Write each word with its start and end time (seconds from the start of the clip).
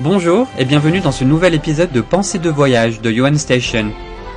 Bonjour 0.00 0.48
et 0.58 0.64
bienvenue 0.64 1.00
dans 1.00 1.12
ce 1.12 1.22
nouvel 1.22 1.52
épisode 1.54 1.92
de 1.92 2.00
Pensée 2.00 2.38
de 2.38 2.48
voyage 2.48 3.02
de 3.02 3.10
Johan 3.12 3.36
Station, 3.36 3.92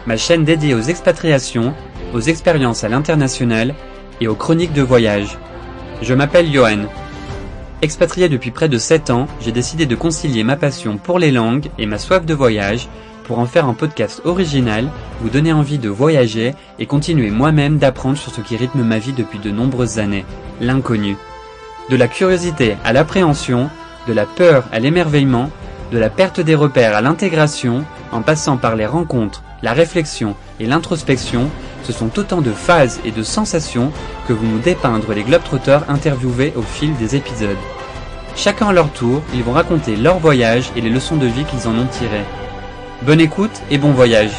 ma 0.05 0.17
chaîne 0.17 0.43
dédiée 0.43 0.75
aux 0.75 0.81
expatriations, 0.81 1.73
aux 2.13 2.19
expériences 2.19 2.83
à 2.83 2.89
l'international 2.89 3.73
et 4.19 4.27
aux 4.27 4.35
chroniques 4.35 4.73
de 4.73 4.81
voyage. 4.81 5.37
Je 6.01 6.13
m'appelle 6.13 6.53
Johan. 6.53 6.83
Expatrié 7.81 8.27
depuis 8.27 8.51
près 8.51 8.67
de 8.67 8.77
7 8.77 9.09
ans, 9.11 9.27
j'ai 9.39 9.53
décidé 9.53 9.85
de 9.85 9.95
concilier 9.95 10.43
ma 10.43 10.57
passion 10.57 10.97
pour 10.97 11.19
les 11.19 11.31
langues 11.31 11.69
et 11.79 11.85
ma 11.85 11.99
soif 11.99 12.25
de 12.25 12.33
voyage 12.33 12.89
pour 13.23 13.39
en 13.39 13.45
faire 13.45 13.65
un 13.65 13.73
podcast 13.73 14.21
original, 14.25 14.89
vous 15.21 15.29
donner 15.29 15.53
envie 15.53 15.79
de 15.79 15.89
voyager 15.89 16.53
et 16.79 16.85
continuer 16.85 17.31
moi-même 17.31 17.77
d'apprendre 17.77 18.17
sur 18.17 18.31
ce 18.31 18.41
qui 18.41 18.57
rythme 18.57 18.83
ma 18.83 18.99
vie 18.99 19.13
depuis 19.13 19.39
de 19.39 19.51
nombreuses 19.51 19.99
années, 19.99 20.25
l'inconnu. 20.59 21.15
De 21.89 21.95
la 21.95 22.07
curiosité 22.07 22.75
à 22.83 22.93
l'appréhension, 22.93 23.69
de 24.07 24.13
la 24.13 24.25
peur 24.25 24.65
à 24.71 24.79
l'émerveillement, 24.79 25.49
de 25.91 25.97
la 25.97 26.09
perte 26.09 26.39
des 26.39 26.55
repères 26.55 26.95
à 26.95 27.01
l'intégration, 27.01 27.83
en 28.11 28.21
passant 28.21 28.57
par 28.57 28.75
les 28.75 28.85
rencontres, 28.85 29.43
la 29.61 29.73
réflexion 29.73 30.35
et 30.59 30.65
l'introspection, 30.65 31.49
ce 31.83 31.93
sont 31.93 32.17
autant 32.17 32.41
de 32.41 32.51
phases 32.51 32.99
et 33.05 33.11
de 33.11 33.23
sensations 33.23 33.91
que 34.27 34.33
vont 34.33 34.47
nous 34.47 34.59
dépeindre 34.59 35.13
les 35.13 35.23
globetrotters 35.23 35.89
interviewés 35.89 36.53
au 36.55 36.61
fil 36.61 36.95
des 36.97 37.15
épisodes. 37.15 37.57
Chacun 38.35 38.67
à 38.67 38.73
leur 38.73 38.89
tour, 38.91 39.21
ils 39.33 39.43
vont 39.43 39.53
raconter 39.53 39.95
leur 39.95 40.19
voyage 40.19 40.71
et 40.75 40.81
les 40.81 40.89
leçons 40.89 41.17
de 41.17 41.27
vie 41.27 41.45
qu'ils 41.45 41.67
en 41.67 41.77
ont 41.77 41.87
tirées. 41.87 42.25
Bonne 43.03 43.21
écoute 43.21 43.61
et 43.69 43.77
bon 43.77 43.91
voyage 43.91 44.31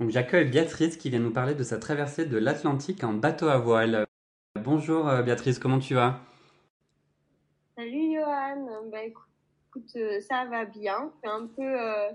Donc 0.00 0.08
j'accueille 0.08 0.48
Béatrice 0.48 0.96
qui 0.96 1.10
vient 1.10 1.18
nous 1.18 1.30
parler 1.30 1.54
de 1.54 1.62
sa 1.62 1.76
traversée 1.76 2.24
de 2.24 2.38
l'Atlantique 2.38 3.04
en 3.04 3.12
bateau 3.12 3.48
à 3.48 3.58
voile. 3.58 4.06
Bonjour 4.58 5.06
euh, 5.06 5.20
Béatrice, 5.20 5.58
comment 5.58 5.78
tu 5.78 5.92
vas? 5.92 6.20
Salut 7.76 8.14
Johan, 8.14 8.88
bah 8.90 9.04
écoute, 9.04 9.90
euh, 9.96 10.18
ça 10.22 10.46
va 10.50 10.64
bien. 10.64 11.12
Je 11.22 11.28
suis 11.28 11.36
un 11.36 11.46
peu, 11.46 11.62
euh, 11.62 12.08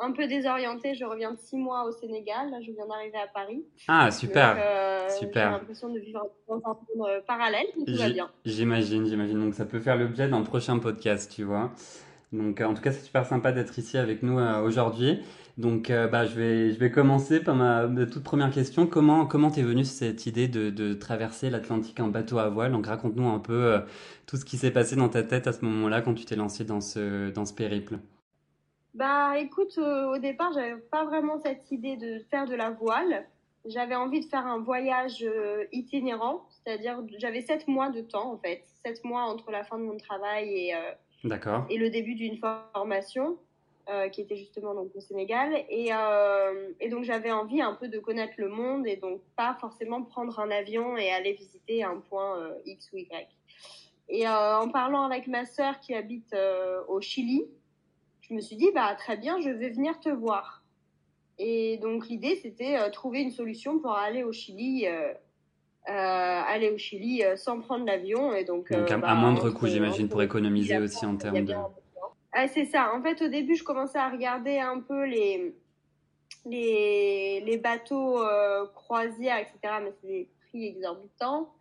un 0.00 0.12
peu 0.12 0.28
désorientée, 0.28 0.94
je 0.94 1.06
reviens 1.06 1.32
de 1.32 1.38
six 1.38 1.56
mois 1.56 1.84
au 1.84 1.92
Sénégal, 1.92 2.50
là 2.50 2.58
je 2.60 2.72
viens 2.72 2.86
d'arriver 2.86 3.16
à 3.16 3.26
Paris. 3.28 3.64
Ah 3.88 4.10
super, 4.10 4.56
Donc, 4.56 5.10
super. 5.18 5.46
J'ai 5.46 5.58
l'impression 5.60 5.88
de 5.88 5.98
vivre 5.98 6.30
dans 6.46 6.56
un 6.56 6.76
monde 6.94 7.22
parallèle, 7.26 7.66
mais 7.78 7.86
tout 7.86 7.98
va 7.98 8.10
bien. 8.10 8.30
J'imagine, 8.44 9.06
j'imagine. 9.06 9.40
Donc 9.40 9.54
ça 9.54 9.64
peut 9.64 9.80
faire 9.80 9.96
l'objet 9.96 10.28
d'un 10.28 10.42
prochain 10.42 10.78
podcast, 10.78 11.32
tu 11.34 11.44
vois. 11.44 11.70
Donc 12.32 12.60
euh, 12.60 12.64
en 12.64 12.74
tout 12.74 12.82
cas, 12.82 12.92
c'est 12.92 13.04
super 13.04 13.26
sympa 13.26 13.52
d'être 13.52 13.78
ici 13.78 13.98
avec 13.98 14.22
nous 14.22 14.38
euh, 14.38 14.62
aujourd'hui. 14.62 15.20
Donc 15.58 15.90
euh, 15.90 16.06
bah, 16.06 16.26
je 16.26 16.34
vais, 16.36 16.70
je 16.70 16.78
vais 16.78 16.90
commencer 16.90 17.42
par 17.42 17.56
ma, 17.56 17.88
toute 18.06 18.22
première 18.22 18.50
question. 18.50 18.86
Comment, 18.86 19.26
comment 19.26 19.50
t'es 19.50 19.62
venue 19.62 19.84
cette 19.84 20.26
idée 20.26 20.46
de, 20.46 20.94
traverser 20.94 21.50
l'Atlantique 21.50 21.98
en 21.98 22.08
bateau 22.08 22.38
à 22.38 22.48
voile? 22.48 22.72
Donc 22.72 22.86
raconte-nous 22.86 23.28
un 23.28 23.40
peu 23.40 23.80
tout 24.26 24.36
ce 24.36 24.44
qui 24.44 24.56
s'est 24.56 24.70
passé 24.70 24.96
dans 24.96 25.08
ta 25.08 25.22
tête 25.22 25.46
à 25.46 25.52
ce 25.52 25.64
moment-là 25.64 26.02
quand 26.02 26.14
tu 26.14 26.24
t'es 26.24 26.36
lancé 26.36 26.64
dans 26.64 26.80
ce, 26.80 27.30
dans 27.30 27.44
ce 27.44 27.52
périple. 27.52 27.98
Bah 28.94 29.38
écoute, 29.38 29.78
au 29.78 30.18
départ, 30.18 30.52
j'avais 30.52 30.76
pas 30.76 31.04
vraiment 31.04 31.38
cette 31.38 31.70
idée 31.70 31.96
de 31.96 32.20
faire 32.30 32.46
de 32.46 32.54
la 32.54 32.70
voile. 32.70 33.26
J'avais 33.66 33.94
envie 33.94 34.20
de 34.20 34.24
faire 34.24 34.46
un 34.46 34.58
voyage 34.58 35.24
itinérant, 35.72 36.46
c'est-à-dire 36.50 37.02
j'avais 37.18 37.42
sept 37.42 37.68
mois 37.68 37.90
de 37.90 38.00
temps 38.00 38.32
en 38.32 38.38
fait, 38.38 38.62
sept 38.84 39.04
mois 39.04 39.22
entre 39.22 39.50
la 39.50 39.64
fin 39.64 39.78
de 39.78 39.84
mon 39.84 39.98
travail 39.98 40.48
et, 40.48 40.74
Et 41.68 41.76
le 41.76 41.90
début 41.90 42.14
d'une 42.14 42.38
formation 42.38 43.38
euh, 43.88 44.08
qui 44.08 44.20
était 44.20 44.36
justement 44.36 44.72
donc 44.74 44.94
au 44.94 45.00
Sénégal. 45.00 45.64
Et, 45.68 45.88
euh, 45.92 46.70
et 46.78 46.88
donc 46.88 47.02
j'avais 47.02 47.32
envie 47.32 47.60
un 47.60 47.74
peu 47.74 47.88
de 47.88 47.98
connaître 47.98 48.34
le 48.36 48.48
monde 48.48 48.86
et 48.86 48.96
donc 48.96 49.20
pas 49.34 49.56
forcément 49.60 50.02
prendre 50.02 50.38
un 50.38 50.50
avion 50.50 50.96
et 50.96 51.10
aller 51.10 51.32
visiter 51.32 51.82
un 51.82 51.96
point 51.96 52.38
euh, 52.38 52.54
X 52.66 52.90
ou 52.92 52.98
Y. 52.98 53.28
Et 54.08 54.28
en 54.28 54.68
parlant 54.68 55.04
avec 55.04 55.26
ma 55.28 55.44
sœur 55.44 55.78
qui 55.80 55.94
habite 55.94 56.34
au 56.88 57.00
Chili, 57.00 57.44
je 58.22 58.34
me 58.34 58.40
suis 58.40 58.56
dit 58.56 58.68
bah 58.74 58.94
très 58.96 59.16
bien, 59.16 59.40
je 59.40 59.50
vais 59.50 59.70
venir 59.70 60.00
te 60.00 60.08
voir. 60.08 60.64
Et 61.38 61.78
donc 61.78 62.08
l'idée 62.08 62.34
c'était 62.34 62.90
trouver 62.90 63.20
une 63.20 63.30
solution 63.30 63.78
pour 63.78 63.92
aller 63.92 64.24
au 64.24 64.32
Chili. 64.32 64.84
Euh, 65.88 65.92
aller 65.92 66.70
au 66.70 66.78
Chili 66.78 67.24
euh, 67.24 67.36
sans 67.36 67.60
prendre 67.60 67.86
l'avion 67.86 68.34
et 68.34 68.44
donc, 68.44 68.70
Donc 68.70 68.90
euh, 68.90 68.94
à, 68.94 68.98
bah, 68.98 69.08
à 69.08 69.14
moindre 69.14 69.50
coût, 69.50 69.66
j'imagine, 69.66 70.08
pour 70.08 70.22
économiser 70.22 70.78
aussi 70.78 71.06
en 71.06 71.16
termes 71.16 71.44
de... 71.44 71.54
Ah, 72.32 72.46
c'est 72.46 72.66
ça. 72.66 72.92
En 72.94 73.02
fait, 73.02 73.22
au 73.22 73.28
début, 73.28 73.56
je 73.56 73.64
commençais 73.64 73.98
à 73.98 74.08
regarder 74.08 74.58
un 74.58 74.80
peu 74.80 75.04
les, 75.04 75.54
les, 76.46 77.40
les 77.40 77.58
bateaux 77.58 78.22
euh, 78.22 78.66
croisières, 78.68 79.38
etc. 79.38 79.74
Mais 79.82 79.92
c'est 80.00 80.06
des 80.06 80.28
prix 80.48 80.66
exorbitants. 80.66 81.52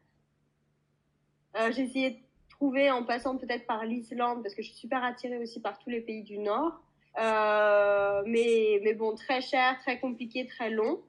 Euh, 1.55 1.71
j'ai 1.71 1.83
essayé 1.83 2.09
de 2.11 2.17
trouver 2.49 2.91
en 2.91 3.03
passant 3.03 3.37
peut-être 3.37 3.65
par 3.65 3.83
l'Islande, 3.85 4.43
parce 4.43 4.53
que 4.53 4.61
je 4.61 4.67
suis 4.67 4.77
super 4.77 5.03
attirée 5.03 5.39
aussi 5.39 5.59
par 5.59 5.79
tous 5.79 5.89
les 5.89 6.01
pays 6.01 6.23
du 6.23 6.37
Nord. 6.37 6.79
Euh, 7.19 8.21
mais, 8.27 8.79
mais 8.83 8.93
bon, 8.93 9.15
très 9.15 9.41
cher, 9.41 9.79
très 9.79 9.99
compliqué, 9.99 10.45
très 10.45 10.69
long. 10.69 11.01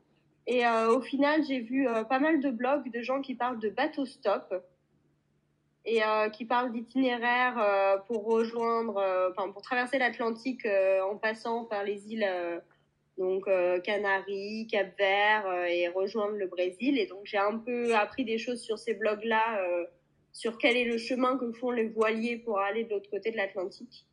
Et 0.46 0.66
euh, 0.66 0.94
au 0.94 1.00
final, 1.00 1.44
j'ai 1.46 1.60
vu 1.60 1.88
euh, 1.88 2.04
pas 2.04 2.18
mal 2.18 2.40
de 2.40 2.50
blogs 2.50 2.90
de 2.90 3.02
gens 3.02 3.20
qui 3.20 3.34
parlent 3.34 3.60
de 3.60 3.68
bateau 3.68 4.04
stop 4.04 4.54
et 5.84 6.02
euh, 6.02 6.28
qui 6.28 6.44
parlent 6.44 6.72
d'itinéraires 6.72 8.02
pour 8.06 8.24
rejoindre, 8.24 8.96
enfin 9.30 9.50
pour 9.50 9.62
traverser 9.62 9.98
l'Atlantique 9.98 10.66
en 10.66 11.16
passant 11.16 11.64
par 11.64 11.84
les 11.84 12.12
îles 12.12 12.28
donc 13.16 13.48
Canaries, 13.82 14.66
Cap-Vert 14.70 15.64
et 15.68 15.88
rejoindre 15.88 16.36
le 16.36 16.46
Brésil. 16.46 16.98
Et 16.98 17.06
donc 17.06 17.20
j'ai 17.24 17.38
un 17.38 17.56
peu 17.58 17.94
appris 17.94 18.24
des 18.24 18.36
choses 18.36 18.60
sur 18.60 18.78
ces 18.78 18.92
blogs-là, 18.92 19.58
sur 20.32 20.58
quel 20.58 20.76
est 20.76 20.84
le 20.84 20.98
chemin 20.98 21.38
que 21.38 21.50
font 21.52 21.70
les 21.70 21.88
voiliers 21.88 22.36
pour 22.36 22.58
aller 22.58 22.84
de 22.84 22.90
l'autre 22.90 23.08
côté 23.08 23.30
de 23.30 23.38
l'Atlantique. 23.38 24.06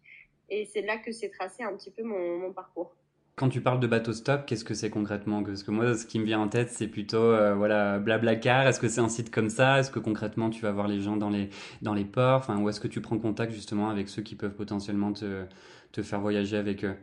Et 0.50 0.64
c'est 0.66 0.82
là 0.82 0.98
que 0.98 1.12
s'est 1.12 1.30
tracé 1.30 1.64
un 1.64 1.76
petit 1.76 1.92
peu 1.92 2.04
mon 2.04 2.54
parcours. 2.54 2.96
Quand 3.38 3.50
tu 3.50 3.62
parles 3.62 3.80
de 3.80 3.86
bateau 3.86 4.14
stop, 4.14 4.48
qu'est-ce 4.48 4.66
que 4.66 4.74
c'est 4.74 4.90
concrètement? 4.90 5.44
Parce 5.44 5.62
que 5.62 5.70
moi, 5.70 5.94
ce 5.94 6.08
qui 6.08 6.18
me 6.18 6.26
vient 6.26 6.40
en 6.40 6.48
tête, 6.48 6.70
c'est 6.70 6.88
plutôt, 6.88 7.18
euh, 7.18 7.54
voilà, 7.54 8.00
Blablacar. 8.00 8.66
Est-ce 8.66 8.80
que 8.80 8.88
c'est 8.88 9.00
un 9.00 9.10
site 9.10 9.30
comme 9.30 9.52
ça? 9.52 9.78
Est-ce 9.78 9.92
que 9.92 10.00
concrètement, 10.00 10.50
tu 10.50 10.64
vas 10.64 10.72
voir 10.72 10.88
les 10.88 11.02
gens 11.02 11.18
dans 11.18 11.30
les, 11.30 11.52
dans 11.84 11.94
les 11.94 12.04
ports? 12.04 12.40
Enfin, 12.40 12.60
où 12.60 12.68
est-ce 12.68 12.80
que 12.80 12.88
tu 12.88 13.00
prends 13.00 13.20
contact 13.20 13.52
justement 13.54 13.92
avec 13.92 14.10
ceux 14.10 14.24
qui 14.24 14.36
peuvent 14.36 14.56
potentiellement 14.56 15.14
te, 15.14 15.46
te 15.92 16.02
faire 16.02 16.20
voyager 16.20 16.58
avec 16.58 16.84
eux? 16.84 16.96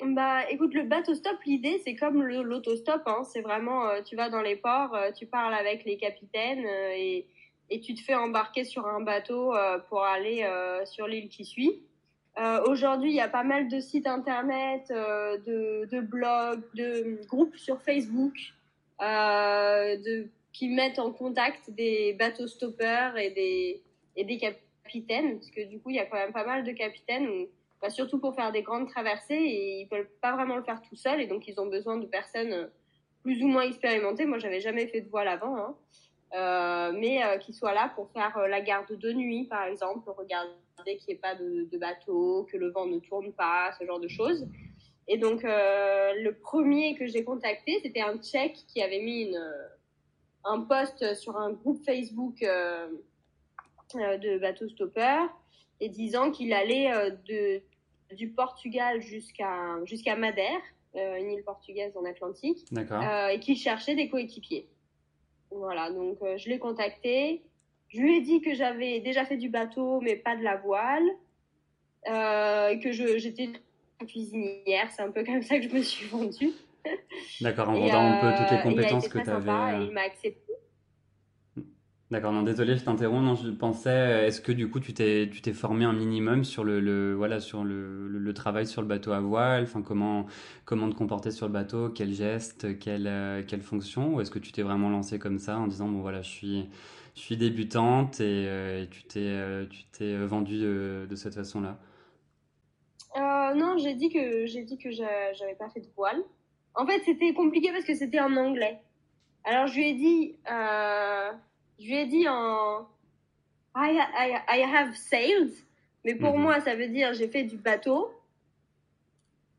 Bah, 0.00 0.48
écoute, 0.48 0.74
le 0.74 0.84
bateau 0.84 1.12
stop, 1.12 1.38
l'idée, 1.44 1.80
c'est 1.84 1.96
comme 1.96 2.22
l'autostop, 2.22 3.02
hein. 3.06 3.24
C'est 3.24 3.40
vraiment, 3.40 3.88
euh, 3.88 4.00
tu 4.02 4.14
vas 4.14 4.30
dans 4.30 4.42
les 4.42 4.54
ports, 4.54 4.94
euh, 4.94 5.10
tu 5.10 5.26
parles 5.26 5.54
avec 5.54 5.84
les 5.84 5.96
capitaines 5.96 6.64
euh, 6.64 6.90
et, 6.94 7.26
et 7.70 7.80
tu 7.80 7.94
te 7.94 8.00
fais 8.00 8.14
embarquer 8.14 8.62
sur 8.62 8.86
un 8.86 9.00
bateau 9.00 9.54
pour 9.88 10.04
aller 10.04 10.46
sur 10.84 11.08
l'île 11.08 11.28
qui 11.30 11.44
suit. 11.44 11.82
Euh, 12.38 12.62
Aujourd'hui, 12.66 13.10
il 13.10 13.14
y 13.14 13.20
a 13.20 13.28
pas 13.28 13.44
mal 13.44 13.68
de 13.68 13.78
sites 13.80 14.06
internet, 14.06 14.90
euh, 14.90 15.38
de, 15.38 15.88
de 15.90 16.00
blogs, 16.00 16.62
de 16.74 17.24
groupes 17.26 17.56
sur 17.56 17.80
Facebook 17.82 18.34
euh, 19.00 19.96
de, 19.96 20.26
qui 20.52 20.68
mettent 20.68 20.98
en 20.98 21.12
contact 21.12 21.70
des 21.70 22.12
bateaux 22.14 22.48
stoppeurs 22.48 23.16
et 23.16 23.30
des, 23.30 23.82
et 24.16 24.24
des 24.24 24.38
capitaines, 24.38 25.34
parce 25.34 25.50
que 25.50 25.64
du 25.68 25.78
coup, 25.80 25.90
il 25.90 25.96
y 25.96 26.00
a 26.00 26.06
quand 26.06 26.16
même 26.16 26.32
pas 26.32 26.44
mal 26.44 26.64
de 26.64 26.72
capitaines 26.72 27.28
bah, 27.80 27.90
surtout 27.90 28.18
pour 28.18 28.34
faire 28.34 28.50
des 28.50 28.62
grandes 28.62 28.88
traversées 28.88 29.34
et 29.34 29.80
ils 29.82 29.88
peuvent 29.88 30.08
pas 30.20 30.32
vraiment 30.34 30.56
le 30.56 30.64
faire 30.64 30.82
tout 30.82 30.96
seuls 30.96 31.20
et 31.20 31.26
donc 31.26 31.46
ils 31.46 31.60
ont 31.60 31.66
besoin 31.66 31.98
de 31.98 32.06
personnes 32.06 32.68
plus 33.22 33.42
ou 33.42 33.46
moins 33.46 33.62
expérimentées. 33.62 34.26
Moi, 34.26 34.38
j'avais 34.38 34.60
jamais 34.60 34.86
fait 34.88 35.02
de 35.02 35.08
voile 35.08 35.28
avant, 35.28 35.56
hein. 35.56 35.76
Euh, 36.34 36.92
mais 36.92 37.22
euh, 37.22 37.38
qui 37.38 37.52
soient 37.52 37.74
là 37.74 37.92
pour 37.94 38.10
faire 38.10 38.36
euh, 38.36 38.48
la 38.48 38.60
garde 38.60 38.92
de 38.92 39.12
nuit, 39.12 39.44
par 39.44 39.64
exemple, 39.64 40.10
regarder 40.10 40.50
qu'il 40.84 41.08
n'y 41.08 41.14
ait 41.14 41.18
pas 41.18 41.36
de, 41.36 41.68
de 41.70 41.78
bateau, 41.78 42.48
que 42.50 42.56
le 42.56 42.70
vent 42.70 42.86
ne 42.86 42.98
tourne 42.98 43.32
pas, 43.32 43.70
ce 43.78 43.84
genre 43.84 44.00
de 44.00 44.08
choses. 44.08 44.44
Et 45.06 45.16
donc, 45.16 45.44
euh, 45.44 46.12
le 46.20 46.34
premier 46.34 46.96
que 46.96 47.06
j'ai 47.06 47.22
contacté, 47.22 47.78
c'était 47.82 48.00
un 48.00 48.18
Tchèque 48.18 48.64
qui 48.66 48.82
avait 48.82 49.00
mis 49.00 49.22
une, 49.22 49.54
un 50.44 50.60
post 50.62 51.14
sur 51.14 51.36
un 51.36 51.52
groupe 51.52 51.84
Facebook 51.84 52.40
de 53.94 54.38
bateaux 54.38 54.68
stoppeurs 54.68 55.28
et 55.78 55.88
disant 55.88 56.32
qu'il 56.32 56.52
allait 56.52 56.90
de, 57.28 57.60
du 58.16 58.30
Portugal 58.30 59.00
jusqu'à 59.02 59.78
jusqu'à 59.84 60.16
Madère, 60.16 60.60
une 60.94 61.30
île 61.30 61.44
portugaise 61.44 61.94
en 61.96 62.04
Atlantique, 62.06 62.64
et 63.30 63.40
qu'il 63.40 63.56
cherchait 63.56 63.94
des 63.94 64.08
coéquipiers. 64.08 64.68
Voilà, 65.54 65.90
donc 65.90 66.18
euh, 66.22 66.36
je 66.36 66.48
l'ai 66.48 66.58
contacté. 66.58 67.42
Je 67.88 68.00
lui 68.00 68.16
ai 68.16 68.20
dit 68.20 68.40
que 68.40 68.54
j'avais 68.54 69.00
déjà 69.00 69.24
fait 69.24 69.36
du 69.36 69.48
bateau, 69.48 70.00
mais 70.00 70.16
pas 70.16 70.36
de 70.36 70.42
la 70.42 70.56
voile, 70.56 71.04
euh, 72.08 72.76
que 72.78 72.90
je- 72.92 73.18
j'étais 73.18 73.50
cuisinière. 74.06 74.90
C'est 74.90 75.02
un 75.02 75.10
peu 75.10 75.24
comme 75.24 75.42
ça 75.42 75.56
que 75.58 75.62
je 75.68 75.74
me 75.74 75.82
suis 75.82 76.06
vendue. 76.06 76.50
D'accord, 77.40 77.68
en 77.70 77.74
vendant 77.74 78.00
un 78.00 78.20
peu 78.20 78.36
toutes 78.42 78.50
les 78.50 78.58
euh, 78.58 78.62
compétences 78.62 79.08
que 79.08 79.18
tu 79.18 79.30
avais. 79.30 79.40
sympa 79.46 79.78
et 79.80 79.84
il 79.84 79.90
m'a 79.92 80.02
accepté. 80.02 80.52
D'accord, 82.14 82.30
non, 82.32 82.42
désolé, 82.44 82.76
je 82.76 82.84
t'interromps. 82.84 83.24
Non, 83.24 83.34
je 83.34 83.50
pensais, 83.50 84.28
est-ce 84.28 84.40
que 84.40 84.52
du 84.52 84.70
coup, 84.70 84.78
tu 84.78 84.94
t'es, 84.94 85.28
tu 85.32 85.40
t'es 85.42 85.52
formé 85.52 85.84
un 85.84 85.92
minimum 85.92 86.44
sur 86.44 86.62
le, 86.62 86.78
le 86.78 87.12
voilà, 87.14 87.40
sur 87.40 87.64
le, 87.64 88.06
le, 88.06 88.34
travail 88.34 88.68
sur 88.68 88.82
le 88.82 88.86
bateau 88.86 89.10
à 89.10 89.18
voile, 89.20 89.64
enfin, 89.64 89.82
comment, 89.82 90.26
comment 90.64 90.88
te 90.88 90.94
comporter 90.94 91.32
sur 91.32 91.46
le 91.48 91.52
bateau, 91.52 91.88
quels 91.88 92.12
gestes, 92.14 92.78
quelle, 92.78 93.08
euh, 93.08 93.42
quelle 93.44 93.62
fonction, 93.62 94.14
ou 94.14 94.20
est-ce 94.20 94.30
que 94.30 94.38
tu 94.38 94.52
t'es 94.52 94.62
vraiment 94.62 94.90
lancé 94.90 95.18
comme 95.18 95.40
ça 95.40 95.58
en 95.58 95.66
disant, 95.66 95.88
bon, 95.88 96.02
voilà, 96.02 96.22
je 96.22 96.30
suis, 96.30 96.68
je 97.16 97.20
suis 97.20 97.36
débutante 97.36 98.20
et, 98.20 98.46
euh, 98.48 98.86
tu 98.88 99.02
t'es, 99.04 99.18
euh, 99.20 99.66
tu 99.66 99.84
t'es 99.90 100.16
vendu 100.24 100.58
de, 100.60 101.06
de 101.10 101.16
cette 101.16 101.34
façon-là? 101.34 101.78
Euh, 103.16 103.54
non, 103.54 103.78
j'ai 103.78 103.94
dit 103.94 104.08
que 104.10 104.46
j'ai 104.46 104.62
dit 104.64 104.78
que 104.78 104.90
j'a- 104.90 105.32
j'avais 105.34 105.54
pas 105.54 105.68
fait 105.70 105.80
de 105.80 105.88
voile. 105.96 106.22
En 106.74 106.86
fait, 106.86 107.00
c'était 107.04 107.32
compliqué 107.34 107.70
parce 107.72 107.84
que 107.84 107.94
c'était 107.94 108.20
en 108.20 108.36
anglais. 108.36 108.80
Alors 109.44 109.66
je 109.68 109.76
lui 109.76 109.90
ai 109.90 109.94
dit, 109.94 110.38
euh, 110.50 111.32
je 111.78 111.84
lui 111.86 111.94
ai 111.96 112.06
dit 112.06 112.28
en 112.28 112.86
I, 113.76 113.98
I, 114.16 114.36
I 114.48 114.62
have 114.62 114.94
sailed, 114.94 115.52
mais 116.04 116.14
pour 116.14 116.34
Mhm. 116.36 116.42
moi 116.42 116.60
ça 116.60 116.74
veut 116.74 116.88
dire 116.88 117.12
j'ai 117.14 117.28
fait 117.28 117.44
du 117.44 117.56
bateau. 117.56 118.10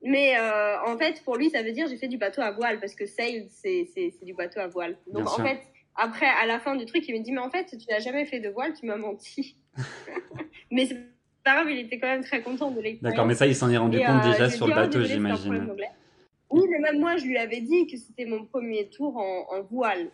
Mais 0.07 0.37
euh, 0.37 0.83
en 0.85 0.97
fait, 0.99 1.23
pour 1.23 1.35
lui, 1.35 1.49
ça 1.49 1.63
veut 1.63 1.71
dire 1.71 1.87
j'ai 1.87 1.97
fait 1.97 2.07
du 2.07 2.17
bateau 2.17 2.41
à 2.41 2.51
voile 2.51 2.79
parce 2.79 2.93
que 2.93 3.05
sailed 3.07 3.49
c'est 3.49 4.13
du 4.23 4.33
bateau 4.33 4.59
à 4.59 4.67
voile. 4.67 4.97
Donc 5.07 5.23
Bien 5.23 5.31
en 5.31 5.35
sûr. 5.35 5.43
fait, 5.43 5.61
après 5.95 6.27
à 6.27 6.45
la 6.45 6.59
fin 6.59 6.75
du 6.75 6.85
truc, 6.85 7.07
il 7.07 7.15
me 7.17 7.23
dit 7.23 7.31
mais 7.31 7.39
en 7.39 7.49
fait 7.49 7.65
tu 7.65 7.85
n'as 7.89 7.99
jamais 7.99 8.25
fait 8.25 8.39
de 8.39 8.49
voile, 8.49 8.73
tu 8.73 8.85
m'as 8.85 8.97
menti. 8.97 9.57
mais 10.71 10.85
c'est 10.85 10.97
pas 11.43 11.55
grave, 11.55 11.69
il 11.71 11.79
était 11.79 11.99
quand 11.99 12.07
même 12.07 12.23
très 12.23 12.41
content 12.41 12.71
de 12.71 12.81
l'expérience. 12.81 13.01
D'accord, 13.01 13.25
mais 13.27 13.35
ça, 13.35 13.45
il 13.45 13.55
s'en 13.55 13.69
est 13.69 13.77
rendu 13.77 13.97
Et, 13.99 14.03
compte 14.03 14.23
euh, 14.25 14.31
déjà 14.31 14.49
sur 14.49 14.67
le 14.67 14.73
oh, 14.73 14.75
bateau, 14.75 15.03
j'imagine. 15.03 15.69
Oui, 16.49 16.61
mais 16.69 16.79
même 16.79 16.99
moi, 16.99 17.17
je 17.17 17.25
lui 17.25 17.37
avais 17.37 17.61
dit 17.61 17.87
que 17.87 17.97
c'était 17.97 18.25
mon 18.25 18.45
premier 18.45 18.89
tour 18.89 19.17
en, 19.17 19.47
en 19.51 19.61
voile. 19.61 20.09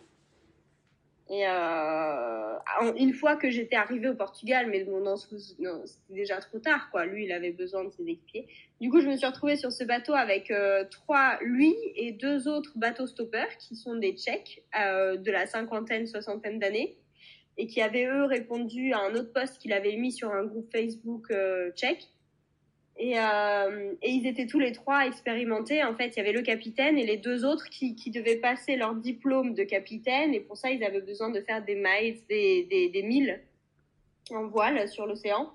Et 1.30 1.46
euh, 1.46 2.58
une 2.96 3.14
fois 3.14 3.36
que 3.36 3.48
j'étais 3.48 3.76
arrivée 3.76 4.08
au 4.08 4.14
Portugal, 4.14 4.68
mais 4.68 4.84
bon, 4.84 5.00
non, 5.00 5.16
c'était 5.16 5.62
déjà 6.10 6.38
trop 6.38 6.58
tard, 6.58 6.90
quoi. 6.90 7.06
Lui, 7.06 7.24
il 7.24 7.32
avait 7.32 7.52
besoin 7.52 7.84
de 7.84 7.90
ses 7.90 8.02
équipiers. 8.02 8.46
Du 8.80 8.90
coup, 8.90 9.00
je 9.00 9.08
me 9.08 9.16
suis 9.16 9.26
retrouvée 9.26 9.56
sur 9.56 9.72
ce 9.72 9.84
bateau 9.84 10.14
avec 10.14 10.50
euh, 10.50 10.84
trois, 10.90 11.38
lui 11.42 11.74
et 11.96 12.12
deux 12.12 12.48
autres 12.48 12.72
bateaux 12.76 13.06
stoppers 13.06 13.56
qui 13.58 13.76
sont 13.76 13.94
des 13.94 14.12
Tchèques 14.12 14.64
euh, 14.78 15.16
de 15.16 15.30
la 15.30 15.46
cinquantaine, 15.46 16.06
soixantaine 16.06 16.58
d'années 16.58 16.98
et 17.56 17.66
qui 17.66 17.80
avaient 17.80 18.06
eux 18.06 18.24
répondu 18.24 18.92
à 18.92 19.00
un 19.00 19.14
autre 19.14 19.32
post 19.32 19.58
qu'il 19.58 19.72
avait 19.72 19.96
mis 19.96 20.10
sur 20.10 20.32
un 20.32 20.44
groupe 20.44 20.70
Facebook 20.72 21.30
tchèque. 21.76 22.08
Et, 22.98 23.18
euh, 23.18 23.94
et 24.02 24.10
ils 24.10 24.26
étaient 24.26 24.46
tous 24.46 24.58
les 24.58 24.72
trois 24.72 25.06
expérimentés. 25.06 25.82
En 25.82 25.94
fait, 25.94 26.08
il 26.08 26.16
y 26.18 26.20
avait 26.20 26.32
le 26.32 26.42
capitaine 26.42 26.98
et 26.98 27.06
les 27.06 27.16
deux 27.16 27.44
autres 27.44 27.68
qui, 27.68 27.94
devaient 28.10 28.36
passer 28.36 28.76
leur 28.76 28.94
diplôme 28.94 29.54
de 29.54 29.64
capitaine. 29.64 30.34
Et 30.34 30.40
pour 30.40 30.56
ça, 30.56 30.70
ils 30.70 30.84
avaient 30.84 31.00
besoin 31.00 31.30
de 31.30 31.40
faire 31.40 31.64
des 31.64 31.74
miles, 31.74 32.18
des, 32.28 32.90
des, 32.92 33.02
milles 33.02 33.40
en 34.30 34.46
voile 34.46 34.88
sur 34.88 35.06
l'océan. 35.06 35.52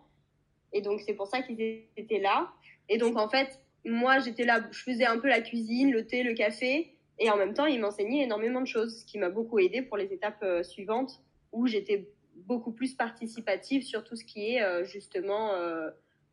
Et 0.74 0.82
donc, 0.82 1.02
c'est 1.02 1.14
pour 1.14 1.28
ça 1.28 1.42
qu'ils 1.42 1.86
étaient 1.96 2.20
là. 2.20 2.52
Et 2.90 2.98
donc, 2.98 3.18
en 3.18 3.30
fait, 3.30 3.62
moi, 3.86 4.20
j'étais 4.20 4.44
là, 4.44 4.62
je 4.72 4.80
faisais 4.82 5.06
un 5.06 5.20
peu 5.20 5.28
la 5.28 5.42
cuisine, 5.42 5.92
le 5.92 6.06
thé, 6.06 6.24
le 6.24 6.34
café. 6.34 6.94
Et 7.20 7.30
en 7.30 7.38
même 7.38 7.54
temps, 7.54 7.66
ils 7.66 7.80
m'enseignaient 7.80 8.24
énormément 8.24 8.62
de 8.62 8.68
choses, 8.68 9.02
ce 9.02 9.06
qui 9.06 9.18
m'a 9.18 9.30
beaucoup 9.30 9.60
aidé 9.60 9.82
pour 9.82 9.98
les 9.98 10.12
étapes 10.14 10.44
euh, 10.44 10.64
suivantes 10.64 11.22
où 11.52 11.66
j'étais 11.68 12.10
beaucoup 12.36 12.72
plus 12.72 12.94
participative 12.94 13.84
sur 13.84 14.04
tout 14.04 14.16
ce 14.16 14.24
qui 14.24 14.54
est 14.54 14.62
euh, 14.62 14.84
justement 14.84 15.54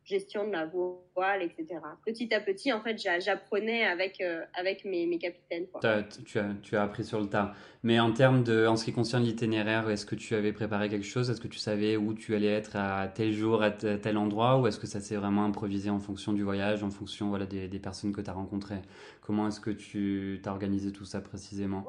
gestion 0.05 0.47
de 0.47 0.51
la 0.51 0.65
voile, 0.67 1.41
etc. 1.41 1.65
Petit 2.05 2.33
à 2.33 2.39
petit, 2.39 2.71
en 2.71 2.79
fait, 2.81 2.97
j'a- 2.97 3.19
j'apprenais 3.19 3.83
avec, 3.83 4.21
euh, 4.21 4.43
avec 4.53 4.85
mes, 4.85 5.05
mes 5.07 5.17
capitaines. 5.17 5.65
Quoi. 5.67 5.81
T'as- 5.81 6.03
tu 6.03 6.37
as, 6.39 6.53
tu 6.61 6.77
as 6.77 6.83
appris 6.83 7.03
sur 7.03 7.19
le 7.19 7.25
tas. 7.27 7.53
Mais 7.83 7.99
en 7.99 8.11
termes 8.11 8.43
de, 8.43 8.67
en 8.67 8.75
ce 8.75 8.85
qui 8.85 8.93
concerne 8.93 9.23
l'itinéraire, 9.23 9.89
est-ce 9.89 10.05
que 10.05 10.15
tu 10.15 10.35
avais 10.35 10.53
préparé 10.53 10.89
quelque 10.89 11.05
chose? 11.05 11.29
Est-ce 11.29 11.41
que 11.41 11.47
tu 11.47 11.57
savais 11.59 11.97
où 11.97 12.13
tu 12.13 12.35
allais 12.35 12.51
être 12.51 12.75
à 12.75 13.07
tel 13.07 13.31
jour, 13.33 13.63
à 13.63 13.71
te- 13.71 13.95
tel 13.97 14.17
endroit, 14.17 14.59
ou 14.59 14.67
est-ce 14.67 14.79
que 14.79 14.87
ça 14.87 14.99
s'est 14.99 15.15
vraiment 15.15 15.43
improvisé 15.45 15.89
en 15.89 15.99
fonction 15.99 16.33
du 16.33 16.43
voyage, 16.43 16.83
en 16.83 16.91
fonction, 16.91 17.29
voilà, 17.29 17.45
des, 17.47 17.67
des 17.67 17.79
personnes 17.79 18.13
que 18.13 18.21
tu 18.21 18.29
as 18.29 18.33
rencontrées? 18.33 18.81
Comment 19.21 19.47
est-ce 19.47 19.59
que 19.59 19.71
tu 19.71 20.39
t'as 20.43 20.51
organisé 20.51 20.91
tout 20.91 21.05
ça 21.05 21.19
précisément? 21.21 21.83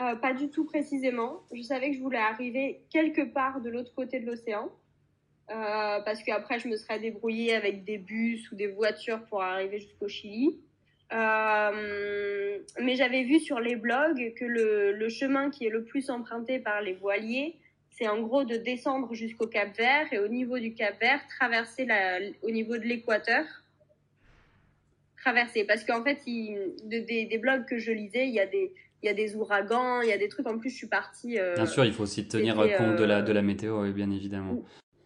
Euh, 0.00 0.16
pas 0.16 0.32
du 0.32 0.48
tout 0.48 0.64
précisément. 0.64 1.42
Je 1.52 1.60
savais 1.62 1.90
que 1.90 1.96
je 1.96 2.02
voulais 2.02 2.16
arriver 2.18 2.82
quelque 2.90 3.22
part 3.32 3.60
de 3.60 3.68
l'autre 3.70 3.94
côté 3.94 4.20
de 4.20 4.26
l'océan. 4.26 4.70
Euh, 5.54 6.00
parce 6.04 6.22
qu'après, 6.22 6.58
je 6.58 6.68
me 6.68 6.76
serais 6.76 6.98
débrouillée 6.98 7.54
avec 7.54 7.84
des 7.84 7.98
bus 7.98 8.50
ou 8.50 8.54
des 8.54 8.68
voitures 8.68 9.20
pour 9.28 9.42
arriver 9.42 9.80
jusqu'au 9.80 10.08
Chili. 10.08 10.58
Euh, 11.12 12.58
mais 12.80 12.96
j'avais 12.96 13.22
vu 13.24 13.38
sur 13.38 13.60
les 13.60 13.76
blogs 13.76 14.32
que 14.34 14.44
le, 14.46 14.92
le 14.92 15.08
chemin 15.10 15.50
qui 15.50 15.66
est 15.66 15.70
le 15.70 15.84
plus 15.84 16.08
emprunté 16.08 16.58
par 16.58 16.80
les 16.80 16.94
voiliers, 16.94 17.56
c'est 17.90 18.08
en 18.08 18.22
gros 18.22 18.44
de 18.44 18.56
descendre 18.56 19.12
jusqu'au 19.12 19.46
Cap 19.46 19.76
Vert 19.76 20.06
et 20.12 20.18
au 20.18 20.28
niveau 20.28 20.58
du 20.58 20.72
Cap 20.74 20.98
Vert, 21.00 21.20
traverser 21.38 21.84
la, 21.84 22.18
au 22.42 22.50
niveau 22.50 22.78
de 22.78 22.84
l'équateur. 22.84 23.44
Traverser. 25.22 25.64
Parce 25.64 25.84
qu'en 25.84 26.02
fait, 26.02 26.18
il, 26.26 26.56
de, 26.84 26.98
des, 27.00 27.26
des 27.26 27.38
blogs 27.38 27.66
que 27.66 27.78
je 27.78 27.92
lisais, 27.92 28.26
il 28.26 28.32
y 28.32 28.40
a 28.40 28.46
des, 28.46 28.72
il 29.02 29.06
y 29.06 29.08
a 29.10 29.14
des 29.14 29.36
ouragans, 29.36 30.00
il 30.00 30.08
y 30.08 30.12
a 30.12 30.18
des 30.18 30.28
trucs. 30.28 30.46
En 30.46 30.58
plus, 30.58 30.70
je 30.70 30.76
suis 30.76 30.86
partie. 30.88 31.38
euh, 31.38 31.54
Bien 31.56 31.66
sûr, 31.66 31.84
il 31.84 31.92
faut 31.92 32.04
aussi 32.04 32.26
tenir 32.26 32.56
compte 32.56 32.96
de 32.96 33.04
la, 33.04 33.20
de 33.20 33.32
la 33.32 33.42
météo, 33.42 33.82
oui, 33.82 33.92
bien 33.92 34.10
évidemment. 34.10 34.62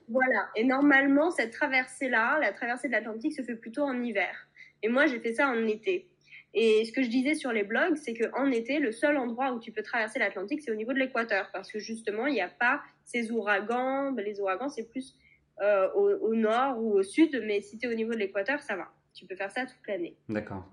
Voilà. 0.08 0.48
Et 0.54 0.64
normalement, 0.64 1.30
cette 1.30 1.52
traversée-là, 1.52 2.38
la 2.40 2.52
traversée 2.52 2.88
de 2.88 2.92
l'Atlantique, 2.92 3.32
se 3.32 3.42
fait 3.42 3.56
plutôt 3.56 3.82
en 3.82 4.02
hiver. 4.02 4.48
Et 4.82 4.88
moi, 4.88 5.06
j'ai 5.06 5.18
fait 5.20 5.34
ça 5.34 5.48
en 5.48 5.66
été. 5.66 6.08
Et 6.54 6.84
ce 6.84 6.92
que 6.92 7.02
je 7.02 7.08
disais 7.08 7.34
sur 7.34 7.52
les 7.52 7.64
blogs, 7.64 7.96
c'est 7.96 8.14
qu'en 8.14 8.50
été, 8.50 8.78
le 8.78 8.92
seul 8.92 9.16
endroit 9.16 9.52
où 9.52 9.60
tu 9.60 9.72
peux 9.72 9.82
traverser 9.82 10.18
l'Atlantique, 10.18 10.62
c'est 10.62 10.70
au 10.70 10.76
niveau 10.76 10.92
de 10.92 10.98
l'équateur. 10.98 11.50
Parce 11.52 11.70
que 11.70 11.78
justement, 11.78 12.26
il 12.26 12.34
n'y 12.34 12.40
a 12.40 12.48
pas 12.48 12.80
ces 13.04 13.30
ouragans. 13.30 14.12
Ben, 14.12 14.24
les 14.24 14.40
ouragans, 14.40 14.68
c'est 14.68 14.88
plus 14.88 15.14
euh, 15.60 15.88
au, 15.94 16.08
au 16.28 16.34
nord 16.34 16.82
ou 16.82 16.92
au 16.92 17.02
sud. 17.02 17.42
Mais 17.44 17.60
si 17.60 17.78
tu 17.78 17.86
es 17.86 17.90
au 17.90 17.94
niveau 17.94 18.12
de 18.12 18.18
l'équateur, 18.18 18.60
ça 18.62 18.76
va. 18.76 18.88
Tu 19.14 19.26
peux 19.26 19.36
faire 19.36 19.50
ça 19.50 19.66
toute 19.66 19.86
l'année. 19.86 20.16
D'accord. 20.28 20.64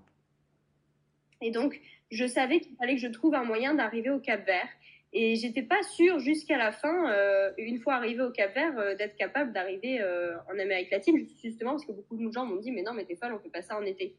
Et 1.42 1.50
donc, 1.50 1.80
je 2.10 2.26
savais 2.26 2.60
qu'il 2.60 2.76
fallait 2.76 2.94
que 2.94 3.00
je 3.00 3.08
trouve 3.08 3.34
un 3.34 3.44
moyen 3.44 3.74
d'arriver 3.74 4.10
au 4.10 4.20
Cap 4.20 4.46
Vert. 4.46 4.68
Et 5.16 5.36
j'étais 5.36 5.62
pas 5.62 5.80
sûre 5.84 6.18
jusqu'à 6.18 6.58
la 6.58 6.72
fin, 6.72 7.08
euh, 7.12 7.52
une 7.56 7.78
fois 7.78 7.94
arrivé 7.94 8.20
au 8.22 8.30
Cap 8.30 8.52
Vert, 8.52 8.76
euh, 8.78 8.96
d'être 8.96 9.14
capable 9.16 9.52
d'arriver 9.52 10.00
euh, 10.00 10.34
en 10.52 10.58
Amérique 10.58 10.90
latine, 10.90 11.24
justement 11.42 11.70
parce 11.70 11.86
que 11.86 11.92
beaucoup 11.92 12.16
de 12.16 12.32
gens 12.32 12.44
m'ont 12.44 12.56
dit 12.56 12.72
mais 12.72 12.82
non 12.82 12.92
mais 12.94 13.04
t'es 13.04 13.14
folle, 13.14 13.32
on 13.32 13.38
fait 13.38 13.48
pas 13.48 13.62
ça 13.62 13.78
en 13.78 13.82
été. 13.84 14.16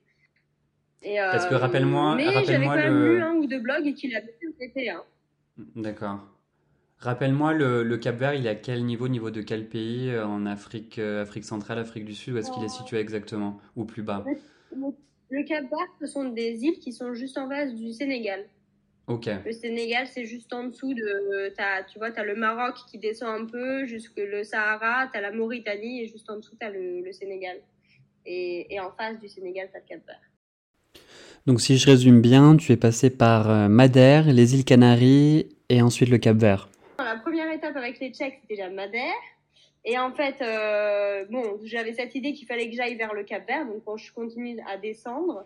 Et, 1.03 1.17
Parce 1.17 1.45
que 1.47 1.53
rappelle-moi- 1.55 2.15
mais 2.15 2.23
j'avais 2.23 2.37
rappelle-moi 2.39 2.75
quand 2.75 2.81
même 2.81 2.93
le- 2.97 3.15
lu 3.17 3.21
un 3.21 3.33
ou 3.35 3.45
deux 3.45 3.59
blogs 3.59 3.85
et 3.85 3.93
qu'il 3.93 4.13
l'avaient 4.13 4.35
fait 4.39 4.47
en 4.47 4.65
été. 4.65 4.89
Hein. 4.89 5.03
D'accord. 5.75 6.19
Rappelle-moi, 6.99 7.53
le, 7.53 7.83
le 7.83 7.97
Cap-Vert, 7.97 8.33
il 8.33 8.47
est 8.47 8.49
à 8.49 8.55
quel 8.55 8.85
niveau? 8.85 9.07
Niveau 9.09 9.29
de 9.29 9.41
quel 9.41 9.67
pays? 9.67 10.17
En 10.17 10.45
Afrique, 10.45 10.97
Afrique 10.97 11.43
centrale, 11.43 11.77
Afrique 11.77 12.05
du 12.05 12.15
Sud? 12.15 12.33
Où 12.33 12.37
est-ce 12.37 12.51
qu'il 12.51 12.63
est 12.63 12.67
Oh. 12.69 12.81
situé 12.81 12.97
exactement? 12.99 13.59
Ou 13.75 13.83
plus 13.83 14.01
bas? 14.01 14.23
Le, 14.25 14.87
le 15.29 15.43
Cap 15.43 15.63
Vert, 15.63 15.87
ce 15.99 16.07
sont 16.07 16.29
des 16.29 16.63
îles 16.63 16.79
qui 16.79 16.93
sont 16.93 17.13
juste 17.13 17.37
en 17.37 17.49
face 17.49 17.75
du 17.75 17.91
Sénégal. 17.91 18.45
Ok. 19.07 19.29
Le 19.45 19.51
Sénégal, 19.51 20.07
c'est 20.07 20.25
juste 20.25 20.51
en 20.53 20.65
dessous 20.65 20.93
de. 20.93 21.53
T'as, 21.55 21.83
tu 21.83 21.99
vois, 21.99 22.11
tu 22.11 22.19
as 22.19 22.23
le 22.23 22.35
Maroc 22.35 22.75
qui 22.89 22.97
descend 22.97 23.41
un 23.41 23.45
peu 23.45 23.85
jusque 23.85 24.17
le 24.17 24.43
Sahara, 24.43 25.07
tu 25.11 25.17
as 25.17 25.21
la 25.21 25.31
Mauritanie 25.31 26.01
et 26.01 26.07
juste 26.07 26.29
en 26.29 26.37
dessous, 26.37 26.55
tu 26.59 26.65
as 26.65 26.71
le, 26.71 27.01
le 27.01 27.11
Sénégal. 27.11 27.57
Et, 28.25 28.73
et 28.73 28.79
en 28.79 28.91
face 28.91 29.19
du 29.19 29.27
Sénégal, 29.27 29.69
tu 29.71 29.77
as 29.77 29.79
le 29.81 29.85
Cap 29.85 30.07
Vert. 30.07 30.21
Donc 31.45 31.61
si 31.61 31.77
je 31.77 31.85
résume 31.85 32.21
bien, 32.21 32.57
tu 32.57 32.71
es 32.71 32.77
passé 32.77 33.15
par 33.15 33.51
euh, 33.51 33.67
Madère, 33.67 34.25
les 34.25 34.55
îles 34.55 34.65
Canaries 34.65 35.47
et 35.69 35.83
ensuite 35.83 36.09
le 36.09 36.17
Cap-Vert. 36.17 36.69
La 36.97 37.17
première 37.17 37.51
étape 37.51 37.75
avec 37.75 37.99
les 37.99 38.11
Tchèques, 38.11 38.39
c'était 38.41 38.55
déjà 38.55 38.69
Madère. 38.71 39.13
Et 39.83 39.99
en 39.99 40.11
fait, 40.11 40.41
euh, 40.41 41.25
bon, 41.29 41.59
j'avais 41.63 41.93
cette 41.93 42.15
idée 42.15 42.33
qu'il 42.33 42.47
fallait 42.47 42.67
que 42.67 42.75
j'aille 42.75 42.95
vers 42.95 43.13
le 43.13 43.23
Cap 43.23 43.47
Vert, 43.47 43.67
donc 43.67 43.83
quand 43.85 43.97
je 43.97 44.11
continue 44.11 44.59
à 44.67 44.77
descendre. 44.77 45.45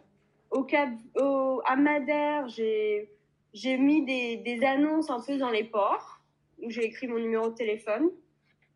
Au 0.52 0.64
Cap, 0.64 0.90
au, 1.16 1.62
à 1.66 1.76
Madère, 1.76 2.48
j'ai, 2.48 3.10
j'ai 3.54 3.78
mis 3.78 4.06
des, 4.06 4.64
annonces 4.64 5.10
un 5.10 5.22
peu 5.22 5.38
dans 5.38 5.50
les 5.50 5.64
ports, 5.64 6.22
où 6.62 6.70
j'ai 6.70 6.86
écrit 6.86 7.08
mon 7.08 7.20
numéro 7.20 7.50
de 7.50 7.56
téléphone. 7.56 8.10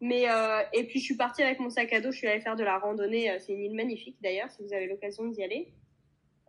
Mais, 0.02 0.30
euh, 0.30 0.62
et 0.74 0.86
puis 0.86 1.00
je 1.00 1.06
suis 1.06 1.18
partie 1.18 1.44
avec 1.44 1.60
mon 1.60 1.70
sac 1.70 1.94
à 1.94 2.02
dos, 2.02 2.12
je 2.12 2.18
suis 2.18 2.28
allée 2.28 2.42
faire 2.42 2.56
de 2.56 2.64
la 2.64 2.78
randonnée. 2.78 3.32
euh, 3.32 3.38
C'est 3.40 3.54
une 3.54 3.64
île 3.64 3.76
magnifique 3.76 4.18
d'ailleurs, 4.22 4.50
si 4.50 4.62
vous 4.62 4.74
avez 4.74 4.88
l'occasion 4.88 5.26
d'y 5.28 5.44
aller. 5.44 5.72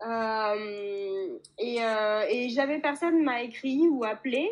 Euh, 0.04 1.38
et, 1.58 1.76
euh, 1.80 2.26
et 2.28 2.48
jamais 2.48 2.80
personne 2.80 3.22
m'a 3.22 3.42
écrit 3.42 3.88
ou 3.88 4.04
appelé. 4.04 4.48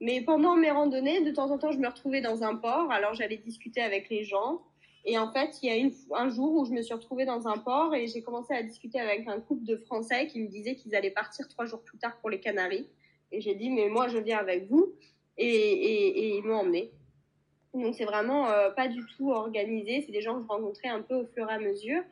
Mais 0.00 0.20
pendant 0.22 0.56
mes 0.56 0.70
randonnées, 0.70 1.20
de 1.20 1.30
temps 1.30 1.50
en 1.52 1.58
temps, 1.58 1.70
je 1.70 1.78
me 1.78 1.86
retrouvais 1.86 2.20
dans 2.20 2.42
un 2.42 2.56
port. 2.56 2.90
Alors, 2.90 3.14
j'allais 3.14 3.36
discuter 3.36 3.80
avec 3.80 4.10
les 4.10 4.24
gens. 4.24 4.62
Et 5.04 5.18
en 5.18 5.32
fait, 5.32 5.62
il 5.62 5.68
y 5.68 6.16
a 6.16 6.18
un 6.18 6.28
jour 6.28 6.54
où 6.54 6.64
je 6.64 6.72
me 6.72 6.82
suis 6.82 6.94
retrouvée 6.94 7.24
dans 7.24 7.48
un 7.48 7.58
port 7.58 7.94
et 7.94 8.06
j'ai 8.06 8.22
commencé 8.22 8.54
à 8.54 8.62
discuter 8.62 9.00
avec 9.00 9.26
un 9.26 9.40
couple 9.40 9.64
de 9.64 9.76
Français 9.76 10.26
qui 10.26 10.40
me 10.40 10.48
disaient 10.48 10.76
qu'ils 10.76 10.94
allaient 10.94 11.10
partir 11.10 11.48
trois 11.48 11.66
jours 11.66 11.82
plus 11.82 11.98
tard 11.98 12.16
pour 12.20 12.30
les 12.30 12.40
Canaries. 12.40 12.88
Et 13.32 13.40
j'ai 13.40 13.54
dit, 13.54 13.70
mais 13.70 13.88
moi, 13.88 14.08
je 14.08 14.18
viens 14.18 14.38
avec 14.38 14.68
vous. 14.68 14.92
Et, 15.38 15.46
et, 15.46 16.06
et 16.18 16.36
ils 16.36 16.42
m'ont 16.44 16.56
emmené. 16.56 16.92
Donc, 17.74 17.94
c'est 17.94 18.04
vraiment 18.04 18.48
euh, 18.50 18.70
pas 18.70 18.86
du 18.88 19.00
tout 19.16 19.30
organisé. 19.32 20.02
C'est 20.02 20.12
des 20.12 20.20
gens 20.20 20.36
que 20.36 20.42
je 20.42 20.48
rencontrais 20.48 20.88
un 20.88 21.00
peu 21.00 21.14
au 21.14 21.26
fur 21.26 21.48
et 21.48 21.52
à 21.54 21.58
mesure. 21.58 22.02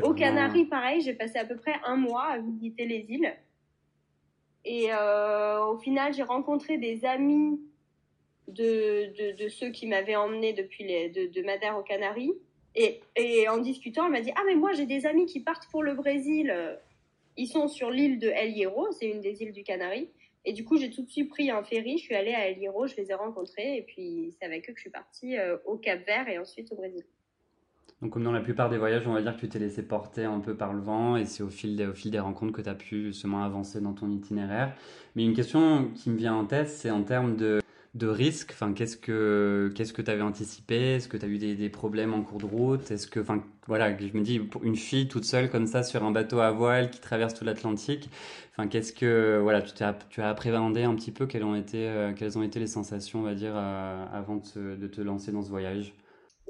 Vraiment- 0.00 0.14
Canaries, 0.18 0.66
pareil, 0.66 1.00
j'ai 1.00 1.14
passé 1.14 1.38
à 1.38 1.46
peu 1.46 1.56
près 1.56 1.72
un 1.84 1.96
mois 1.96 2.24
à 2.24 2.38
visiter 2.38 2.84
les 2.84 3.06
îles. 3.10 3.34
Et 4.66 4.88
euh, 4.92 5.64
au 5.64 5.78
final, 5.78 6.12
j'ai 6.12 6.22
rencontré 6.22 6.76
des 6.76 7.06
amis 7.06 7.58
de, 8.48 9.34
de, 9.34 9.48
ceux 9.48 9.70
qui 9.70 9.86
m'avaient 9.86 10.16
emmené 10.16 10.52
depuis 10.52 10.84
les, 10.84 11.08
de, 11.08 11.26
de 11.26 11.42
Madère 11.42 11.78
aux 11.78 11.82
Canaries. 11.82 12.34
Et, 12.74 13.00
et 13.16 13.48
en 13.48 13.56
discutant, 13.58 14.04
elle 14.06 14.12
m'a 14.12 14.20
dit 14.20 14.32
Ah, 14.36 14.42
mais 14.46 14.56
moi, 14.56 14.72
j'ai 14.74 14.84
des 14.84 15.06
amis 15.06 15.24
qui 15.24 15.40
partent 15.40 15.68
pour 15.70 15.82
le 15.82 15.94
Brésil. 15.94 16.54
Ils 17.38 17.46
sont 17.46 17.66
sur 17.68 17.90
l'île 17.90 18.18
de 18.18 18.28
El 18.28 18.50
Hierro, 18.50 18.90
c'est 18.92 19.08
une 19.08 19.20
des 19.22 19.42
îles 19.42 19.52
du 19.52 19.62
Canari. 19.62 20.10
Et 20.48 20.54
du 20.54 20.64
coup, 20.64 20.78
j'ai 20.78 20.88
tout 20.88 21.02
de 21.02 21.10
suite 21.10 21.28
pris 21.28 21.50
un 21.50 21.62
ferry, 21.62 21.98
je 21.98 22.04
suis 22.04 22.14
allée 22.14 22.32
à 22.32 22.48
El 22.48 22.56
Hierro, 22.56 22.86
je 22.86 22.96
les 22.96 23.10
ai 23.10 23.14
rencontrés, 23.14 23.76
et 23.76 23.82
puis 23.82 24.34
c'est 24.38 24.46
avec 24.46 24.70
eux 24.70 24.72
que 24.72 24.78
je 24.78 24.84
suis 24.84 24.90
partie 24.90 25.36
euh, 25.36 25.58
au 25.66 25.76
Cap 25.76 26.06
Vert 26.06 26.26
et 26.26 26.38
ensuite 26.38 26.72
au 26.72 26.74
Brésil. 26.74 27.04
Donc, 28.00 28.12
comme 28.12 28.24
dans 28.24 28.32
la 28.32 28.40
plupart 28.40 28.70
des 28.70 28.78
voyages, 28.78 29.06
on 29.06 29.12
va 29.12 29.20
dire 29.20 29.36
que 29.36 29.40
tu 29.40 29.48
t'es 29.50 29.58
laissé 29.58 29.86
porter 29.86 30.24
un 30.24 30.40
peu 30.40 30.56
par 30.56 30.72
le 30.72 30.80
vent 30.80 31.18
et 31.18 31.26
c'est 31.26 31.42
au 31.42 31.50
fil 31.50 31.76
des, 31.76 31.86
au 31.86 31.92
fil 31.92 32.10
des 32.10 32.18
rencontres 32.18 32.52
que 32.52 32.62
tu 32.62 32.68
as 32.70 32.74
pu 32.74 33.08
justement 33.08 33.42
avancer 33.42 33.82
dans 33.82 33.92
ton 33.92 34.08
itinéraire. 34.08 34.74
Mais 35.16 35.24
une 35.24 35.34
question 35.34 35.90
qui 35.94 36.08
me 36.08 36.16
vient 36.16 36.34
en 36.34 36.46
tête, 36.46 36.70
c'est 36.70 36.90
en 36.90 37.02
termes 37.02 37.36
de, 37.36 37.60
de 37.94 38.06
risque. 38.06 38.52
Enfin, 38.52 38.72
qu'est-ce 38.72 38.96
que 38.96 39.72
qu'est-ce 39.74 39.92
que 39.92 40.02
tu 40.02 40.10
avais 40.10 40.22
anticipé? 40.22 40.96
Est-ce 40.96 41.08
que 41.08 41.16
tu 41.16 41.24
as 41.24 41.28
eu 41.28 41.38
des, 41.38 41.54
des, 41.54 41.68
problèmes 41.68 42.14
en 42.14 42.22
cours 42.22 42.38
de 42.38 42.46
route? 42.46 42.90
Est-ce 42.90 43.06
que, 43.06 43.20
enfin, 43.20 43.42
voilà, 43.66 43.96
je 43.96 44.16
me 44.16 44.22
dis, 44.22 44.40
une 44.62 44.76
fille 44.76 45.08
toute 45.08 45.24
seule 45.24 45.50
comme 45.50 45.66
ça 45.66 45.82
sur 45.82 46.04
un 46.04 46.10
bateau 46.10 46.40
à 46.40 46.50
voile 46.50 46.90
qui 46.90 47.00
traverse 47.00 47.34
tout 47.34 47.44
l'Atlantique, 47.44 48.08
enfin, 48.50 48.68
qu'est-ce 48.68 48.92
que, 48.92 49.40
voilà, 49.42 49.62
tu, 49.62 49.82
as, 49.82 49.94
tu 50.10 50.20
as 50.20 50.28
appréhendé 50.28 50.82
un 50.82 50.94
petit 50.94 51.12
peu 51.12 51.26
quelles 51.26 51.44
ont 51.44 51.54
été, 51.54 51.88
euh, 51.88 52.12
quelles 52.12 52.38
ont 52.38 52.42
été 52.42 52.60
les 52.60 52.66
sensations, 52.66 53.20
on 53.20 53.22
va 53.22 53.34
dire, 53.34 53.54
euh, 53.54 54.04
avant 54.12 54.36
de, 54.36 54.76
de 54.76 54.86
te 54.86 55.00
lancer 55.00 55.32
dans 55.32 55.42
ce 55.42 55.50
voyage? 55.50 55.94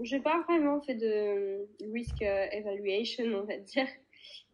J'ai 0.03 0.21
pas 0.21 0.41
vraiment 0.49 0.81
fait 0.81 0.95
de 0.95 1.67
risk 1.93 2.23
euh, 2.23 2.47
evaluation, 2.53 3.25
on 3.25 3.45
va 3.45 3.57
dire. 3.57 3.87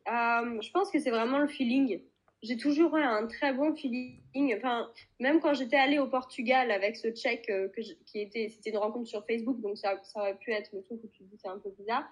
Je 0.07 0.71
pense 0.73 0.91
que 0.91 0.99
c'est 0.99 1.11
vraiment 1.11 1.39
le 1.39 1.49
feeling. 1.49 2.01
J'ai 2.45 2.59
toujours 2.59 2.95
eu 2.99 3.03
un 3.03 3.27
très 3.27 3.55
bon 3.55 3.75
feeling. 3.75 4.55
Enfin, 4.55 4.91
même 5.19 5.41
quand 5.41 5.55
j'étais 5.55 5.79
allée 5.79 5.99
au 5.99 6.07
Portugal 6.07 6.71
avec 6.71 6.95
ce 6.95 7.09
check 7.11 7.49
euh, 7.49 7.69
qui 8.05 8.21
était, 8.21 8.51
c'était 8.51 8.69
une 8.69 8.77
rencontre 8.77 9.09
sur 9.09 9.25
Facebook, 9.25 9.63
donc 9.63 9.79
ça, 9.79 9.99
aurait 10.17 10.37
pu 10.37 10.53
être 10.53 10.71
le 10.75 10.83
truc 10.83 11.01
où 11.03 11.09
tu 11.09 11.21
te 11.21 11.25
dis 11.25 11.39
c'est 11.41 11.49
un 11.49 11.59
peu 11.59 11.71
bizarre. 11.71 12.05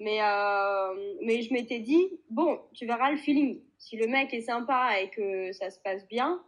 Mais, 0.00 0.20
euh, 0.20 1.16
mais 1.22 1.42
je 1.42 1.52
m'étais 1.52 1.78
dit, 1.78 2.18
bon, 2.28 2.60
tu 2.74 2.86
verras 2.86 3.12
le 3.12 3.18
feeling. 3.18 3.60
Si 3.78 3.96
le 3.96 4.08
mec 4.08 4.34
est 4.34 4.40
sympa 4.40 5.00
et 5.00 5.10
que 5.10 5.52
ça 5.52 5.70
se 5.70 5.78
passe 5.78 6.08
bien, 6.08 6.42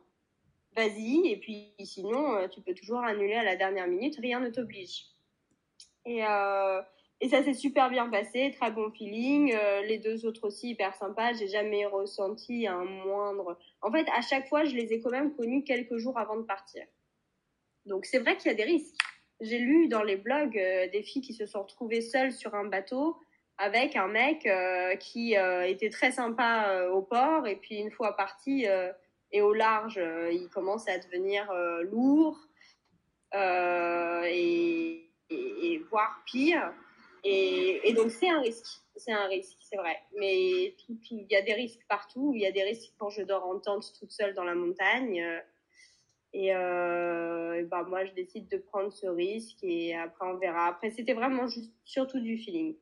vas-y. 0.75 1.29
Et 1.29 1.37
puis 1.37 1.73
sinon, 1.85 2.35
euh, 2.35 2.49
tu 2.49 2.61
peux 2.63 2.75
toujours 2.75 3.05
annuler 3.05 3.35
à 3.35 3.45
la 3.45 3.55
dernière 3.55 3.87
minute, 3.87 4.17
rien 4.21 4.41
ne 4.41 4.51
t'oblige. 4.51 5.05
Et, 6.05 6.25
et 7.23 7.29
ça 7.29 7.43
s'est 7.43 7.55
super 7.55 7.91
bien 7.91 8.09
passé, 8.09 8.51
très 8.59 8.71
bon 8.71 8.91
feeling. 8.91 9.55
Euh, 9.55 9.83
les 9.83 9.99
deux 9.99 10.25
autres 10.25 10.47
aussi 10.47 10.71
hyper 10.71 10.95
sympas. 10.95 11.35
J'ai 11.35 11.49
jamais 11.49 11.85
ressenti 11.85 12.67
un 12.67 12.85
moindre. 12.85 13.59
En 13.83 13.93
fait, 13.93 14.07
à 14.15 14.23
chaque 14.23 14.49
fois, 14.49 14.65
je 14.65 14.75
les 14.75 14.95
ai 14.95 15.01
quand 15.01 15.11
même 15.11 15.35
connus 15.37 15.63
quelques 15.65 15.99
jours 15.99 16.19
avant 16.19 16.37
de 16.37 16.45
partir. 16.45 16.83
Donc 17.85 18.07
c'est 18.07 18.19
vrai 18.19 18.39
qu'il 18.39 18.51
y 18.51 18.55
a 18.55 18.57
des 18.57 18.65
risques. 18.65 18.97
J'ai 19.43 19.59
lu 19.59 19.89
dans 19.89 20.03
les 20.03 20.17
blogs 20.17 20.59
euh, 20.59 20.89
des 20.89 21.03
filles 21.03 21.21
qui 21.21 21.35
se 21.35 21.45
sont 21.45 21.63
retrouvées 21.63 22.01
seules 22.01 22.33
sur 22.33 22.55
un 22.55 22.65
bateau 22.65 23.19
avec 23.59 23.97
un 23.97 24.09
mec 24.09 24.47
euh, 24.47 24.97
qui 24.97 25.35
était 25.35 25.91
très 25.91 26.13
sympa 26.13 26.89
au 26.91 27.03
port 27.03 27.47
et 27.47 27.57
puis 27.57 27.77
une 27.77 27.91
fois 27.91 28.17
parti 28.17 28.65
et 29.33 29.43
au 29.43 29.53
large, 29.53 30.01
il 30.33 30.49
commence 30.49 30.89
à 30.89 30.97
devenir 30.99 31.53
lourd 31.83 32.39
et, 33.35 35.11
voire 35.91 36.23
pire. 36.25 36.73
Et, 37.25 37.93
donc 37.95 38.11
c'est 38.11 38.29
un 38.29 38.41
risque, 38.41 38.81
c'est 38.97 39.13
un 39.13 39.27
risque, 39.27 39.59
c'est 39.61 39.77
vrai. 39.77 39.97
Mais 40.17 40.75
il 41.11 41.27
y 41.31 41.37
a 41.37 41.43
des 41.43 41.55
risques 41.55 41.85
partout. 41.89 42.33
Il 42.35 42.41
y 42.41 42.47
a 42.47 42.53
des 42.53 42.63
risques 42.63 42.93
quand 42.99 43.11
je 43.11 43.23
dors 43.23 43.45
en 43.45 43.59
tente 43.59 43.93
toute 43.99 44.11
seule 44.11 44.35
dans 44.35 44.45
la 44.45 44.55
montagne. 44.55 45.23
Et, 46.33 46.55
euh, 46.55 47.65
bah 47.67 47.85
moi, 47.89 48.05
je 48.05 48.13
décide 48.13 48.49
de 48.49 48.57
prendre 48.57 48.93
ce 48.93 49.07
risque 49.07 49.59
et 49.63 49.97
après 49.97 50.27
on 50.27 50.37
verra. 50.37 50.69
Après, 50.69 50.91
c'était 50.91 51.15
vraiment 51.15 51.47
juste, 51.49 51.73
surtout 51.85 52.21
du 52.21 52.39
feeling. 52.39 52.77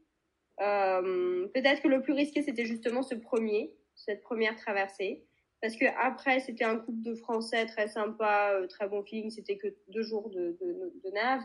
Euh, 0.61 1.47
Peut-être 1.49 1.83
que 1.83 1.89
le 1.89 2.03
plus 2.03 2.13
risqué, 2.13 2.43
c'était 2.43 2.67
justement 2.67 3.03
ce 3.03 3.15
premier, 3.15 3.73
cette 3.95 4.23
première 4.23 4.57
traversée. 4.57 5.25
Parce 5.61 5.77
que 5.77 5.87
après, 5.99 6.39
c'était 6.41 6.65
un 6.65 6.77
couple 6.77 7.03
de 7.03 7.15
Français 7.15 7.67
très 7.67 7.89
sympa, 7.89 8.53
euh, 8.53 8.67
très 8.69 8.87
bon 8.87 9.03
feeling. 9.03 9.31
C'était 9.31 9.57
que 9.57 9.69
deux 9.89 10.03
jours 10.03 10.31
de, 10.31 10.57
de, 10.61 10.93
de 11.03 11.11
nave. 11.11 11.43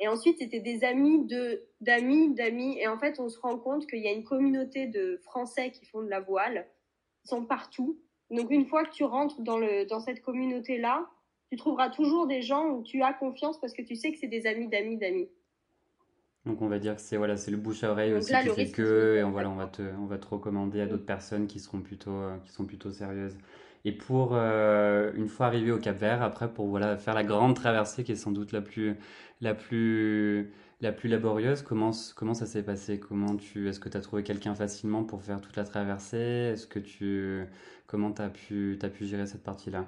Et 0.00 0.08
ensuite, 0.08 0.38
c'était 0.38 0.60
des 0.60 0.84
amis 0.84 1.24
de 1.26 1.64
d'amis 1.80 2.34
d'amis. 2.34 2.78
Et 2.78 2.86
en 2.86 2.98
fait, 2.98 3.18
on 3.18 3.28
se 3.28 3.38
rend 3.40 3.58
compte 3.58 3.86
qu'il 3.86 4.00
y 4.00 4.08
a 4.08 4.12
une 4.12 4.24
communauté 4.24 4.86
de 4.86 5.18
Français 5.24 5.70
qui 5.70 5.84
font 5.86 6.02
de 6.02 6.08
la 6.08 6.20
voile. 6.20 6.66
Ils 7.24 7.28
sont 7.28 7.44
partout. 7.44 7.98
Donc, 8.30 8.50
une 8.50 8.66
fois 8.66 8.84
que 8.84 8.90
tu 8.90 9.04
rentres 9.04 9.40
dans 9.40 9.58
le 9.58 9.86
dans 9.86 10.00
cette 10.00 10.22
communauté-là, 10.22 11.08
tu 11.50 11.56
trouveras 11.56 11.90
toujours 11.90 12.26
des 12.26 12.42
gens 12.42 12.68
où 12.68 12.82
tu 12.82 13.02
as 13.02 13.12
confiance 13.12 13.58
parce 13.60 13.72
que 13.72 13.82
tu 13.82 13.96
sais 13.96 14.12
que 14.12 14.18
c'est 14.18 14.28
des 14.28 14.46
amis 14.46 14.68
d'amis 14.68 14.98
d'amis. 14.98 15.28
Donc 16.46 16.62
on 16.62 16.68
va 16.68 16.78
dire 16.78 16.96
que 16.96 17.02
c'est 17.02 17.16
voilà, 17.16 17.36
c'est 17.36 17.50
le 17.50 17.56
bouche 17.56 17.84
à 17.84 17.90
oreille 17.90 18.14
aussi 18.14 18.32
qui 18.32 18.48
fait 18.50 18.70
que 18.70 19.16
et 19.16 19.24
on, 19.24 19.30
voilà, 19.30 19.50
on 19.50 19.56
va 19.56 19.66
te 19.66 19.82
on 19.82 20.06
va 20.06 20.18
te 20.18 20.26
recommander 20.26 20.80
à 20.80 20.86
d'autres 20.86 21.04
personnes 21.04 21.46
qui 21.46 21.58
seront 21.58 21.80
plutôt 21.80 22.12
euh, 22.12 22.36
qui 22.44 22.52
sont 22.52 22.64
plutôt 22.64 22.90
sérieuses. 22.90 23.36
Et 23.84 23.92
pour 23.92 24.30
euh, 24.34 25.12
une 25.14 25.28
fois 25.28 25.46
arrivé 25.46 25.70
au 25.72 25.78
Cap 25.78 25.96
Vert, 25.96 26.22
après 26.22 26.52
pour 26.52 26.66
voilà 26.68 26.96
faire 26.96 27.14
la 27.14 27.24
grande 27.24 27.54
traversée 27.56 28.04
qui 28.04 28.12
est 28.12 28.16
sans 28.16 28.32
doute 28.32 28.52
la 28.52 28.60
plus 28.60 28.96
la 29.40 29.54
plus 29.54 30.52
la 30.80 30.92
plus 30.92 31.08
laborieuse, 31.08 31.62
comment 31.62 31.90
comment 32.16 32.34
ça 32.34 32.46
s'est 32.46 32.62
passé? 32.64 33.00
Comment 33.00 33.36
tu 33.36 33.68
est-ce 33.68 33.80
que 33.80 33.88
tu 33.88 33.96
as 33.96 34.00
trouvé 34.00 34.22
quelqu'un 34.22 34.54
facilement 34.54 35.04
pour 35.04 35.22
faire 35.22 35.40
toute 35.40 35.56
la 35.56 35.64
traversée? 35.64 36.18
Est-ce 36.52 36.66
que 36.66 36.78
tu 36.78 37.46
comment 37.86 38.12
tu 38.12 38.22
as 38.22 38.30
pu 38.30 38.78
as 38.82 38.88
pu 38.88 39.06
gérer 39.06 39.26
cette 39.26 39.42
partie-là? 39.44 39.86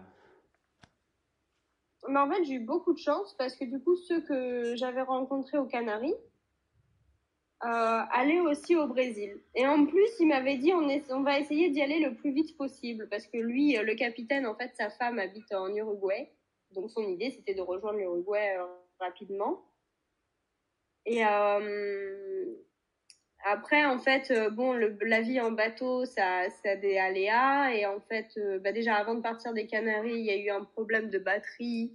Mais 2.08 2.18
en 2.18 2.28
fait, 2.30 2.44
j'ai 2.44 2.54
eu 2.54 2.64
beaucoup 2.64 2.92
de 2.92 2.98
chance 2.98 3.34
parce 3.38 3.56
que 3.56 3.64
du 3.64 3.80
coup, 3.82 3.94
ceux 3.96 4.20
que 4.22 4.74
j'avais 4.76 5.02
rencontrés 5.02 5.58
aux 5.58 5.66
Canaries, 5.66 6.14
aller 7.60 8.40
aussi 8.40 8.76
au 8.76 8.86
Brésil. 8.86 9.38
Et 9.54 9.66
en 9.66 9.86
plus, 9.86 10.08
il 10.18 10.28
m'avait 10.28 10.56
dit 10.56 10.72
on, 10.72 10.88
est, 10.88 11.10
on 11.12 11.22
va 11.22 11.38
essayer 11.38 11.70
d'y 11.70 11.82
aller 11.82 12.00
le 12.00 12.14
plus 12.14 12.32
vite 12.32 12.56
possible 12.56 13.08
parce 13.10 13.26
que 13.26 13.38
lui, 13.38 13.76
euh, 13.76 13.82
le 13.82 13.94
capitaine, 13.94 14.46
en 14.46 14.54
fait, 14.54 14.72
sa 14.74 14.90
femme 14.90 15.18
habite 15.18 15.52
en 15.52 15.74
Uruguay. 15.74 16.30
Donc 16.72 16.90
son 16.90 17.02
idée, 17.02 17.30
c'était 17.30 17.54
de 17.54 17.60
rejoindre 17.60 17.98
l'Uruguay 17.98 18.56
euh, 18.58 18.66
rapidement. 18.98 19.64
Et 21.04 21.24
euh, 21.24 22.44
après, 23.44 23.84
en 23.84 23.98
fait, 23.98 24.30
euh, 24.30 24.50
bon, 24.50 24.72
la 24.72 25.20
vie 25.20 25.40
en 25.40 25.50
bateau, 25.50 26.04
ça, 26.04 26.48
ça 26.50 26.70
a 26.70 26.76
des 26.76 26.96
aléas. 26.96 27.74
Et 27.74 27.84
en 27.86 28.00
fait, 28.00 28.38
bah 28.62 28.72
déjà 28.72 28.94
avant 28.94 29.14
de 29.14 29.22
partir 29.22 29.52
des 29.52 29.66
Canaries, 29.66 30.18
il 30.18 30.24
y 30.24 30.30
a 30.30 30.36
eu 30.36 30.50
un 30.50 30.64
problème 30.64 31.10
de 31.10 31.18
batterie 31.18 31.92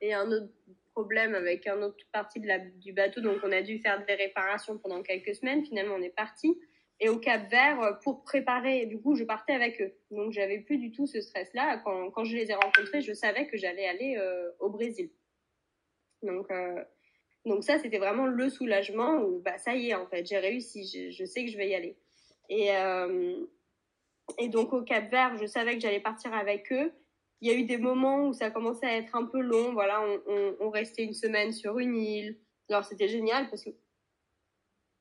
et 0.00 0.14
un 0.14 0.30
autre 0.30 0.52
problème 0.98 1.36
avec 1.36 1.68
un 1.68 1.80
autre 1.80 2.04
partie 2.12 2.40
de 2.40 2.48
la, 2.48 2.58
du 2.58 2.92
bateau, 2.92 3.20
donc 3.20 3.38
on 3.44 3.52
a 3.52 3.62
dû 3.62 3.78
faire 3.78 4.04
des 4.04 4.14
réparations 4.14 4.78
pendant 4.78 5.00
quelques 5.00 5.32
semaines. 5.36 5.64
Finalement, 5.64 5.94
on 5.94 6.02
est 6.02 6.14
parti. 6.14 6.58
Et 6.98 7.08
au 7.08 7.18
Cap 7.18 7.48
Vert, 7.48 7.80
euh, 7.80 7.92
pour 8.02 8.24
préparer, 8.24 8.86
du 8.86 9.00
coup, 9.00 9.14
je 9.14 9.22
partais 9.22 9.52
avec 9.52 9.80
eux. 9.80 9.92
Donc, 10.10 10.32
j'avais 10.32 10.58
plus 10.58 10.78
du 10.78 10.90
tout 10.90 11.06
ce 11.06 11.20
stress-là. 11.20 11.80
Quand, 11.84 12.10
quand 12.10 12.24
je 12.24 12.34
les 12.34 12.50
ai 12.50 12.54
rencontrés, 12.54 13.00
je 13.00 13.12
savais 13.12 13.46
que 13.46 13.56
j'allais 13.56 13.86
aller 13.86 14.16
euh, 14.18 14.50
au 14.58 14.70
Brésil. 14.70 15.08
Donc, 16.24 16.50
euh, 16.50 16.82
donc 17.46 17.62
ça, 17.62 17.78
c'était 17.78 17.98
vraiment 17.98 18.26
le 18.26 18.48
soulagement 18.48 19.22
où, 19.22 19.38
bah, 19.38 19.56
ça 19.58 19.76
y 19.76 19.90
est, 19.90 19.94
en 19.94 20.08
fait, 20.08 20.26
j'ai 20.26 20.38
réussi. 20.38 21.12
Je, 21.12 21.24
sais 21.24 21.44
que 21.44 21.50
je 21.52 21.56
vais 21.56 21.68
y 21.68 21.74
aller. 21.76 21.96
Et, 22.48 22.70
et 24.38 24.48
donc, 24.48 24.72
au 24.72 24.82
Cap 24.82 25.08
Vert, 25.12 25.36
je 25.36 25.46
savais 25.46 25.74
que 25.74 25.80
j'allais 25.80 26.00
partir 26.00 26.34
avec 26.34 26.72
eux 26.72 26.92
il 27.40 27.48
y 27.48 27.52
a 27.52 27.54
eu 27.54 27.64
des 27.64 27.78
moments 27.78 28.28
où 28.28 28.32
ça 28.32 28.50
commençait 28.50 28.86
à 28.86 28.96
être 28.96 29.14
un 29.14 29.24
peu 29.24 29.40
long. 29.40 29.72
Voilà, 29.72 30.02
on, 30.02 30.20
on, 30.26 30.56
on 30.60 30.70
restait 30.70 31.04
une 31.04 31.14
semaine 31.14 31.52
sur 31.52 31.78
une 31.78 31.96
île. 31.96 32.38
Alors 32.68 32.84
c'était 32.84 33.08
génial 33.08 33.48
parce 33.48 33.64
que 33.64 33.70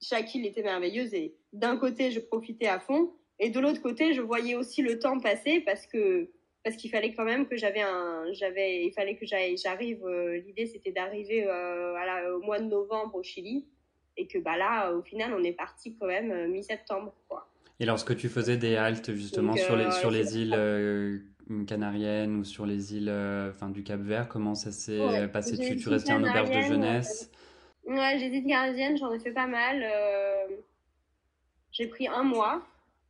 chaque 0.01 0.33
île 0.35 0.45
était 0.45 0.63
merveilleuse 0.63 1.13
et 1.13 1.35
d'un 1.53 1.77
côté 1.77 2.11
je 2.11 2.19
profitais 2.19 2.67
à 2.67 2.79
fond 2.79 3.13
et 3.39 3.49
de 3.49 3.59
l'autre 3.59 3.81
côté 3.81 4.13
je 4.13 4.21
voyais 4.21 4.55
aussi 4.55 4.81
le 4.81 4.99
temps 4.99 5.19
passer 5.19 5.61
parce 5.61 5.85
que 5.87 6.29
parce 6.63 6.75
qu'il 6.75 6.91
fallait 6.91 7.13
quand 7.13 7.23
même 7.23 7.47
que 7.47 7.57
j'avais 7.57 7.81
un 7.81 8.31
j'avais 8.31 8.85
il 8.85 8.91
fallait 8.93 9.15
que 9.15 9.25
j'arrive 9.25 10.05
euh, 10.05 10.37
l'idée 10.37 10.65
c'était 10.65 10.91
d'arriver 10.91 11.45
euh, 11.47 12.37
au 12.37 12.41
mois 12.41 12.59
de 12.59 12.65
novembre 12.65 13.15
au 13.15 13.23
Chili 13.23 13.67
et 14.15 14.27
que 14.27 14.37
bah 14.37 14.57
là 14.57 14.93
au 14.93 15.01
final 15.01 15.33
on 15.33 15.43
est 15.43 15.53
parti 15.53 15.95
quand 15.99 16.07
même 16.07 16.31
euh, 16.31 16.47
mi-septembre 16.47 17.13
quoi. 17.27 17.49
Et 17.79 17.85
lorsque 17.85 18.15
tu 18.15 18.29
faisais 18.29 18.57
des 18.57 18.75
haltes 18.75 19.13
justement 19.13 19.53
Donc, 19.53 19.59
sur 19.59 19.75
les 19.75 19.91
sur 19.91 20.11
les 20.11 20.37
îles 20.37 21.23
canarienne 21.65 22.37
ou 22.37 22.43
sur 22.43 22.65
les 22.65 22.95
îles 22.95 23.09
euh, 23.09 23.49
enfin, 23.49 23.69
du 23.69 23.83
Cap 23.83 23.99
Vert 24.01 24.27
Comment 24.27 24.55
ça 24.55 24.71
s'est 24.71 24.99
ouais, 24.99 25.27
passé? 25.27 25.57
tu, 25.57 25.75
tu 25.75 25.89
restais 25.89 26.13
en 26.13 26.21
auberge 26.21 26.51
de 26.51 26.61
jeunesse? 26.61 27.31
euh, 27.87 27.93
Ouais, 27.95 28.17
j'ai 28.19 28.29
dit 28.29 28.45
canadienne, 28.45 28.97
j'en 28.97 29.13
ai 29.13 29.19
fait 29.19 29.31
pas 29.31 29.47
mal. 29.47 29.81
Euh... 29.81 30.57
J'ai 31.71 31.87
pris 31.87 32.07
un 32.07 32.23
mois 32.23 32.61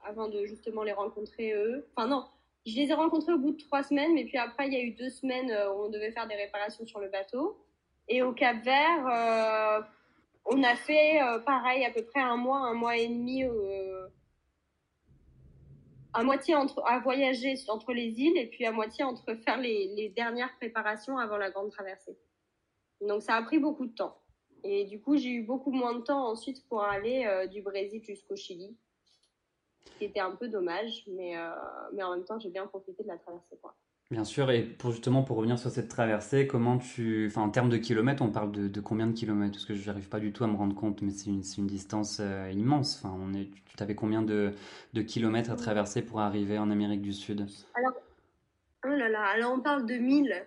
avant 0.06 0.28
de 0.30 0.46
justement 0.46 0.84
les 0.84 0.92
rencontrer 0.92 1.54
eux. 1.54 1.88
Enfin 1.96 2.08
non, 2.08 2.26
je 2.66 2.76
les 2.76 2.90
ai 2.90 2.94
rencontrés 2.94 3.34
au 3.34 3.40
bout 3.40 3.52
de 3.52 3.58
trois 3.58 3.82
semaines, 3.84 4.14
mais 4.14 4.26
puis 4.26 4.38
après 4.38 4.68
il 4.68 4.74
y 4.74 4.78
a 4.78 4.82
eu 4.82 4.92
deux 4.92 5.10
semaines 5.10 5.52
où 5.74 5.86
on 5.86 5.90
devait 5.90 6.12
faire 6.12 6.28
des 6.28 6.36
réparations 6.36 6.86
sur 6.86 7.00
le 7.00 7.10
bateau. 7.10 7.58
Et 8.08 8.22
au 8.22 8.34
Cap 8.34 8.64
Vert, 8.64 9.08
euh, 9.08 9.82
on 10.46 10.64
a 10.64 10.76
fait 10.76 11.22
euh, 11.22 11.40
pareil 11.40 11.84
à 11.86 11.92
peu 11.92 12.04
près 12.04 12.22
un 12.22 12.38
mois, 12.38 12.60
un 12.60 12.74
mois 12.74 12.96
et 12.98 13.08
demi 13.08 13.44
à 16.18 16.24
moitié 16.24 16.56
entre, 16.56 16.82
à 16.84 16.98
voyager 16.98 17.54
entre 17.68 17.94
les 17.94 18.20
îles 18.20 18.38
et 18.38 18.48
puis 18.48 18.66
à 18.66 18.72
moitié 18.72 19.04
entre 19.04 19.36
faire 19.36 19.60
les, 19.60 20.10
dernières 20.16 20.56
préparations 20.58 21.20
avant 21.20 21.38
la 21.38 21.52
grande 21.52 21.70
traversée. 21.70 22.18
Donc 23.02 23.22
ça 23.22 23.36
a 23.36 23.44
pris 23.44 23.60
beaucoup 23.60 23.86
de 23.86 23.94
temps. 23.94 24.18
Et 24.64 24.86
du 24.86 25.00
coup, 25.00 25.16
j'ai 25.16 25.30
eu 25.30 25.44
beaucoup 25.44 25.72
moins 25.72 25.94
de 25.94 26.02
temps 26.02 26.28
ensuite 26.28 26.68
pour 26.68 26.82
aller 26.82 27.26
euh, 27.28 27.46
du 27.46 27.62
Brésil 27.62 28.04
jusqu'au 28.04 28.36
Chili, 28.36 28.76
ce 29.86 29.92
qui 30.00 30.06
était 30.06 30.20
un 30.20 30.32
peu 30.32 30.48
dommage, 30.48 31.04
mais, 31.06 31.38
euh, 31.38 31.52
mais 31.94 32.02
en 32.02 32.16
même 32.16 32.26
temps, 32.26 32.40
j'ai 32.40 32.50
bien 32.50 32.66
profité 32.66 33.04
de 33.04 33.08
la 33.08 33.20
traversée. 33.20 33.60
Quoi. 33.62 33.76
Bien 34.10 34.24
sûr, 34.24 34.50
et 34.52 34.64
pour 34.64 34.92
justement 34.92 35.22
pour 35.22 35.36
revenir 35.36 35.60
sur 35.60 35.70
cette 35.70 35.90
traversée, 35.90 36.48
comment 36.48 36.78
tu, 36.78 37.28
enfin 37.28 37.42
en 37.42 37.50
termes 37.50 37.68
de 37.68 37.76
kilomètres, 37.76 38.24
on 38.24 38.32
parle 38.32 38.54
de, 38.54 38.70
de 38.70 38.80
combien 38.80 39.06
de 39.06 39.12
kilomètres? 39.12 39.52
Parce 39.52 39.66
que 39.66 39.74
je 39.74 39.86
n'arrive 39.86 40.08
pas 40.08 40.22
du 40.22 40.32
tout 40.32 40.46
à 40.46 40.48
me 40.48 40.56
rendre 40.56 40.76
compte, 40.76 41.02
mais 41.02 41.12
c'est 41.12 41.30
une, 41.30 41.44
une, 41.58 41.68
distance 41.68 42.20
euh, 42.22 42.50
immense. 42.54 43.04
Enfin, 43.04 43.14
on 43.20 43.34
est, 43.34 43.50
tu 43.50 43.84
avais 43.84 43.96
combien 43.96 44.22
de, 44.22 44.54
de, 44.94 45.02
kilomètres 45.02 45.52
à 45.52 45.58
traverser 45.58 46.02
pour 46.02 46.22
arriver 46.22 46.58
en 46.58 46.72
Amérique 46.72 47.02
du 47.02 47.12
Sud? 47.12 47.48
Alors, 47.74 47.94
oh 48.86 48.96
là 48.96 49.10
là, 49.10 49.26
alors 49.26 49.52
on 49.52 49.60
parle 49.60 49.86
de 49.86 49.96
1000. 49.96 50.46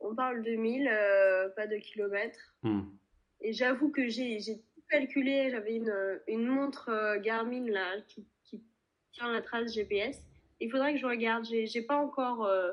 On 0.00 0.16
parle 0.16 0.42
de 0.42 0.56
1000, 0.56 0.88
euh, 0.88 1.48
pas 1.50 1.68
de 1.68 1.76
kilomètres. 1.76 2.56
Hmm. 2.64 2.82
Et 3.40 3.52
j'avoue 3.52 3.90
que 3.90 4.08
j'ai 4.08 4.40
tout 4.74 4.82
calculé. 4.90 5.50
J'avais 5.52 5.76
une, 5.76 5.94
une 6.26 6.46
montre 6.46 6.88
euh, 6.88 7.20
Garmin 7.20 7.70
là 7.70 8.00
qui, 8.08 8.26
qui 8.42 8.60
tient 9.12 9.30
la 9.30 9.42
trace 9.42 9.72
GPS 9.72 10.20
il 10.60 10.70
faudrait 10.70 10.92
que 10.92 11.00
je 11.00 11.06
regarde. 11.06 11.44
J'ai 11.44 11.82
pas 11.82 11.96
encore, 11.96 12.44
euh, 12.44 12.72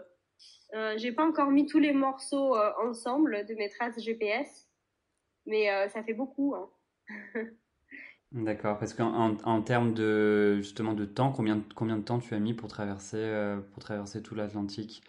euh, 0.73 0.93
j'ai 0.97 1.11
pas 1.11 1.25
encore 1.25 1.49
mis 1.49 1.65
tous 1.65 1.79
les 1.79 1.93
morceaux 1.93 2.55
euh, 2.55 2.71
ensemble 2.83 3.45
de 3.45 3.55
mes 3.55 3.69
traces 3.69 3.99
GPS, 3.99 4.67
mais 5.45 5.67
ça 5.89 6.03
fait 6.03 6.13
beaucoup. 6.13 6.55
Hein. 6.55 6.69
D'accord, 8.33 8.77
parce 8.77 8.93
qu'en 8.93 9.37
en, 9.41 9.61
termes 9.61 9.93
de 9.93 10.57
justement 10.57 10.93
de 10.93 11.05
temps, 11.05 11.31
combien, 11.31 11.63
combien 11.75 11.97
de 11.97 12.03
temps 12.03 12.19
tu 12.19 12.33
as 12.33 12.39
mis 12.39 12.53
pour 12.53 12.67
traverser, 12.67 13.55
pour 13.71 13.81
traverser 13.81 14.21
tout 14.21 14.35
l'Atlantique 14.35 15.01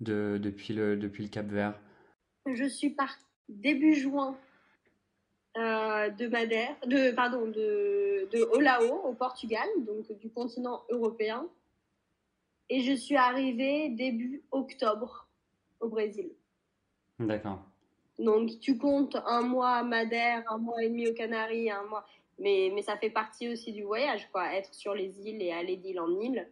de, 0.00 0.38
depuis, 0.40 0.74
le, 0.74 0.96
depuis 0.96 1.24
le 1.24 1.30
Cap 1.30 1.46
Vert? 1.46 1.80
Je 2.46 2.66
suis 2.66 2.90
partie 2.90 3.24
début 3.48 3.94
juin 3.94 4.36
de 5.56 6.28
Madère, 6.28 6.76
de 6.86 7.12
pardon, 7.12 7.46
de, 7.46 8.28
de 8.30 8.42
Olao 8.54 9.08
au 9.08 9.14
Portugal, 9.14 9.66
donc 9.86 10.12
du 10.20 10.28
continent 10.30 10.82
européen. 10.90 11.48
Et 12.70 12.80
je 12.80 12.92
suis 12.92 13.16
arrivée 13.16 13.90
début 13.90 14.42
octobre 14.52 15.28
au 15.80 15.88
Brésil. 15.88 16.30
D'accord. 17.18 17.60
Donc 18.18 18.60
tu 18.60 18.78
comptes 18.78 19.16
un 19.26 19.42
mois 19.42 19.76
à 19.76 19.82
Madère, 19.82 20.44
un 20.50 20.58
mois 20.58 20.82
et 20.82 20.88
demi 20.88 21.08
aux 21.08 21.14
Canaries, 21.14 21.70
un 21.70 21.84
mois. 21.84 22.06
Mais, 22.38 22.70
mais 22.74 22.82
ça 22.82 22.96
fait 22.96 23.10
partie 23.10 23.48
aussi 23.52 23.72
du 23.72 23.82
voyage, 23.82 24.30
quoi. 24.32 24.54
Être 24.54 24.72
sur 24.72 24.94
les 24.94 25.20
îles 25.20 25.42
et 25.42 25.52
aller 25.52 25.76
d'île 25.76 26.00
en 26.00 26.10
île. 26.20 26.48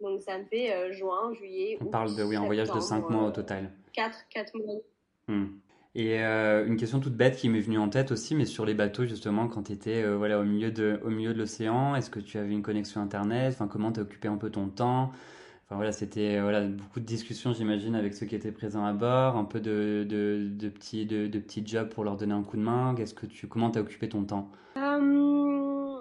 Donc 0.00 0.22
ça 0.22 0.38
me 0.38 0.44
fait 0.44 0.72
euh, 0.72 0.92
juin, 0.92 1.32
juillet. 1.34 1.78
On 1.80 1.86
parle 1.86 2.16
de 2.16 2.24
oui, 2.24 2.36
un 2.36 2.44
voyage 2.44 2.72
de 2.72 2.80
5 2.80 3.10
mois 3.10 3.28
au 3.28 3.30
total. 3.30 3.70
4, 3.92 4.26
4 4.30 4.56
mois. 4.56 4.80
Hmm. 5.28 5.46
Et 5.94 6.20
euh, 6.20 6.66
une 6.66 6.76
question 6.76 7.00
toute 7.00 7.14
bête 7.14 7.36
qui 7.36 7.48
m'est 7.48 7.60
venue 7.60 7.78
en 7.78 7.88
tête 7.88 8.12
aussi, 8.12 8.34
mais 8.34 8.44
sur 8.44 8.64
les 8.64 8.74
bateaux 8.74 9.04
justement, 9.04 9.48
quand 9.48 9.64
tu 9.64 9.72
étais 9.72 10.02
euh, 10.02 10.16
voilà, 10.16 10.38
au 10.38 10.44
milieu 10.44 10.70
de, 10.70 11.00
au 11.04 11.10
milieu 11.10 11.34
de 11.34 11.38
l'océan, 11.38 11.96
est-ce 11.96 12.10
que 12.10 12.20
tu 12.20 12.38
avais 12.38 12.52
une 12.52 12.62
connexion 12.62 13.00
Internet? 13.00 13.52
Enfin, 13.54 13.66
Comment 13.66 13.92
tu 13.92 14.00
as 14.00 14.04
occupé 14.04 14.28
un 14.28 14.36
peu 14.36 14.50
ton 14.50 14.68
temps? 14.68 15.10
Voilà, 15.76 15.92
c'était 15.92 16.36
euh, 16.36 16.42
voilà, 16.42 16.62
beaucoup 16.66 17.00
de 17.00 17.04
discussions, 17.04 17.52
j'imagine, 17.52 17.94
avec 17.94 18.14
ceux 18.14 18.26
qui 18.26 18.34
étaient 18.34 18.52
présents 18.52 18.84
à 18.84 18.92
bord, 18.92 19.36
un 19.36 19.44
peu 19.44 19.60
de, 19.60 20.04
de, 20.08 20.48
de 20.50 20.68
petits, 20.68 21.06
de, 21.06 21.26
de, 21.26 21.38
petits 21.38 21.64
jobs 21.66 21.88
pour 21.88 22.02
leur 22.04 22.16
donner 22.16 22.34
un 22.34 22.42
coup 22.42 22.56
de 22.56 22.62
main. 22.62 22.94
Qu'est-ce 22.96 23.14
que 23.14 23.26
tu, 23.26 23.46
comment 23.46 23.70
tu 23.70 23.78
as 23.78 23.82
occupé 23.82 24.08
ton 24.08 24.24
temps? 24.24 24.50
Euh, 24.76 25.98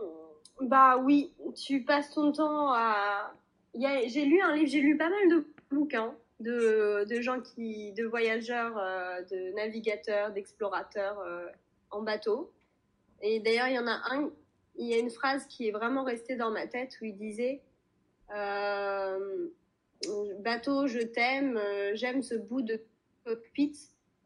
Bah 0.61 0.97
oui, 0.97 1.31
tu 1.55 1.83
passes 1.83 2.11
ton 2.11 2.31
temps 2.31 2.73
à. 2.73 3.33
J'ai 3.75 4.25
lu 4.25 4.41
un 4.41 4.55
livre, 4.55 4.67
j'ai 4.67 4.81
lu 4.81 4.97
pas 4.97 5.09
mal 5.09 5.29
de 5.29 5.45
bouquins 5.69 6.15
de, 6.39 7.05
de 7.07 7.21
gens 7.21 7.39
qui, 7.39 7.93
de 7.93 8.05
voyageurs, 8.05 8.75
euh, 8.77 9.21
de 9.29 9.55
navigateurs, 9.55 10.31
d'explorateurs 10.31 11.17
en 11.91 12.01
bateau. 12.01 12.51
Et 13.21 13.39
d'ailleurs, 13.39 13.67
il 13.67 13.75
y 13.75 13.79
en 13.79 13.87
a 13.87 13.99
un, 14.11 14.29
il 14.77 14.87
y 14.87 14.93
a 14.93 14.97
une 14.97 15.09
phrase 15.09 15.45
qui 15.45 15.67
est 15.67 15.71
vraiment 15.71 16.03
restée 16.03 16.35
dans 16.35 16.51
ma 16.51 16.65
tête 16.65 16.97
où 17.01 17.05
il 17.05 17.17
disait 17.17 17.61
bateau, 20.39 20.87
je 20.87 20.99
t'aime, 20.99 21.57
euh, 21.57 21.91
j'aime 21.95 22.21
ce 22.23 22.35
bout 22.35 22.61
de 22.61 22.81
cockpit 23.25 23.77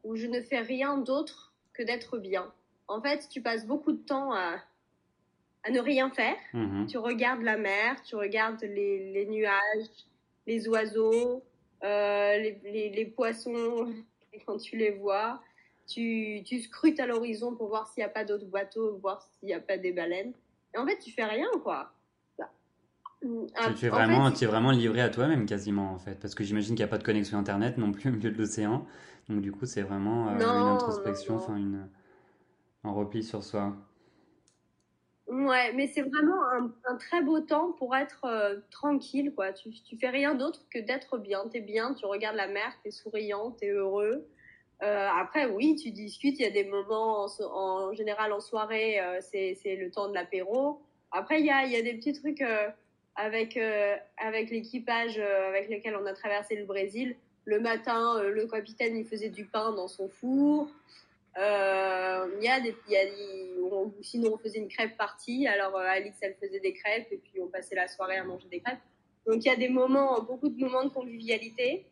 où 0.04 0.16
je 0.16 0.28
ne 0.28 0.42
fais 0.42 0.60
rien 0.60 0.98
d'autre 0.98 1.54
que 1.74 1.84
d'être 1.84 2.18
bien. 2.18 2.54
En 2.88 3.02
fait, 3.02 3.28
tu 3.30 3.42
passes 3.42 3.66
beaucoup 3.66 3.92
de 3.92 4.02
temps 4.04 4.34
à, 4.34 4.58
à 5.63 5.72
ne 5.72 5.80
rien 5.80 6.10
faire. 6.10 6.38
Mhm. 6.54 6.88
Tu 6.88 6.98
regardes 6.98 7.42
la 7.42 7.58
mer, 7.58 8.02
tu 8.04 8.16
regardes 8.16 8.62
les, 8.62 9.12
les 9.12 9.26
nuages, 9.26 9.88
les 10.46 10.68
oiseaux, 10.68 11.44
euh, 11.84 12.38
les, 12.38 12.60
les, 12.63 12.89
les, 12.89 13.06
poissons 13.06 13.94
quand 14.46 14.58
tu 14.58 14.78
les 14.78 14.92
vois. 14.92 15.42
Tu, 15.88 16.42
tu 16.46 16.62
scrutes 16.62 17.00
à 17.00 17.06
l'horizon 17.06 17.56
pour 17.56 17.68
voir 17.68 17.88
s'il 17.88 18.02
n'y 18.02 18.06
a 18.06 18.10
pas 18.10 18.24
d'autres 18.24 18.46
bateaux, 18.46 18.98
voir 18.98 19.22
s'il 19.22 19.48
n'y 19.48 19.54
a 19.54 19.60
pas 19.60 19.78
des 19.78 19.92
baleines. 19.92 20.34
Et 20.74 20.78
en 20.78 20.86
fait, 20.86 20.98
tu 21.00 21.12
fais 21.12 21.26
rien, 21.26 21.50
quoi. 21.62 21.92
Ah, 23.56 23.72
tu, 23.74 23.86
es 23.86 23.90
vraiment, 23.90 24.32
tu 24.32 24.44
es 24.44 24.48
vraiment 24.48 24.72
livré 24.72 25.02
à 25.02 25.10
toi-même 25.10 25.46
quasiment 25.46 25.92
en 25.92 26.00
fait, 26.00 26.20
parce 26.20 26.36
que 26.36 26.44
j'imagine 26.44 26.76
qu'il 26.76 26.84
n'y 26.84 26.90
a 26.90 26.92
pas 26.92 26.98
de 26.98 27.04
connexion 27.04 27.38
internet 27.38 27.78
non 27.78 27.92
plus 27.92 28.10
au 28.10 28.14
milieu 28.14 28.32
de 28.32 28.38
l'océan. 28.38 28.86
Donc 29.30 29.42
du 29.42 29.52
coup, 29.52 29.66
c'est 29.66 29.82
vraiment 29.82 30.30
euh, 30.30 30.36
une 30.36 30.68
introspection, 30.68 31.36
enfin 31.36 31.56
une 31.56 31.88
un 32.84 32.92
repli 32.92 33.24
sur 33.24 33.44
soi. 33.44 33.74
Ouais, 35.28 35.72
mais 35.74 35.88
c'est 35.88 36.02
vraiment 36.02 36.42
un, 36.86 36.98
très 36.98 37.22
beau 37.22 37.40
temps 37.40 37.72
pour 37.72 37.96
être 37.96 38.26
euh, 38.26 38.60
tranquille, 38.72 39.32
quoi. 39.34 39.54
Tu, 39.54 39.72
tu 39.72 39.98
fais 39.98 40.10
rien 40.10 40.36
d'autre 40.36 40.60
que 40.70 40.80
d'être 40.80 41.18
bien. 41.18 41.48
T'es 41.50 41.62
bien, 41.62 41.94
tu 41.94 42.06
regardes 42.06 42.36
la 42.36 42.48
mer, 42.48 42.74
t'es 42.84 42.92
souriant, 42.92 43.52
t'es 43.52 43.70
heureux. 43.70 44.28
Euh, 44.82 45.08
après, 45.18 45.46
oui, 45.46 45.78
tu 45.82 45.92
discutes. 45.92 46.38
Il 46.40 46.44
y 46.44 46.46
a 46.46 46.52
des 46.52 46.66
moments, 46.66 47.26
en, 47.26 47.50
en 47.50 47.94
général 47.94 48.34
en 48.34 48.42
soirée, 48.42 49.00
c'est 49.22 49.78
le 49.78 49.90
temps 49.90 50.10
de 50.10 50.14
l'apéro. 50.14 50.82
Après, 51.12 51.40
il 51.40 51.46
y 51.46 51.52
a, 51.52 51.66
y 51.66 51.78
a 51.78 51.82
des 51.82 51.94
petits 51.94 52.14
trucs 52.14 52.44
avec 53.15 53.58
euh, 53.58 53.95
avec 54.17 54.49
l'équipage 54.49 55.19
euh, 55.19 55.49
avec 55.49 55.69
lequel 55.69 55.95
on 55.95 56.06
a 56.06 56.13
traversé 56.13 56.56
le 56.56 56.65
Brésil. 56.65 57.15
Le 57.45 57.60
matin, 57.60 58.17
euh, 58.17 58.30
le 58.30 58.47
capitaine 58.47 58.95
il 58.95 59.06
faisait 59.06 59.30
du 59.30 59.45
pain 59.45 59.71
dans 59.73 59.88
son 59.88 60.10
four. 60.10 60.69
Il 61.36 62.43
y 62.43 62.47
a 62.47 62.60
des, 62.60 62.76
y 62.89 64.04
sinon 64.04 64.34
on 64.34 64.38
faisait 64.38 64.60
une 64.60 64.67
crêpe 64.67 64.97
partie. 64.97 65.47
Alors 65.47 65.78
Alix 65.78 66.17
elle 66.21 66.36
faisait 66.36 66.60
des 66.60 66.73
crêpes 66.73 67.08
et 67.12 67.17
puis 67.17 67.41
on 67.41 67.47
passait 67.47 67.76
la 67.76 67.88
soirée 67.88 68.17
à 68.17 68.23
manger 68.23 68.47
des 68.49 68.60
crêpes. 68.60 68.80
Donc 69.26 69.43
il 69.43 69.47
y 69.47 69.52
a 69.52 69.56
des 69.56 69.69
moments, 69.69 70.21
beaucoup 70.21 70.49
de 70.49 70.60
moments 70.60 70.84
de 70.84 70.89
convivialité. 70.89 71.86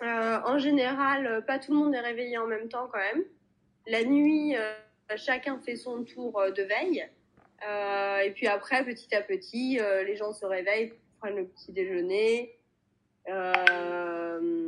en 0.00 0.58
général, 0.58 1.44
pas 1.46 1.58
tout 1.58 1.72
le 1.72 1.78
monde 1.78 1.94
est 1.94 2.00
réveillé 2.00 2.38
en 2.38 2.46
même 2.46 2.68
temps 2.68 2.88
quand 2.92 3.00
même. 3.00 3.24
La 3.88 4.04
nuit, 4.04 4.54
chacun 5.16 5.58
fait 5.58 5.76
son 5.76 6.04
tour 6.04 6.40
de 6.56 6.62
veille. 6.62 7.08
Euh, 7.66 8.20
et 8.20 8.30
puis 8.30 8.46
après, 8.46 8.84
petit 8.84 9.14
à 9.14 9.22
petit, 9.22 9.80
euh, 9.80 10.04
les 10.04 10.16
gens 10.16 10.32
se 10.32 10.46
réveillent, 10.46 10.92
prennent 11.20 11.36
le 11.36 11.46
petit 11.46 11.72
déjeuner. 11.72 12.56
Euh, 13.28 14.67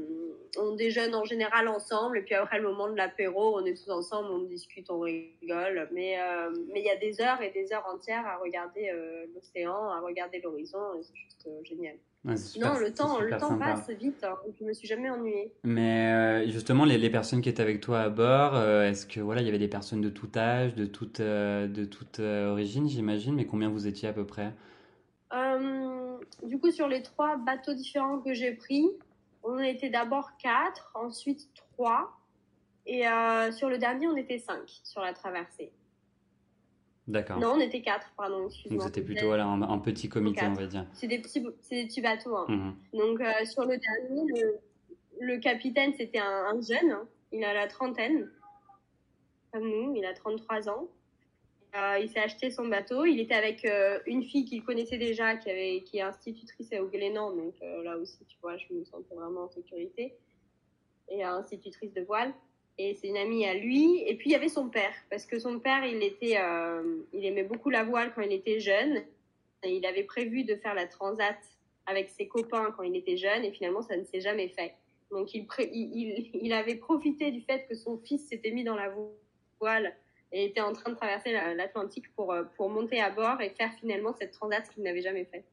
on 0.58 0.74
déjeune 0.74 1.14
en 1.14 1.24
général 1.24 1.68
ensemble. 1.68 2.18
Et 2.18 2.22
puis 2.22 2.34
après 2.34 2.58
le 2.58 2.68
moment 2.68 2.88
de 2.88 2.96
l'apéro, 2.96 3.58
on 3.58 3.64
est 3.64 3.74
tous 3.74 3.90
ensemble, 3.90 4.30
on 4.30 4.42
discute, 4.42 4.90
on 4.90 5.00
rigole. 5.00 5.88
Mais 5.92 6.20
euh, 6.20 6.50
mais 6.72 6.80
il 6.80 6.86
y 6.86 6.90
a 6.90 6.96
des 6.96 7.20
heures 7.20 7.40
et 7.42 7.50
des 7.50 7.72
heures 7.72 7.86
entières 7.86 8.26
à 8.26 8.38
regarder 8.38 8.90
euh, 8.90 9.26
l'océan, 9.34 9.90
à 9.90 10.00
regarder 10.00 10.40
l'horizon. 10.40 10.78
C'est 11.02 11.16
juste 11.16 11.48
génial 11.64 11.96
non, 12.24 12.78
le 12.78 12.92
temps, 12.92 13.20
le 13.20 13.36
temps 13.38 13.58
passe 13.58 13.88
vite. 13.90 14.22
Hein. 14.24 14.36
Je 14.58 14.64
me 14.64 14.74
suis 14.74 14.86
jamais 14.86 15.08
ennuyée. 15.08 15.52
Mais 15.64 16.12
euh, 16.12 16.50
justement, 16.50 16.84
les, 16.84 16.98
les, 16.98 17.08
personnes 17.08 17.40
qui 17.40 17.48
étaient 17.48 17.62
avec 17.62 17.80
toi 17.80 18.00
à 18.00 18.08
bord, 18.10 18.54
euh, 18.56 18.88
est-ce 18.88 19.06
que 19.06 19.20
voilà, 19.20 19.40
il 19.40 19.46
y 19.46 19.48
avait 19.48 19.58
des 19.58 19.68
personnes 19.68 20.02
de 20.02 20.10
tout 20.10 20.28
âge, 20.36 20.74
de 20.74 20.84
toute, 20.84 21.20
euh, 21.20 21.66
de 21.66 21.86
toute 21.86 22.20
origine, 22.20 22.88
j'imagine. 22.88 23.34
Mais 23.34 23.46
combien 23.46 23.70
vous 23.70 23.86
étiez 23.86 24.08
à 24.08 24.12
peu 24.12 24.26
près? 24.26 24.52
Du 26.42 26.58
coup, 26.58 26.70
sur 26.70 26.88
les 26.88 27.02
trois 27.02 27.36
bateaux 27.36 27.74
différents 27.74 28.18
que 28.18 28.34
j'ai 28.34 28.52
pris, 28.52 28.86
on 29.42 29.59
était 29.59 29.90
d'abord 29.90 30.37
quatre, 30.38 30.90
ensuite 30.94 31.48
trois, 31.55 32.16
et 32.87 33.05
sur 33.53 33.68
le 33.68 33.79
dernier, 33.79 34.09
on 34.09 34.16
était 34.16 34.38
cinq 34.38 34.68
sur 34.85 35.00
la 35.00 35.12
traversée. 35.12 35.72
D'accord. 37.11 37.38
Non, 37.38 37.55
on 37.57 37.61
était 37.61 37.83
quatre, 37.83 38.07
pardon, 38.16 38.46
excuse-moi. 38.46 38.79
Donc 38.79 38.87
c'était 38.87 39.05
plutôt 39.05 39.26
voilà, 39.26 39.46
un, 39.46 39.79
petit 39.79 40.09
comité, 40.09 40.44
on 40.44 40.53
va 40.53 40.66
dire. 40.66 40.87
C'est 40.92 41.09
des 41.09 41.18
petits, 41.18 41.40
des 41.40 41.87
petits 41.87 42.00
bateaux. 42.00 42.37
Hein. 42.37 42.46
Mhm. 42.48 42.74
Donc 42.92 43.20
euh, 43.20 43.44
sur 43.44 43.64
le 43.64 43.76
dernier, 43.76 44.22
le, 44.40 44.61
le 45.20 45.38
capitaine, 45.38 45.92
c'était 45.96 46.18
un, 46.18 46.55
un, 46.55 46.61
jeune. 46.61 46.92
Hein. 46.92 47.09
Il 47.33 47.44
a 47.44 47.53
la 47.53 47.66
trentaine, 47.66 48.31
comme 49.53 49.68
nous, 49.68 49.94
il 49.96 50.05
a 50.05 50.14
33 50.14 50.68
ans. 50.68 50.88
Euh, 51.76 51.98
il 52.00 52.09
s'est 52.09 52.20
acheté 52.20 52.50
son 52.50 52.66
bateau. 52.66 53.04
Il 53.04 53.20
était 53.20 53.35
avec 53.35 53.64
euh, 53.64 54.00
une 54.06 54.24
fille 54.24 54.44
qu'il 54.44 54.64
connaissait 54.64 54.98
déjà, 54.98 55.37
qui, 55.37 55.50
avait, 55.50 55.83
qui 55.83 55.98
est 55.98 56.02
institutrice 56.02 56.70
au 56.80 56.87
Glénan. 56.87 57.33
Donc 57.33 57.54
euh, 57.62 57.83
là 57.83 57.96
aussi, 57.96 58.24
tu 58.26 58.37
vois, 58.42 58.56
je 58.56 58.66
me 58.72 58.85
sentais 58.85 59.14
vraiment 59.14 59.42
en 59.42 59.48
sécurité. 59.48 60.14
Et 61.09 61.24
institutrice 61.24 61.92
de 61.92 62.02
voile 62.02 62.33
et 62.78 62.94
c'est 62.94 63.09
une 63.09 63.16
amie 63.16 63.44
à 63.44 63.54
lui. 63.54 64.02
Et 64.06 64.14
puis 64.16 64.30
il 64.30 64.33
y 64.33 64.37
avait 64.37 64.48
son 64.48 64.68
père, 64.68 64.94
parce 65.11 65.26
que 65.26 65.40
son 65.40 65.59
père, 65.59 65.85
il 65.85 66.02
était, 66.04 66.38
il 67.12 67.26
aimait 67.26 67.42
beaucoup 67.42 67.68
la 67.68 67.83
voile 67.83 68.12
quand 68.14 68.22
il 68.22 68.33
était 68.33 68.61
jeune. 68.61 69.02
Et 69.64 69.74
il 69.76 69.85
avait 69.85 70.04
prévu 70.04 70.44
de 70.44 70.54
faire 70.54 70.74
la 70.74 70.87
transat 70.87 71.37
avec 71.87 72.09
ses 72.09 72.28
copains 72.28 72.72
quand 72.76 72.85
il 72.85 72.96
était 72.96 73.16
jeune, 73.16 73.44
et 73.44 73.50
finalement 73.50 73.83
ça 73.83 73.96
ne 73.96 74.04
s'est 74.04 74.20
jamais 74.20 74.48
fait. 74.48 74.72
Donc 75.11 75.35
il, 75.35 75.46
il, 75.72 76.30
il, 76.33 76.52
avait 76.52 76.76
profité 76.76 77.33
du 77.33 77.40
fait 77.40 77.66
que 77.68 77.74
son 77.74 77.98
fils 77.98 78.28
s'était 78.28 78.52
mis 78.52 78.62
dans 78.62 78.76
la 78.76 78.94
voile 79.59 79.92
et 80.32 80.44
était 80.44 80.60
en 80.60 80.72
train 80.72 80.90
de 80.90 80.96
traverser 80.96 81.32
l'Atlantique 81.32 82.12
pour, 82.14 82.34
pour 82.56 82.68
monter 82.68 83.00
à 83.00 83.10
bord 83.10 83.40
et 83.40 83.50
faire 83.50 83.72
finalement 83.80 84.12
cette 84.12 84.32
transat 84.32 84.68
qu'il 84.70 84.82
n'avait 84.82 85.02
jamais 85.02 85.24
fait. 85.24 85.44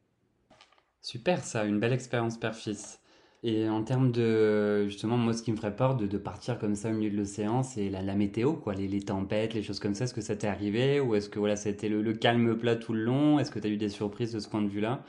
Super 1.01 1.43
ça, 1.43 1.65
une 1.65 1.79
belle 1.79 1.93
expérience 1.93 2.37
père-fils. 2.37 3.01
Et 3.43 3.69
en 3.69 3.83
termes 3.83 4.11
de, 4.11 4.87
justement, 4.87 5.15
moi, 5.15 5.33
ce 5.33 5.43
qui 5.43 5.51
me 5.51 5.57
ferait 5.57 5.75
peur 5.75 5.95
de, 5.95 6.07
de 6.07 6.17
partir 6.17 6.57
comme 6.57 6.75
ça 6.75 6.89
au 6.89 6.93
milieu 6.93 7.11
de 7.11 7.17
l'océan, 7.17 7.61
c'est 7.61 7.89
la, 7.89 8.01
la, 8.01 8.15
météo, 8.15 8.53
quoi, 8.53 8.73
les, 8.73 8.87
les, 8.87 9.01
tempêtes, 9.01 9.53
les 9.53 9.61
choses 9.61 9.79
comme 9.79 9.93
ça. 9.93 10.05
Est-ce 10.05 10.13
que 10.13 10.21
ça 10.21 10.35
t'est 10.35 10.47
arrivé 10.47 10.99
ou 10.99 11.15
est-ce 11.15 11.29
que 11.29 11.37
voilà, 11.37 11.55
c'était 11.55 11.87
le, 11.87 12.01
le, 12.01 12.13
calme 12.13 12.57
plat 12.57 12.75
tout 12.75 12.93
le 12.93 13.03
long? 13.03 13.39
Est-ce 13.39 13.51
que 13.51 13.59
tu 13.59 13.67
as 13.67 13.69
eu 13.69 13.77
des 13.77 13.89
surprises 13.89 14.33
de 14.33 14.39
ce 14.39 14.49
point 14.49 14.61
de 14.61 14.67
vue-là? 14.67 15.03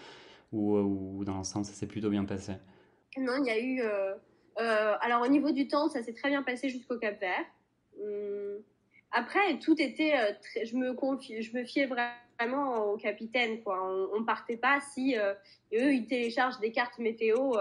Ou, 0.53 0.77
ou, 0.77 1.25
dans 1.25 1.35
l'ensemble, 1.35 1.65
ça 1.65 1.73
s'est 1.73 1.87
plutôt 1.87 2.11
bien 2.11 2.25
passé? 2.25 2.53
Non, 3.17 3.43
il 3.43 3.47
y 3.47 3.51
a 3.51 3.59
eu. 3.59 3.81
Euh, 3.81 4.15
euh, 4.61 4.95
alors, 5.01 5.23
au 5.23 5.29
niveau 5.29 5.51
du 5.51 5.67
temps, 5.67 5.89
ça 5.89 6.03
s'est 6.03 6.15
très 6.15 6.29
bien 6.29 6.43
passé 6.43 6.69
jusqu'au 6.69 6.99
Cap 6.99 7.19
Vert. 7.19 7.47
Hum, 7.99 8.63
après, 9.13 9.59
tout 9.59 9.81
était. 9.81 10.15
Euh, 10.15 10.33
très, 10.41 10.65
je, 10.65 10.77
me 10.77 10.93
confie, 10.95 11.43
je 11.43 11.57
me 11.57 11.65
fiais 11.65 11.87
vraiment 11.87 12.85
au 12.93 12.97
capitaine, 12.97 13.63
quoi. 13.63 13.83
On, 13.85 14.19
on 14.19 14.25
partait 14.25 14.57
pas 14.57 14.81
si 14.95 15.17
eux, 15.17 15.95
ils 15.95 16.07
téléchargent 16.07 16.61
des 16.61 16.73
cartes 16.73 16.99
météo. 16.99 17.55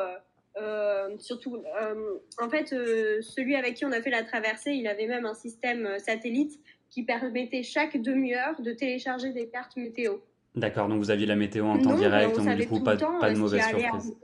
Euh, 0.59 1.09
surtout, 1.19 1.57
euh, 1.57 2.15
en 2.41 2.49
fait, 2.49 2.73
euh, 2.73 3.21
celui 3.21 3.55
avec 3.55 3.75
qui 3.75 3.85
on 3.85 3.91
a 3.91 4.01
fait 4.01 4.09
la 4.09 4.23
traversée, 4.23 4.71
il 4.71 4.87
avait 4.87 5.07
même 5.07 5.25
un 5.25 5.33
système 5.33 5.99
satellite 5.99 6.59
qui 6.89 7.03
permettait 7.03 7.63
chaque 7.63 8.01
demi-heure 8.01 8.59
de 8.61 8.71
télécharger 8.71 9.31
des 9.33 9.47
cartes 9.47 9.75
météo. 9.77 10.17
D'accord, 10.55 10.87
donc 10.87 10.99
vous 10.99 11.11
aviez 11.11 11.27
la 11.27 11.35
météo 11.35 11.65
en 11.65 11.77
temps 11.77 11.95
direct, 11.95 12.35
donc 12.35 12.55
du 12.55 12.67
coup 12.67 12.79
pas, 12.81 12.95
pas, 12.95 13.31
de 13.31 13.37
mauvaise 13.37 13.63
surprise. 13.67 14.15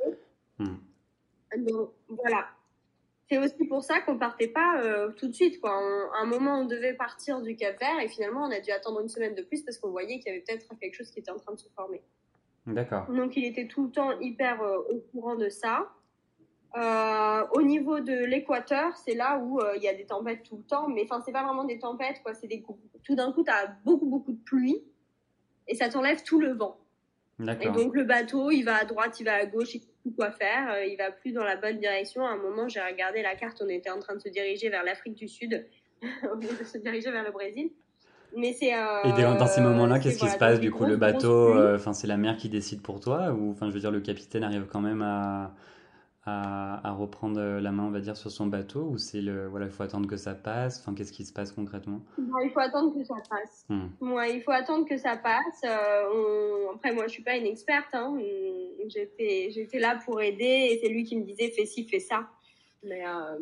Hmm. 0.57 0.75
Donc, 1.57 1.89
voilà. 2.07 2.47
C'est 3.33 3.39
aussi 3.39 3.65
pour 3.67 3.81
ça 3.83 3.99
qu'on 4.01 4.19
partait 4.19 4.47
pas 4.47 4.79
euh, 4.83 5.11
tout 5.13 5.27
de 5.27 5.33
suite. 5.33 5.59
Quoi. 5.59 5.71
à 5.71 6.21
un 6.21 6.25
moment, 6.25 6.59
on 6.59 6.65
devait 6.65 6.93
partir 6.93 7.41
du 7.41 7.55
Cap 7.55 7.79
Vert 7.79 7.99
et 7.99 8.07
finalement, 8.07 8.45
on 8.45 8.51
a 8.51 8.59
dû 8.59 8.69
attendre 8.69 9.01
une 9.01 9.09
semaine 9.09 9.33
de 9.33 9.41
plus 9.41 9.63
parce 9.63 9.79
qu'on 9.79 9.89
voyait 9.89 10.19
qu'il 10.19 10.27
y 10.27 10.35
avait 10.35 10.43
peut-être 10.45 10.67
quelque 10.79 10.93
chose 10.93 11.09
qui 11.09 11.19
était 11.19 11.31
en 11.31 11.37
train 11.37 11.53
de 11.53 11.59
se 11.59 11.69
former. 11.75 12.03
D'accord. 12.67 13.11
Donc, 13.11 13.35
il 13.35 13.45
était 13.45 13.67
tout 13.67 13.85
le 13.85 13.91
temps 13.91 14.19
hyper 14.19 14.61
au 14.61 14.99
courant 15.11 15.35
de 15.35 15.49
ça. 15.49 15.89
Euh, 16.75 17.45
au 17.51 17.61
niveau 17.61 17.99
de 17.99 18.13
l'équateur, 18.25 18.97
c'est 18.97 19.13
là 19.13 19.37
où 19.37 19.59
euh, 19.59 19.75
il 19.75 19.83
y 19.83 19.87
a 19.87 19.93
des 19.93 20.05
tempêtes 20.05 20.43
tout 20.43 20.57
le 20.57 20.63
temps, 20.63 20.89
mais 20.89 21.03
enfin 21.03 21.21
c'est 21.23 21.31
pas 21.31 21.43
vraiment 21.43 21.65
des 21.65 21.77
tempêtes 21.77 22.19
quoi, 22.23 22.33
c'est 22.33 22.47
des 22.47 22.63
tout 23.03 23.13
d'un 23.13 23.31
coup 23.31 23.43
tu 23.43 23.51
as 23.51 23.67
beaucoup 23.85 24.07
beaucoup 24.07 24.31
de 24.31 24.43
pluie 24.43 24.83
et 25.67 25.75
ça 25.75 25.87
t'enlève 25.89 26.23
tout 26.23 26.39
le 26.39 26.53
vent. 26.53 26.79
Et 27.39 27.69
donc 27.69 27.95
le 27.95 28.03
bateau, 28.03 28.51
il 28.51 28.63
va 28.63 28.75
à 28.75 28.85
droite, 28.85 29.19
il 29.19 29.23
va 29.23 29.33
à 29.33 29.45
gauche, 29.45 29.73
il 29.75 29.81
sait 29.81 29.87
plus 30.03 30.13
quoi 30.13 30.31
faire, 30.31 30.71
euh, 30.71 30.85
il 30.85 30.97
va 30.97 31.11
plus 31.11 31.31
dans 31.31 31.43
la 31.43 31.55
bonne 31.55 31.79
direction. 31.79 32.25
À 32.25 32.31
un 32.31 32.37
moment, 32.37 32.67
j'ai 32.67 32.79
regardé 32.79 33.21
la 33.21 33.35
carte, 33.35 33.61
on 33.65 33.69
était 33.69 33.89
en 33.89 33.99
train 33.99 34.15
de 34.15 34.21
se 34.21 34.29
diriger 34.29 34.69
vers 34.69 34.83
l'Afrique 34.83 35.15
du 35.15 35.27
Sud 35.27 35.65
au 36.31 36.35
lieu 36.35 36.49
de 36.59 36.63
se 36.63 36.77
diriger 36.77 37.11
vers 37.11 37.23
le 37.23 37.31
Brésil. 37.31 37.71
Mais 38.35 38.53
c'est 38.53 38.73
euh, 38.73 39.03
Et 39.03 39.11
dans 39.11 39.47
ces 39.47 39.61
moments-là, 39.61 39.99
qu'est-ce 39.99 40.19
qui 40.19 40.27
se 40.27 40.37
passe 40.37 40.59
du 40.59 40.71
coup 40.71 40.85
le 40.85 40.97
bateau 40.97 41.55
enfin 41.75 41.93
c'est 41.93 42.07
la 42.07 42.17
mer 42.17 42.37
qui 42.37 42.49
décide 42.49 42.81
pour 42.81 42.99
toi 42.99 43.31
ou 43.31 43.51
enfin 43.51 43.69
je 43.69 43.73
veux 43.73 43.79
dire 43.79 43.91
le 43.91 44.01
capitaine 44.01 44.43
arrive 44.43 44.65
quand 44.71 44.81
même 44.81 45.03
à 45.03 45.53
à, 46.25 46.87
à, 46.87 46.91
reprendre 46.93 47.39
la 47.39 47.71
main, 47.71 47.83
on 47.83 47.91
va 47.91 47.99
dire, 47.99 48.15
sur 48.15 48.31
son 48.31 48.47
bateau 48.47 48.83
ou 48.83 48.97
c'est 48.97 49.21
le 49.21 49.47
voilà, 49.47 49.65
il 49.65 49.71
faut 49.71 49.83
attendre 49.83 50.07
que 50.07 50.17
ça 50.17 50.35
passe? 50.35 50.79
Enfin, 50.79 50.95
qu'est-ce 50.95 51.11
qui 51.11 51.25
se 51.25 51.33
passe 51.33 51.51
concrètement? 51.51 52.01
Il 52.17 52.51
faut 52.53 52.59
attendre 52.59 52.93
que 52.93 53.03
ça 53.03 53.15
passe. 53.29 53.65
Hmm. 53.69 54.13
Ouais, 54.13 54.35
il 54.35 54.41
faut 54.41 54.51
attendre 54.51 54.87
que 54.87 54.97
ça 54.97 55.17
passe. 55.17 55.61
Euh, 55.65 56.67
on... 56.69 56.75
Après, 56.75 56.93
moi, 56.93 57.07
je 57.07 57.13
suis 57.13 57.23
pas 57.23 57.35
une 57.35 57.45
experte. 57.45 57.93
Hein. 57.93 58.17
J'étais, 58.87 59.49
j'étais 59.51 59.79
là 59.79 59.99
pour 60.03 60.21
aider 60.21 60.69
et 60.71 60.79
c'est 60.81 60.89
lui 60.89 61.03
qui 61.03 61.17
me 61.17 61.23
disait 61.23 61.51
fais 61.51 61.65
ci, 61.65 61.85
fais 61.87 61.99
ça. 61.99 62.29
Mais 62.83 63.05
euh, 63.07 63.39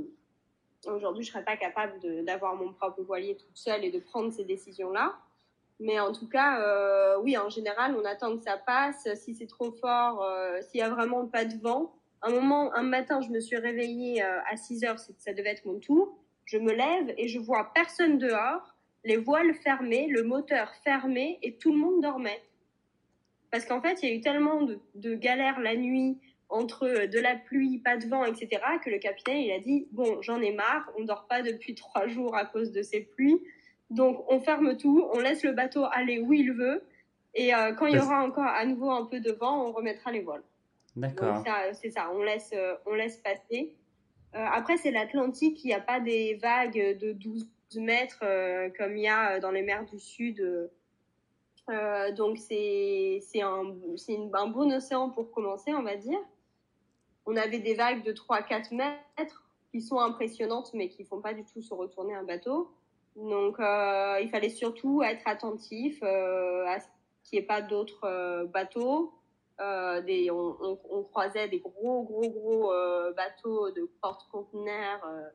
aujourd'hui, 0.88 1.24
je 1.24 1.32
serais 1.32 1.44
pas 1.44 1.58
capable 1.58 2.00
d'avoir 2.26 2.56
mon 2.56 2.74
propre 2.74 3.02
voilier 3.02 3.36
toute 3.36 3.58
seule 3.58 3.84
et 3.84 3.92
de 3.92 4.00
prendre 4.00 4.32
ces 4.32 4.44
décisions-là. 4.44 5.16
Mais 5.80 6.00
en 6.00 6.12
tout 6.12 6.30
cas, 6.30 6.62
euh, 6.62 7.18
oui, 7.22 7.38
en 7.38 7.50
général, 7.50 7.96
on 8.00 8.06
attend 8.06 8.38
que 8.38 8.44
ça 8.44 8.58
passe. 8.58 9.08
Si 9.16 9.34
c'est 9.34 9.48
trop 9.48 9.72
fort, 9.72 10.24
euh, 10.24 10.62
s'il 10.62 10.80
y 10.80 10.84
a 10.84 10.90
vraiment 10.90 11.26
pas 11.28 11.44
de 11.44 11.58
vent, 11.58 11.96
un 12.22 12.32
moment, 12.32 12.74
un 12.76 12.84
matin, 12.84 13.22
je 13.22 13.30
me 13.30 13.40
suis 13.40 13.58
réveillée 13.58 14.24
euh, 14.24 14.40
à 14.50 14.58
6 14.58 14.84
heures, 14.84 15.00
ça 15.00 15.34
devait 15.34 15.50
être 15.50 15.66
mon 15.66 15.80
tour. 15.80 16.18
Je 16.46 16.58
me 16.58 16.74
lève 16.74 17.14
et 17.18 17.28
je 17.28 17.40
vois 17.40 17.72
personne 17.74 18.18
dehors, 18.18 18.76
les 19.04 19.18
voiles 19.18 19.54
fermées, 19.56 20.08
le 20.08 20.24
moteur 20.24 20.74
fermé 20.84 21.40
et 21.42 21.56
tout 21.58 21.72
le 21.72 21.78
monde 21.78 22.02
dormait. 22.02 22.42
Parce 23.52 23.66
qu'en 23.66 23.82
fait, 23.82 24.02
il 24.02 24.10
y 24.10 24.12
a 24.12 24.16
eu 24.16 24.22
tellement 24.22 24.62
de, 24.62 24.80
de 24.96 25.16
galères 25.16 25.60
la 25.60 25.76
nuit 25.76 26.18
entre 26.52 26.86
euh, 26.86 27.08
de 27.08 27.20
la 27.20 27.36
pluie, 27.36 27.80
pas 27.80 27.98
de 27.98 28.08
vent, 28.08 28.26
etc., 28.26 28.62
que 28.84 28.90
le 28.90 29.00
capitaine, 29.00 29.38
il 29.38 29.52
a 29.52 29.60
dit, 29.60 29.88
bon, 29.92 30.22
j'en 30.22 30.42
ai 30.42 30.52
marre, 30.52 30.92
on 30.98 31.04
dort 31.04 31.26
pas 31.28 31.42
depuis 31.42 31.74
trois 31.74 32.08
jours 32.08 32.36
à 32.36 32.46
cause 32.46 32.72
de 32.72 32.82
ces 32.82 33.02
pluies, 33.02 33.40
donc 33.90 34.24
on 34.30 34.40
ferme 34.40 34.78
tout, 34.78 35.08
on 35.14 35.20
laisse 35.20 35.44
le 35.44 35.54
bateau 35.54 35.86
aller 35.92 36.20
où 36.20 36.34
il 36.34 36.52
veut, 36.52 36.84
et 37.34 37.56
euh, 37.56 37.74
quand 37.74 37.88
il 37.88 37.96
y 37.96 38.00
aura 38.00 38.24
encore 38.24 38.46
à 38.46 38.66
nouveau 38.66 38.92
un 38.92 39.06
peu 39.06 39.20
de 39.20 39.32
vent, 39.32 39.66
on 39.68 39.72
remettra 39.72 40.12
les 40.12 40.22
voiles. 40.22 40.44
D'accord. 40.96 41.44
C'est 41.74 41.92
ça, 41.92 42.12
on 42.14 42.22
laisse, 42.22 42.52
euh, 42.54 42.76
on 42.86 42.94
laisse 42.94 43.18
passer. 43.18 43.76
Euh, 44.36 44.46
après, 44.52 44.78
c'est 44.78 44.92
l'Atlantique, 44.92 45.64
il 45.64 45.68
n'y 45.68 45.74
a 45.74 45.82
pas 45.82 46.00
des 46.00 46.36
vagues 46.36 46.98
de 47.00 47.14
12 47.14 47.48
mètres 47.76 48.20
euh, 48.24 48.70
comme 48.78 48.98
il 48.98 49.04
y 49.04 49.08
a 49.08 49.40
dans 49.40 49.52
les 49.52 49.62
mers 49.62 49.86
du 49.86 50.00
Sud. 50.00 50.42
donc, 52.18 52.38
c'est 52.38 53.22
un, 53.42 53.74
un 54.34 54.48
bon 54.48 54.72
océan 54.74 55.10
pour 55.10 55.32
commencer, 55.32 55.74
on 55.74 55.84
va 55.84 55.96
dire. 55.96 56.20
On 57.26 57.38
avait 57.38 57.60
des 57.60 57.76
vagues 57.76 58.04
de 58.04 58.12
3-4 58.12 58.76
mètres 58.76 59.44
qui 59.72 59.82
sont 59.82 60.00
impressionnantes, 60.00 60.72
mais 60.74 60.90
qui 60.90 61.06
font 61.06 61.22
pas 61.22 61.34
du 61.34 61.46
tout 61.46 61.62
se 61.62 61.74
retourner 61.74 62.14
un 62.14 62.24
bateau. 62.24 62.74
Donc, 63.16 63.56
il 63.60 64.30
fallait 64.30 64.50
surtout 64.50 65.02
être 65.02 65.26
attentif 65.26 66.04
à 66.04 66.80
ce 66.80 66.88
qu'il 67.24 67.40
n'y 67.40 67.44
ait 67.44 67.48
pas 67.48 67.62
d'autres 67.62 68.46
bateaux 68.52 69.14
euh, 69.62 70.02
des, 70.02 70.32
on, 70.32 70.58
on, 70.62 70.80
on, 70.90 71.04
croisait 71.04 71.48
des 71.48 71.60
gros, 71.60 72.04
gros, 72.04 72.30
gros 72.30 72.74
euh, 72.74 73.14
bateaux 73.14 73.72
de 73.72 73.90
porte-conteneurs 74.02 75.06
euh, 75.06 75.30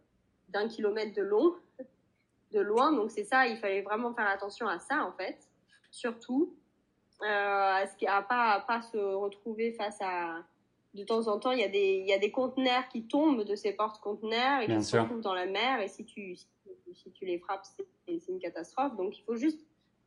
d'un 0.49 0.69
kilomètre 0.69 1.15
de 1.15 1.23
long, 1.23 1.55
de 2.53 2.61
loin. 2.61 2.93
Donc 2.93 3.11
c'est 3.11 3.25
ça, 3.25 3.47
il 3.47 3.57
fallait 3.59 3.83
vraiment 3.83 4.13
faire 4.15 4.29
attention 4.29 4.69
à 4.69 4.79
ça 4.79 5.05
en 5.05 5.13
fait, 5.13 5.39
surtout 5.91 6.55
à 7.23 7.85
ce 7.87 8.07
à 8.07 8.21
pas 8.21 8.51
à 8.51 8.61
pas 8.61 8.83
se 8.83 8.99
retrouver 8.99 9.73
face 9.73 9.99
à 10.03 10.45
de 10.97 11.05
temps 11.05 11.29
en 11.29 11.39
temps, 11.39 11.53
il 11.53 11.61
y 11.61 11.65
a 11.65 11.69
des, 11.69 12.01
il 12.01 12.09
y 12.09 12.13
a 12.13 12.19
des 12.19 12.31
conteneurs 12.31 12.89
qui 12.89 13.07
tombent 13.07 13.45
de 13.45 13.55
ces 13.55 13.73
porte-conteneurs 13.73 14.63
et 14.63 14.67
qui 14.67 14.83
se 14.83 14.97
retrouvent 14.97 15.21
dans 15.21 15.35
la 15.35 15.47
mer. 15.47 15.81
Et 15.81 15.89
si 15.89 16.05
tu, 16.05 16.37
si, 16.37 17.13
tu 17.13 17.25
les 17.27 17.39
frappes, 17.39 17.67
c'est 18.07 18.29
une 18.29 18.41
catastrophe. 18.41 18.97
Donc, 18.97 19.17
il 19.17 19.23
faut 19.23 19.37
juste 19.37 19.61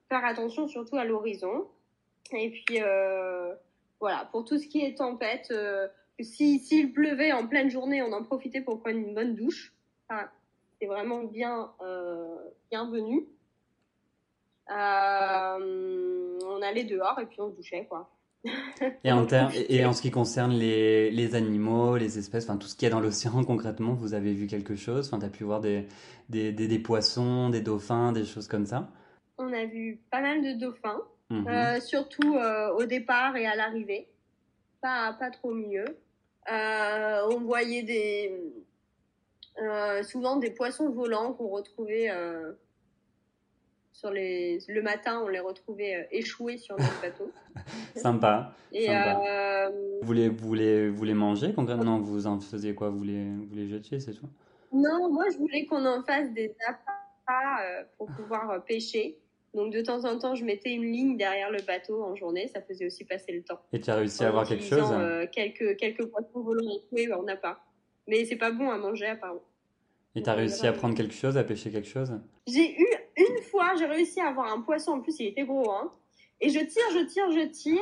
faire 0.09 0.25
attention 0.25 0.67
surtout 0.67 0.97
à 0.97 1.05
l'horizon. 1.05 1.67
Et 2.31 2.49
puis, 2.49 2.81
euh, 2.81 3.53
voilà, 3.99 4.27
pour 4.31 4.45
tout 4.45 4.57
ce 4.57 4.67
qui 4.67 4.81
est 4.81 4.97
tempête, 4.97 5.49
euh, 5.51 5.87
si 6.19 6.59
s'il 6.59 6.93
pleuvait 6.93 7.31
en 7.31 7.47
pleine 7.47 7.69
journée, 7.69 8.01
on 8.01 8.11
en 8.13 8.23
profitait 8.23 8.61
pour 8.61 8.79
prendre 8.81 8.97
une 8.97 9.13
bonne 9.13 9.35
douche. 9.35 9.73
Enfin, 10.07 10.27
c'est 10.79 10.87
vraiment 10.87 11.23
bien 11.23 11.71
euh, 11.81 12.37
bienvenu. 12.71 13.25
Euh, 14.69 16.39
on 16.45 16.61
allait 16.61 16.83
dehors 16.83 17.19
et 17.19 17.25
puis 17.25 17.41
on 17.41 17.49
se 17.49 17.55
douchait 17.55 17.85
quoi. 17.89 18.09
et, 19.03 19.11
en 19.11 19.27
et, 19.69 19.85
en 19.85 19.93
ce 19.93 20.01
qui 20.01 20.11
concerne 20.11 20.53
les, 20.53 21.11
les 21.11 21.35
animaux, 21.35 21.97
les 21.97 22.17
espèces, 22.19 22.45
enfin 22.47 22.57
tout 22.57 22.67
ce 22.67 22.75
qu'il 22.75 22.87
y 22.87 22.91
a 22.91 22.93
dans 22.93 23.01
l'océan 23.01 23.43
concrètement, 23.43 23.93
vous 23.93 24.13
avez 24.13 24.33
vu 24.33 24.47
quelque 24.47 24.75
chose? 24.75 25.07
Enfin, 25.07 25.19
tu 25.19 25.25
as 25.25 25.29
pu 25.29 25.43
voir 25.43 25.59
des, 25.59 25.87
des, 26.29 26.51
des, 26.51 26.67
des, 26.67 26.79
poissons, 26.79 27.49
des 27.49 27.61
dauphins, 27.61 28.11
des 28.11 28.25
choses 28.25 28.47
comme 28.47 28.65
ça? 28.65 28.89
On 29.37 29.51
a 29.51 29.65
vu 29.65 29.99
pas 30.11 30.21
mal 30.21 30.41
de 30.41 30.53
dauphins. 30.53 31.01
Mhm. 31.29 31.47
Euh, 31.47 31.79
surtout 31.79 32.35
euh, 32.35 32.73
au 32.73 32.85
départ 32.85 33.35
et 33.35 33.45
à 33.45 33.55
l'arrivée. 33.55 34.07
Pas, 34.81 35.13
pas 35.13 35.29
trop 35.29 35.53
mieux. 35.53 35.85
Euh, 36.51 37.21
on 37.29 37.39
voyait 37.39 37.83
des, 37.83 38.33
souvent 40.03 40.37
des 40.37 40.51
poissons 40.51 40.89
volants 40.89 41.33
qu'on 41.33 41.49
retrouvait 41.49 42.09
sur 43.91 44.09
les, 44.09 44.59
le 44.69 44.81
matin, 44.81 45.21
on 45.23 45.27
les 45.27 45.41
retrouvait 45.41 46.07
échoués 46.11 46.57
sur 46.57 46.77
notre 46.79 47.01
bateau. 47.01 47.31
sympa. 47.95 48.55
Et 48.71 48.87
sympa. 48.87 49.69
Vous, 50.01 50.13
les, 50.13 50.29
vous, 50.29 50.53
les, 50.53 50.89
vous 50.89 51.03
les 51.03 51.13
mangez 51.13 51.53
concrètement? 51.53 51.99
Vous 51.99 52.25
en 52.25 52.39
faisiez 52.39 52.73
quoi? 52.73 52.89
Vous 52.89 53.03
les, 53.03 53.25
vous 53.25 53.53
les 53.53 53.67
jetiez, 53.67 53.99
c'est 53.99 54.13
tout? 54.13 54.29
Non, 54.71 55.11
moi 55.11 55.25
je 55.31 55.37
voulais 55.37 55.65
qu'on 55.65 55.85
en 55.85 56.01
fasse 56.03 56.31
des 56.31 56.55
appâts 56.65 57.85
pour 57.97 58.07
pouvoir 58.07 58.63
pêcher. 58.63 59.19
Donc 59.53 59.73
de 59.73 59.81
temps 59.81 60.05
en 60.05 60.17
temps, 60.17 60.35
je 60.35 60.45
mettais 60.45 60.71
une 60.71 60.91
ligne 60.91 61.17
derrière 61.17 61.49
le 61.51 61.61
bateau 61.61 62.03
en 62.03 62.15
journée, 62.15 62.47
ça 62.47 62.61
faisait 62.61 62.85
aussi 62.85 63.03
passer 63.03 63.31
le 63.31 63.41
temps. 63.41 63.59
Et 63.73 63.81
tu 63.81 63.89
as 63.89 63.95
réussi 63.95 64.23
à 64.23 64.27
avoir 64.27 64.47
quelque 64.47 64.63
chose 64.63 64.91
euh, 64.91 65.25
quelques, 65.31 65.77
quelques 65.77 66.05
poissons 66.05 66.41
volants 66.41 66.79
oui, 66.91 67.07
on 67.17 67.23
n'a 67.23 67.35
pas. 67.35 67.59
Mais 68.07 68.25
c'est 68.25 68.35
pas 68.35 68.51
bon 68.51 68.69
à 68.69 68.77
manger 68.77 69.07
apparemment. 69.07 69.43
Et 70.15 70.23
tu 70.23 70.29
as 70.29 70.33
réussi 70.33 70.67
à 70.67 70.73
prendre 70.73 70.95
quelque 70.95 71.13
chose, 71.13 71.37
à 71.37 71.43
pêcher 71.43 71.71
quelque 71.71 71.87
chose? 71.87 72.11
J'ai 72.47 72.79
eu 72.79 72.87
une 73.17 73.43
fois, 73.43 73.73
j'ai 73.77 73.85
réussi 73.85 74.19
à 74.19 74.27
avoir 74.27 74.51
un 74.51 74.61
poisson, 74.61 74.93
en 74.93 75.01
plus 75.01 75.19
il 75.19 75.27
était 75.27 75.43
gros, 75.45 75.71
hein. 75.71 75.91
Et 76.41 76.49
je 76.49 76.59
tire, 76.59 76.83
je 76.93 77.05
tire, 77.05 77.31
je 77.31 77.47
tire. 77.47 77.79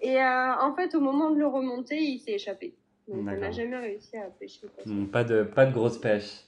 Et 0.00 0.16
euh, 0.16 0.54
en 0.58 0.74
fait, 0.74 0.94
au 0.94 1.00
moment 1.00 1.30
de 1.30 1.38
le 1.38 1.46
remonter, 1.46 1.98
il 1.98 2.18
s'est 2.18 2.32
échappé. 2.32 2.74
Donc, 3.06 3.18
on 3.20 3.22
n'a 3.22 3.50
jamais 3.50 3.76
réussi 3.76 4.16
à 4.16 4.30
pêcher. 4.30 4.66
Pas 5.12 5.24
de, 5.24 5.42
pas 5.42 5.66
de 5.66 5.72
grosse 5.72 5.98
pêche. 5.98 6.44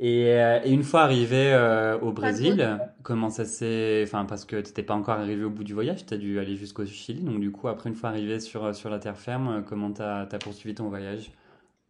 Et, 0.00 0.32
euh, 0.32 0.60
et 0.64 0.70
une 0.70 0.84
fois 0.84 1.00
arrivé 1.00 1.52
euh, 1.52 1.98
au 1.98 2.12
Brésil, 2.12 2.78
comment 3.02 3.30
ça 3.30 3.44
s'est... 3.44 4.02
Enfin, 4.04 4.24
parce 4.26 4.44
que 4.44 4.56
tu 4.56 4.68
n'étais 4.68 4.84
pas 4.84 4.94
encore 4.94 5.14
arrivé 5.14 5.42
au 5.42 5.50
bout 5.50 5.64
du 5.64 5.74
voyage, 5.74 6.06
tu 6.06 6.14
as 6.14 6.16
dû 6.16 6.38
aller 6.38 6.54
jusqu'au 6.54 6.86
Chili. 6.86 7.20
Donc, 7.20 7.40
du 7.40 7.50
coup, 7.50 7.66
après, 7.66 7.90
une 7.90 7.96
fois 7.96 8.10
arrivé 8.10 8.38
sur, 8.38 8.74
sur 8.74 8.90
la 8.90 9.00
terre 9.00 9.18
ferme, 9.18 9.48
euh, 9.48 9.60
comment 9.60 9.92
tu 9.92 10.02
as, 10.02 10.26
poursuivi 10.40 10.74
ton 10.76 10.88
voyage? 10.88 11.32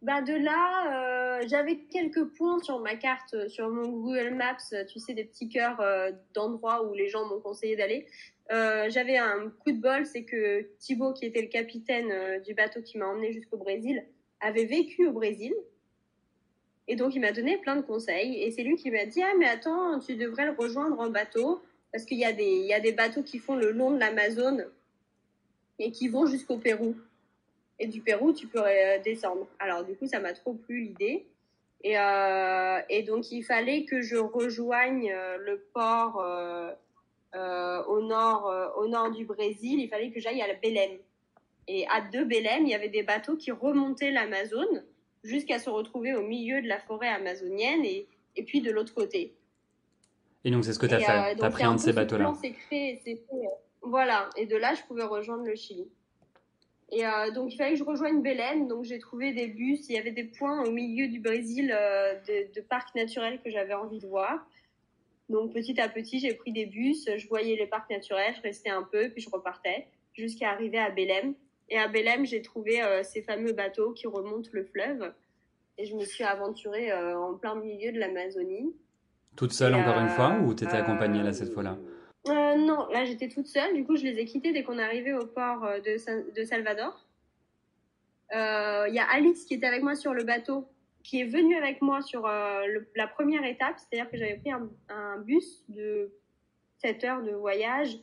Bah 0.01 0.21
de 0.21 0.33
là, 0.33 1.41
euh, 1.41 1.47
j'avais 1.49 1.79
quelques 1.91 2.23
points 2.37 2.59
sur 2.63 2.79
ma 2.79 2.95
carte, 2.95 3.33
euh, 3.33 3.49
sur 3.49 3.69
mon 3.69 3.89
Google 3.89 4.33
Maps, 4.33 4.55
euh, 4.71 4.85
tu 4.85 4.97
sais, 4.97 5.13
des 5.13 5.25
petits 5.25 5.49
cœurs 5.49 5.81
euh, 5.81 6.11
d'endroits 6.33 6.87
où 6.87 6.93
les 6.93 7.09
gens 7.09 7.27
m'ont 7.27 7.41
conseillé 7.41 7.75
d'aller. 7.75 8.07
Euh, 8.51 8.89
j'avais 8.89 9.17
un 9.17 9.51
coup 9.59 9.73
de 9.73 9.81
bol, 9.81 10.05
c'est 10.05 10.23
que 10.23 10.69
Thibaut, 10.79 11.13
qui 11.13 11.25
était 11.25 11.41
le 11.41 11.49
capitaine 11.49 12.09
euh, 12.11 12.39
du 12.39 12.53
bateau 12.53 12.81
qui 12.81 12.97
m'a 12.97 13.07
emmené 13.07 13.33
jusqu'au 13.33 13.57
Brésil, 13.57 14.03
avait 14.39 14.65
vécu 14.65 15.05
au 15.05 15.11
Brésil. 15.11 15.53
Et 16.89 16.95
donc, 16.95 17.13
il 17.13 17.21
m'a 17.21 17.31
donné 17.31 17.57
plein 17.57 17.75
de 17.75 17.83
conseils. 17.83 18.41
Et 18.41 18.49
c'est 18.49 18.63
lui 18.63 18.75
qui 18.75 18.89
m'a 18.89 19.05
dit, 19.05 19.21
ah, 19.21 19.31
mais 19.37 19.47
attends, 19.47 19.99
tu 19.99 20.15
devrais 20.15 20.45
le 20.45 20.53
rejoindre 20.57 20.99
en 20.99 21.09
bateau. 21.09 21.61
Parce 21.91 22.03
qu'il 22.03 22.17
y, 22.17 22.25
a 22.25 22.33
des- 22.33 22.91
bateaux 22.91 23.21
qui 23.21 23.37
font 23.37 23.55
le 23.55 23.71
long 23.71 23.91
de 23.91 23.99
l'Amazone 23.99 24.65
et 25.77 25.91
qui 25.91 26.07
vont 26.07 26.25
jusqu'au 26.25 26.57
Pérou. 26.57 26.95
Et 27.77 27.85
du 27.85 28.01
Pérou, 28.01 28.33
tu 28.33 28.47
peux 28.47 28.61
euh, 28.63 28.97
descendre. 29.03 29.47
Alors, 29.59 29.83
du 29.85 29.95
coup, 29.95 30.07
ça 30.07 30.19
m'a 30.19 30.33
trop 30.33 30.53
plu 30.53 30.81
l'idée. 30.81 31.27
Et, 31.83 31.97
euh, 31.97 32.79
et 32.89 33.03
donc, 33.03 33.31
il 33.31 33.43
fallait 33.43 33.85
que 33.85 34.01
je 34.01 34.17
rejoigne 34.17 35.11
euh, 35.11 35.37
le 35.37 35.59
port 35.73 36.25
au, 37.87 38.01
nord, 38.01 38.73
au 38.77 38.87
nord 38.87 39.11
du 39.11 39.25
Brésil. 39.25 39.79
Il 39.79 39.89
fallait 39.89 40.09
que 40.09 40.19
j'aille 40.19 40.41
à 40.41 40.47
la 40.47 40.55
Belém. 40.55 40.97
Et 41.67 41.85
à 41.87 42.01
deux 42.01 42.25
Belém, 42.25 42.63
il 42.63 42.69
y 42.69 42.73
avait 42.73 42.89
des 42.89 43.03
bateaux 43.03 43.35
qui 43.35 43.51
remontaient 43.51 44.09
l'Amazone 44.09 44.83
jusqu'à 45.23 45.59
se 45.59 45.69
retrouver 45.69 46.13
au 46.15 46.21
milieu 46.21 46.61
de 46.61 46.67
la 46.67 46.79
forêt 46.79 47.09
amazonienne 47.09 47.83
et, 47.85 48.07
et 48.35 48.43
puis 48.43 48.61
de 48.61 48.71
l'autre 48.71 48.93
côté. 48.93 49.33
Et 50.45 50.51
donc, 50.51 50.63
c'est 50.63 50.73
ce 50.73 50.79
que 50.79 50.85
tu 50.85 50.93
as 50.93 51.01
Et, 51.01 51.03
fait. 51.03 51.11
euh, 51.11 51.35
tu 51.37 51.43
as 51.43 51.49
pris 51.49 51.63
un 51.63 51.75
de 51.75 51.79
ces 51.79 51.91
ce 51.91 51.95
bateaux-là. 51.95 52.25
euh, 53.33 53.47
voilà. 53.81 54.29
Et 54.37 54.45
de 54.45 54.55
là, 54.55 54.73
je 54.73 54.81
pouvais 54.83 55.03
rejoindre 55.03 55.43
le 55.43 55.55
Chili. 55.55 55.87
Et 56.91 57.05
euh, 57.05 57.31
donc, 57.31 57.53
il 57.53 57.57
fallait 57.57 57.71
que 57.73 57.77
je 57.79 57.83
rejoigne 57.83 58.21
Belém. 58.21 58.67
Donc, 58.67 58.83
j'ai 58.85 58.99
trouvé 58.99 59.33
des 59.33 59.47
bus. 59.47 59.89
Il 59.89 59.95
y 59.95 59.97
avait 59.97 60.11
des 60.11 60.23
points 60.23 60.63
au 60.65 60.71
milieu 60.71 61.07
du 61.07 61.19
Brésil 61.19 61.71
euh, 61.77 62.15
de, 62.27 62.53
de 62.53 62.61
parcs 62.61 62.95
naturels 62.95 63.41
que 63.43 63.51
j'avais 63.51 63.73
envie 63.73 63.99
de 63.99 64.07
voir. 64.07 64.47
Donc, 65.27 65.53
petit 65.53 65.79
à 65.79 65.89
petit, 65.89 66.19
j'ai 66.19 66.33
pris 66.33 66.51
des 66.53 66.65
bus. 66.65 67.07
Je 67.17 67.27
voyais 67.27 67.55
les 67.57 67.67
parcs 67.67 67.89
naturels. 67.91 68.33
Je 68.37 68.41
restais 68.41 68.69
un 68.69 68.83
peu, 68.83 69.09
puis 69.09 69.21
je 69.21 69.29
repartais 69.29 69.87
jusqu'à 70.13 70.49
arriver 70.51 70.79
à 70.79 70.89
Belém. 70.89 71.35
Et 71.69 71.77
à 71.77 71.87
Belém, 71.87 72.25
j'ai 72.25 72.41
trouvé 72.41 72.81
euh, 72.81 73.03
ces 73.03 73.21
fameux 73.21 73.53
bateaux 73.53 73.91
qui 73.91 74.07
remontent 74.07 74.49
le 74.53 74.63
fleuve. 74.63 75.13
Et 75.77 75.85
je 75.85 75.95
me 75.95 76.03
suis 76.03 76.23
aventurée 76.23 76.91
euh, 76.91 77.17
en 77.17 77.35
plein 77.35 77.55
milieu 77.55 77.91
de 77.91 77.99
l'Amazonie. 77.99 78.75
Toute 79.35 79.53
seule, 79.53 79.73
Et, 79.73 79.75
encore 79.75 79.99
une 79.99 80.07
euh, 80.07 80.09
fois, 80.09 80.37
ou 80.43 80.53
tu 80.53 80.63
étais 80.65 80.75
accompagnée 80.77 81.21
là 81.23 81.29
euh, 81.29 81.33
cette 81.33 81.53
fois-là? 81.53 81.77
euh, 82.27 82.55
non, 82.57 82.87
là 82.89 83.05
j'étais 83.05 83.29
toute 83.29 83.47
seule. 83.47 83.73
Du 83.75 83.85
coup, 83.85 83.95
je 83.95 84.03
les 84.03 84.19
ai 84.19 84.25
quittés 84.25 84.51
dès 84.51 84.63
qu'on 84.63 84.77
est 84.77 84.83
arrivé 84.83 85.13
au 85.13 85.25
port 85.25 85.63
euh, 85.63 85.79
de, 85.79 85.97
Sa- 85.97 86.21
de 86.21 86.43
Salvador. 86.43 87.05
Euh, 88.35 88.85
Il 88.89 88.93
y 88.95 88.99
a 88.99 89.05
Alice 89.11 89.45
qui 89.45 89.53
était 89.53 89.67
avec 89.67 89.81
moi 89.83 89.95
sur 89.95 90.13
le 90.13 90.23
bateau, 90.23 90.67
qui 91.03 91.21
est 91.21 91.25
venue 91.25 91.55
avec 91.55 91.81
moi 91.81 92.01
sur 92.01 92.25
euh, 92.25 92.65
le- 92.67 92.87
la 92.95 93.07
première 93.07 93.45
étape. 93.45 93.75
C'est-à-dire 93.77 94.09
que 94.11 94.17
j'avais 94.17 94.35
pris 94.37 94.51
un, 94.51 94.69
un 94.89 95.17
bus 95.19 95.63
de 95.69 96.11
7 96.79 97.03
heures 97.05 97.23
de 97.23 97.31
voyage 97.31 97.93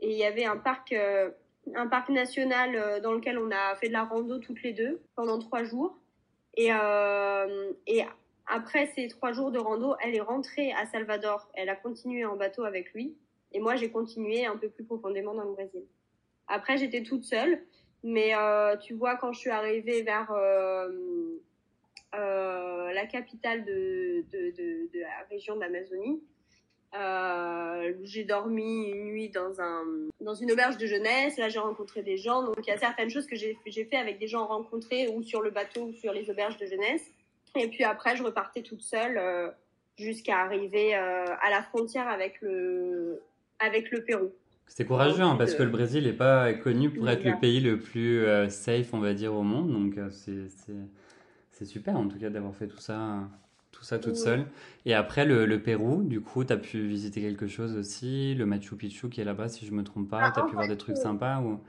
et 0.00 0.10
il 0.10 0.16
y 0.16 0.24
avait 0.24 0.44
un 0.44 0.56
parc, 0.56 0.92
euh, 0.92 1.30
un 1.74 1.86
parc 1.86 2.08
national 2.10 2.76
euh, 2.76 3.00
dans 3.00 3.12
lequel 3.12 3.38
on 3.38 3.50
a 3.50 3.74
fait 3.76 3.88
de 3.88 3.92
la 3.92 4.04
rando 4.04 4.38
toutes 4.38 4.62
les 4.62 4.72
deux 4.72 5.00
pendant 5.14 5.38
trois 5.38 5.64
jours. 5.64 5.98
Et, 6.54 6.72
euh, 6.72 7.72
et 7.86 8.02
après 8.46 8.86
ces 8.94 9.08
trois 9.08 9.32
jours 9.32 9.50
de 9.50 9.58
rando, 9.58 9.96
elle 10.02 10.14
est 10.14 10.20
rentrée 10.20 10.72
à 10.72 10.86
Salvador. 10.86 11.48
Elle 11.54 11.68
a 11.68 11.76
continué 11.76 12.24
en 12.24 12.36
bateau 12.36 12.64
avec 12.64 12.92
lui. 12.92 13.16
Et 13.52 13.60
moi, 13.60 13.76
j'ai 13.76 13.90
continué 13.90 14.46
un 14.46 14.56
peu 14.56 14.68
plus 14.68 14.84
profondément 14.84 15.34
dans 15.34 15.44
le 15.44 15.52
Brésil. 15.52 15.84
Après, 16.48 16.76
j'étais 16.76 17.02
toute 17.02 17.24
seule. 17.24 17.60
Mais 18.02 18.36
euh, 18.36 18.76
tu 18.76 18.94
vois, 18.94 19.16
quand 19.16 19.32
je 19.32 19.40
suis 19.40 19.50
arrivée 19.50 20.02
vers 20.02 20.30
euh, 20.30 20.88
euh, 22.14 22.92
la 22.92 23.06
capitale 23.06 23.64
de, 23.64 24.24
de, 24.30 24.50
de, 24.50 24.92
de 24.92 25.00
la 25.00 25.26
région 25.28 25.56
d'Amazonie, 25.56 26.22
euh, 26.94 27.92
j'ai 28.02 28.24
dormi 28.24 28.88
une 28.88 29.04
nuit 29.04 29.28
dans, 29.28 29.60
un, 29.60 29.84
dans 30.20 30.34
une 30.34 30.52
auberge 30.52 30.78
de 30.78 30.86
jeunesse. 30.86 31.36
Là, 31.36 31.48
j'ai 31.48 31.58
rencontré 31.58 32.02
des 32.02 32.16
gens. 32.16 32.42
Donc, 32.42 32.56
il 32.66 32.68
y 32.68 32.72
a 32.72 32.78
certaines 32.78 33.10
choses 33.10 33.26
que 33.26 33.36
j'ai 33.36 33.58
j'ai 33.66 33.84
fait 33.84 33.96
avec 33.96 34.18
des 34.18 34.28
gens 34.28 34.46
rencontrés 34.46 35.08
ou 35.08 35.22
sur 35.22 35.42
le 35.42 35.50
bateau 35.50 35.86
ou 35.86 35.92
sur 35.92 36.12
les 36.12 36.30
auberges 36.30 36.56
de 36.58 36.66
jeunesse. 36.66 37.02
Et 37.56 37.68
puis 37.68 37.84
après, 37.84 38.16
je 38.16 38.22
repartais 38.22 38.62
toute 38.62 38.82
seule 38.82 39.18
euh, 39.18 39.50
jusqu'à 39.98 40.38
arriver 40.38 40.94
euh, 40.94 41.24
à 41.40 41.50
la 41.50 41.62
frontière 41.62 42.08
avec 42.08 42.40
le, 42.40 43.22
avec 43.58 43.90
le 43.90 44.04
Pérou. 44.04 44.32
C'était 44.66 44.84
courageux, 44.84 45.22
hein, 45.22 45.36
parce 45.36 45.54
que 45.54 45.62
le 45.62 45.70
Brésil 45.70 46.04
n'est 46.04 46.12
pas 46.12 46.52
connu 46.54 46.90
pour 46.90 47.08
être 47.08 47.24
le 47.24 47.38
pays 47.38 47.60
le 47.60 47.78
plus 47.78 48.26
safe, 48.50 48.92
on 48.92 48.98
va 48.98 49.14
dire, 49.14 49.32
au 49.32 49.42
monde. 49.44 49.70
Donc, 49.70 49.94
c'est, 50.10 50.48
c'est, 50.48 50.72
c'est 51.52 51.64
super, 51.64 51.96
en 51.96 52.08
tout 52.08 52.18
cas, 52.18 52.30
d'avoir 52.30 52.52
fait 52.52 52.66
tout 52.66 52.80
ça, 52.80 53.20
tout 53.44 53.45
ça 53.86 53.98
toute 53.98 54.14
Oui. 54.14 54.22
seule. 54.22 54.46
Et 54.84 54.94
après, 54.94 55.24
le, 55.24 55.46
le 55.46 55.62
Pérou, 55.62 56.02
du 56.02 56.20
coup, 56.20 56.44
tu 56.44 56.52
as 56.52 56.56
pu 56.58 56.86
visiter 56.86 57.20
quelque 57.20 57.46
chose 57.46 57.76
aussi. 57.76 58.34
Le 58.34 58.46
Machu 58.46 58.76
Picchu 58.76 59.08
qui 59.10 59.20
est 59.20 59.24
là-bas, 59.24 59.48
si 59.48 59.66
je 59.66 59.72
me 59.72 59.84
trompe 59.84 60.08
pas. 60.10 60.24
Ah, 60.24 60.30
tu 60.32 60.40
as 60.40 60.42
pu 60.42 60.54
voir 60.56 60.68
des 60.68 60.76
trucs 60.78 60.96
euh, 60.96 61.02
sympas 61.02 61.40
ou, 61.40 61.60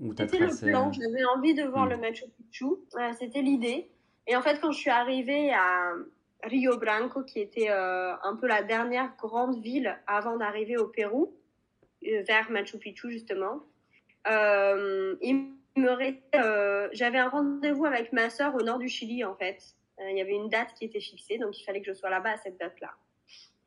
ou 0.00 0.14
tu 0.14 0.22
as 0.22 0.26
C'était 0.26 0.38
le 0.40 0.58
plan, 0.60 0.90
euh, 0.90 0.92
j'avais 0.92 1.24
envie 1.36 1.54
de 1.54 1.62
voir 1.64 1.86
Hmm. 1.86 1.88
le 1.88 1.96
Machu 1.96 2.24
Picchu, 2.36 2.64
Euh, 2.96 3.12
c'était 3.18 3.42
l'idée. 3.42 3.90
Et 4.26 4.36
en 4.36 4.42
fait, 4.42 4.60
quand 4.60 4.72
je 4.72 4.78
suis 4.78 4.90
arrivée 4.90 5.52
à 5.52 5.92
Rio 6.42 6.76
Branco, 6.78 7.22
qui 7.24 7.40
était 7.40 7.70
euh, 7.70 8.14
un 8.22 8.36
peu 8.36 8.46
la 8.46 8.62
dernière 8.62 9.14
grande 9.16 9.62
ville 9.62 9.98
avant 10.06 10.36
d'arriver 10.36 10.76
au 10.76 10.88
Pérou, 10.88 11.34
euh, 12.06 12.22
vers 12.28 12.50
Machu 12.50 12.78
Picchu 12.78 13.10
justement, 13.10 13.62
il 14.26 15.54
me 15.76 15.90
restait, 15.90 16.88
j'avais 16.92 17.18
un 17.18 17.28
rendez-vous 17.30 17.86
avec 17.86 18.12
ma 18.12 18.30
sœur 18.30 18.54
au 18.56 18.62
nord 18.62 18.78
du 18.78 18.88
Chili 18.88 19.24
en 19.24 19.34
fait. 19.36 19.76
Euh, 20.00 20.10
il 20.10 20.16
y 20.16 20.20
avait 20.20 20.34
une 20.34 20.48
date 20.48 20.74
qui 20.74 20.84
était 20.84 21.00
fixée, 21.00 21.38
donc 21.38 21.58
il 21.58 21.64
fallait 21.64 21.80
que 21.80 21.86
je 21.86 21.94
sois 21.94 22.10
là-bas 22.10 22.32
à 22.32 22.36
cette 22.36 22.58
date-là. 22.58 22.90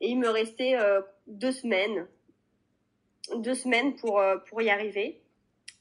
Et 0.00 0.08
il 0.08 0.18
me 0.18 0.28
restait 0.28 0.76
euh, 0.78 1.00
deux 1.26 1.52
semaines, 1.52 2.08
deux 3.36 3.54
semaines 3.54 3.94
pour 3.96 4.20
euh, 4.20 4.38
pour 4.48 4.62
y 4.62 4.70
arriver. 4.70 5.20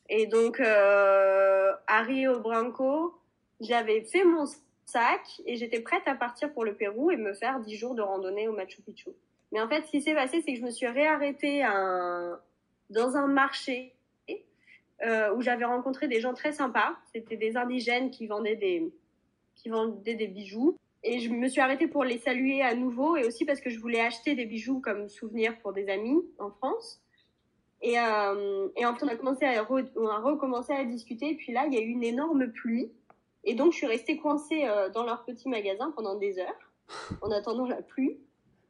Et 0.09 0.27
donc, 0.27 0.59
à 0.59 2.01
Rio 2.01 2.41
Branco, 2.41 3.17
j'avais 3.61 4.01
fait 4.01 4.25
mon 4.25 4.45
sac 4.83 5.21
et 5.45 5.55
j'étais 5.55 5.79
prête 5.79 6.05
à 6.05 6.15
partir 6.15 6.51
pour 6.51 6.65
le 6.65 6.75
Pérou 6.75 7.11
et 7.11 7.15
me 7.15 7.33
faire 7.33 7.61
10 7.61 7.77
jours 7.77 7.95
de 7.95 8.01
randonnée 8.01 8.49
au 8.49 8.51
Machu 8.51 8.81
Picchu. 8.81 9.11
Mais 9.53 9.61
en 9.61 9.69
fait, 9.69 9.83
ce 9.85 9.91
qui 9.91 10.01
s'est 10.01 10.13
passé, 10.13 10.41
c'est 10.41 10.51
que 10.51 10.59
je 10.59 10.65
me 10.65 10.69
suis 10.69 10.87
réarrêtée 10.87 11.61
dans 12.89 13.15
un 13.15 13.27
marché 13.27 13.95
où 15.33 15.41
j'avais 15.41 15.63
rencontré 15.63 16.09
des 16.09 16.19
gens 16.19 16.33
très 16.33 16.51
sympas. 16.51 16.97
C'était 17.13 17.37
des 17.37 17.55
indigènes 17.55 18.11
qui 18.11 18.27
vendaient 18.27 18.57
des, 18.57 18.91
qui 19.55 19.69
vendaient 19.69 20.15
des 20.15 20.27
bijoux. 20.27 20.77
Et 21.03 21.19
je 21.19 21.29
me 21.31 21.47
suis 21.47 21.61
arrêtée 21.61 21.87
pour 21.87 22.03
les 22.03 22.19
saluer 22.19 22.61
à 22.61 22.75
nouveau 22.75 23.15
et 23.15 23.25
aussi 23.25 23.43
parce 23.45 23.59
que 23.59 23.69
je 23.71 23.79
voulais 23.79 24.01
acheter 24.01 24.35
des 24.35 24.45
bijoux 24.45 24.81
comme 24.81 25.09
souvenir 25.09 25.57
pour 25.59 25.73
des 25.73 25.89
amis 25.89 26.21
en 26.37 26.51
France. 26.51 27.01
Et, 27.81 27.99
euh, 27.99 28.67
et 28.75 28.85
en 28.85 28.93
fait, 28.95 29.03
on 29.05 29.07
a 29.07 29.15
commencé 29.15 29.45
à, 29.45 29.63
re- 29.63 29.89
on 29.95 30.05
a 30.07 30.19
recommencé 30.19 30.73
à 30.73 30.85
discuter. 30.85 31.31
Et 31.31 31.35
puis 31.35 31.51
là, 31.51 31.65
il 31.65 31.73
y 31.73 31.77
a 31.77 31.81
eu 31.81 31.89
une 31.89 32.03
énorme 32.03 32.51
pluie. 32.51 32.91
Et 33.43 33.55
donc, 33.55 33.71
je 33.71 33.77
suis 33.77 33.87
restée 33.87 34.17
coincée 34.17 34.65
euh, 34.65 34.89
dans 34.89 35.03
leur 35.03 35.25
petit 35.25 35.49
magasin 35.49 35.91
pendant 35.95 36.13
des 36.15 36.37
heures, 36.37 36.71
en 37.23 37.31
attendant 37.31 37.65
la 37.65 37.81
pluie. 37.81 38.19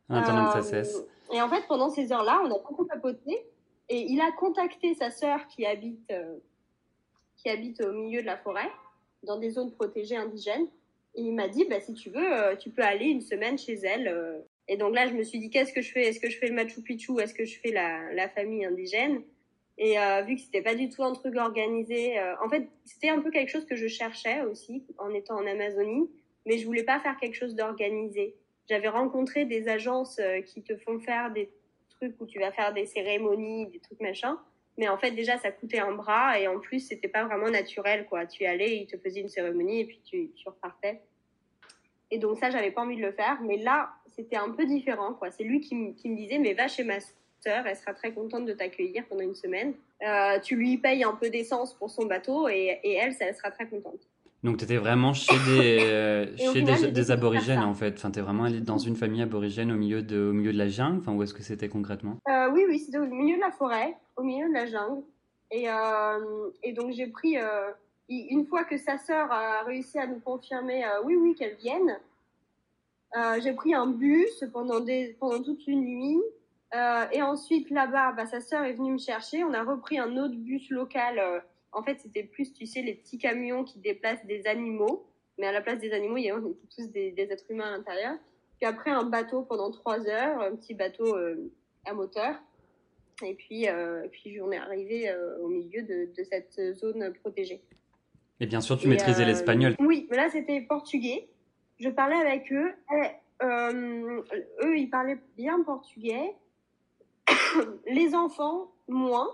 en 0.08 0.15
attendant 0.15 0.46
que 0.46 0.52
ça 0.54 0.60
Euh, 0.60 0.84
cesse. 0.84 1.06
Et 1.34 1.41
en 1.41 1.50
fait, 1.50 1.65
pendant 1.67 1.89
ces 1.89 2.13
heures-là, 2.13 2.41
on 2.46 2.52
a 2.56 2.60
beaucoup 2.60 2.86
papoté. 2.86 3.46
Et 3.89 4.04
il 4.10 4.22
a 4.22 4.32
contacté 4.32 4.94
sa 4.94 5.12
sœur 5.12 5.46
qui 5.48 5.65
habite, 5.65 6.10
euh, 6.12 6.38
qui 7.36 7.50
habite 7.50 7.82
au 7.82 7.91
milieu 7.91 8.22
de 8.22 8.26
la 8.28 8.38
forêt, 8.38 8.72
dans 9.24 9.38
des 9.38 9.52
zones 9.52 9.72
protégées 9.72 10.18
indigènes. 10.18 10.68
Et 11.16 11.22
il 11.24 11.34
m'a 11.34 11.48
dit, 11.48 11.66
bah, 11.70 11.80
si 11.82 11.94
tu 11.94 12.10
veux, 12.10 12.34
euh, 12.34 12.56
tu 12.56 12.70
peux 12.70 12.84
aller 12.84 13.06
une 13.06 13.22
semaine 13.22 13.58
chez 13.58 13.74
elle. 13.74 14.08
euh. 14.08 14.40
Et 14.68 14.78
donc 14.78 14.96
là, 14.96 15.08
je 15.08 15.14
me 15.14 15.24
suis 15.24 15.40
dit, 15.40 15.50
qu'est-ce 15.50 15.74
que 15.74 15.82
je 15.82 15.92
fais? 15.92 16.04
Est-ce 16.08 16.20
que 16.20 16.30
je 16.30 16.38
fais 16.38 16.48
le 16.48 16.54
Machu 16.54 16.82
Picchu 16.82 17.20
Est-ce 17.20 17.34
que 17.34 17.44
je 17.46 17.60
fais 17.60 17.72
la, 17.72 18.14
la 18.14 18.30
famille 18.30 18.64
indigène? 18.66 19.24
Et 19.78 20.00
euh, 20.00 20.22
vu 20.22 20.36
que 20.36 20.42
c'était 20.42 20.62
pas 20.62 20.76
du 20.76 20.90
tout 20.90 21.04
un 21.04 21.14
truc 21.14 21.36
organisé, 21.38 22.20
euh, 22.20 22.36
en 22.44 22.50
fait, 22.50 22.68
c'était 22.86 23.10
un 23.10 23.20
peu 23.20 23.32
quelque 23.32 23.50
chose 23.50 23.66
que 23.66 23.76
je 23.76 23.88
cherchais 23.88 24.42
aussi 24.44 24.86
en 25.00 25.14
étant 25.14 25.36
en 25.36 25.48
Amazonie, 25.48 26.10
mais 26.46 26.58
je 26.60 26.66
voulais 26.66 26.84
pas 26.84 27.00
faire 27.00 27.18
quelque 27.18 27.36
chose 27.36 27.56
d'organisé. 27.56 28.36
J'avais 28.70 28.90
rencontré 28.90 29.46
des 29.46 29.68
agences 29.68 30.20
euh, 30.20 30.42
qui 30.42 30.62
te 30.62 30.78
font 30.78 31.00
faire 31.00 31.32
des 31.32 31.50
trucs 31.90 32.20
où 32.22 32.26
tu 32.26 32.40
vas 32.40 32.52
faire 32.52 32.74
des 32.74 32.86
cérémonies, 32.86 33.68
des 33.68 33.80
trucs 33.80 34.00
machin. 34.02 34.38
Mais 34.78 34.88
en 34.88 34.98
fait, 34.98 35.12
déjà, 35.12 35.38
ça 35.38 35.52
coûtait 35.52 35.80
un 35.80 35.92
bras 35.94 36.40
et 36.40 36.48
en 36.48 36.60
plus, 36.60 36.80
c'était 36.80 37.08
pas 37.10 37.24
vraiment 37.26 37.50
naturel, 37.50 38.06
quoi. 38.08 38.26
Tu 38.26 38.44
y 38.44 38.46
allais, 38.48 38.78
ils 38.78 38.88
te 38.88 38.98
faisaient 38.98 39.20
une 39.22 39.30
cérémonie 39.30 39.82
et 39.82 39.86
puis 39.86 40.00
tu, 40.04 40.32
tu 40.36 40.48
repartais. 40.50 41.02
Et 42.10 42.18
donc 42.18 42.38
ça, 42.40 42.50
j'avais 42.50 42.72
pas 42.72 42.82
envie 42.82 42.98
de 42.98 43.02
le 43.02 43.12
faire. 43.12 43.40
Mais 43.42 43.58
là, 43.58 43.90
c'était 44.16 44.38
un 44.38 44.50
peu 44.52 44.66
différent, 44.66 45.14
quoi. 45.14 45.32
C'est 45.32 45.44
lui 45.44 45.60
qui, 45.62 45.76
me- 45.76 45.94
qui 45.94 46.10
me 46.10 46.16
disait, 46.16 46.40
mais 46.40 46.54
va 46.54 46.68
chez 46.68 46.84
ma 46.84 47.00
sœur, 47.00 47.66
elle 47.66 47.76
sera 47.76 47.94
très 47.94 48.12
contente 48.14 48.46
de 48.46 48.54
t'accueillir 48.54 49.06
pendant 49.08 49.24
une 49.24 49.36
semaine. 49.36 49.74
Euh, 50.02 50.40
tu 50.40 50.56
lui 50.56 50.78
payes 50.78 51.04
un 51.04 51.14
peu 51.16 51.30
d'essence 51.30 51.74
pour 51.74 51.90
son 51.90 52.06
bateau 52.06 52.48
et, 52.50 52.80
et 52.84 52.94
elle, 52.94 53.14
ça, 53.14 53.26
elle 53.26 53.36
sera 53.36 53.52
très 53.52 53.68
contente. 53.68 54.02
Donc 54.44 54.58
tu 54.58 54.64
étais 54.64 54.78
vraiment 54.78 55.14
chez 55.14 55.36
des, 55.46 56.36
chez 56.54 56.62
des, 56.92 57.12
aborigènes 57.12 57.60
en 57.60 57.74
fait. 57.74 57.94
Enfin, 57.96 58.12
tu 58.12 58.20
es 58.20 58.22
vraiment 58.22 58.46
allé 58.46 58.60
dans 58.60 58.78
une 58.78 58.96
famille 58.96 59.22
aborigène 59.22 59.72
au 59.72 59.76
milieu 59.76 60.02
de, 60.02 60.30
au 60.30 60.34
milieu 60.34 60.52
de 60.54 60.58
la 60.58 60.68
jungle. 60.68 61.00
Enfin, 61.00 61.14
où 61.14 61.22
est-ce 61.24 61.34
que 61.34 61.44
c'était 61.44 61.70
concrètement? 61.70 62.18
Oui, 62.54 62.66
oui, 62.68 62.80
c'était 62.80 62.98
au 62.98 63.06
milieu 63.06 63.36
de 63.36 63.42
la 63.42 63.52
forêt, 63.52 63.96
au 64.16 64.24
milieu 64.24 64.48
de 64.48 64.54
la 64.54 64.66
jungle. 64.66 65.04
Et, 65.52 65.68
et 66.64 66.74
donc 66.74 66.92
j'ai 66.92 67.08
pris, 67.08 67.38
une 68.10 68.46
fois 68.48 68.64
que 68.64 68.78
sa 68.78 68.98
sœur 68.98 69.32
a 69.32 69.64
réussi 69.64 70.00
à 70.00 70.08
nous 70.08 70.20
confirmer, 70.20 70.84
oui, 71.04 71.16
oui, 71.16 71.36
qu'elle 71.36 71.56
vienne, 71.58 72.00
j'ai 73.44 73.54
pris 73.54 73.76
un 73.76 73.88
bus 73.88 74.44
pendant, 74.52 74.80
des, 74.80 75.16
pendant 75.20 75.44
toute 75.44 75.68
une 75.68 75.82
nuit. 75.82 76.22
Euh, 76.74 77.06
et 77.12 77.22
ensuite, 77.22 77.70
là-bas, 77.70 78.14
bah, 78.14 78.26
sa 78.26 78.40
sœur 78.40 78.64
est 78.64 78.74
venue 78.74 78.94
me 78.94 78.98
chercher. 78.98 79.44
On 79.44 79.54
a 79.54 79.64
repris 79.64 80.00
un 80.00 80.16
autre 80.18 80.36
bus 80.36 80.70
local. 80.70 81.44
En 81.74 81.84
fait, 81.84 82.00
c'était 82.00 82.24
plus, 82.24 82.54
tu 82.54 82.66
sais, 82.66 82.82
les 82.82 82.94
petits 82.94 83.18
camions 83.18 83.64
qui 83.64 83.80
déplacent 83.80 84.26
des 84.26 84.46
animaux. 84.48 85.08
Mais 85.38 85.48
à 85.48 85.52
la 85.52 85.62
place 85.62 85.80
des 85.80 85.94
animaux, 85.94 86.18
il 86.18 86.26
y 86.26 86.30
avait 86.30 86.42
tous 86.76 86.88
des, 86.90 87.12
des, 87.12 87.24
êtres 87.24 87.50
humains 87.50 87.74
à 87.74 87.78
l'intérieur. 87.78 88.16
Puis 88.58 88.68
après, 88.68 88.92
un 88.92 89.04
bateau 89.04 89.44
pendant 89.44 89.72
trois 89.72 90.08
heures, 90.08 90.42
un 90.42 90.56
petit 90.56 90.74
bateau 90.74 91.16
euh, 91.16 91.52
à 91.86 91.94
moteur. 91.94 92.36
Et 93.24 93.34
puis, 93.36 93.68
euh, 93.68 94.08
puis 94.12 94.42
on 94.42 94.52
est 94.52 94.58
arrivé 94.58 95.10
euh, 95.10 95.38
au 95.40 95.48
milieu 95.48 95.84
de, 95.84 96.10
de, 96.16 96.24
cette 96.24 96.76
zone 96.76 97.14
protégée. 97.22 97.62
Et 98.40 98.46
bien 98.46 98.62
sûr, 98.62 98.78
tu 98.78 98.88
maîtrisais 98.88 99.26
l'espagnol. 99.26 99.76
Oui, 99.80 100.08
mais 100.10 100.18
là, 100.18 100.30
c'était 100.30 100.62
portugais. 100.62 101.30
Je 101.80 101.90
parlais 101.90 102.16
avec 102.16 102.52
eux. 102.52 102.74
Et, 102.94 103.08
eux, 103.44 104.78
ils 104.78 104.90
parlaient 104.90 105.20
bien 105.38 105.64
portugais. 105.64 106.36
les 107.88 108.14
enfants, 108.14 108.72
moins. 108.88 109.30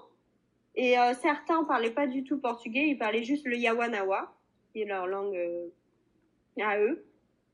Et 0.77 0.97
euh, 0.97 1.13
certains 1.19 1.63
parlaient 1.63 1.91
pas 1.91 2.05
du 2.05 2.23
tout 2.23 2.37
portugais, 2.37 2.87
ils 2.87 2.97
parlaient 2.97 3.23
juste 3.23 3.47
le 3.47 3.57
Yawanawa, 3.57 4.31
qui 4.71 4.83
est 4.83 4.85
leur 4.85 5.07
langue 5.07 5.35
euh, 5.35 5.67
à 6.61 6.79
eux. 6.79 7.03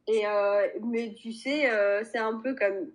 Et 0.08 0.28
euh, 0.28 0.68
mais 0.84 1.14
tu 1.14 1.32
sais, 1.32 1.70
c'est 2.04 2.18
un 2.18 2.38
peu 2.38 2.54
comme 2.54 2.92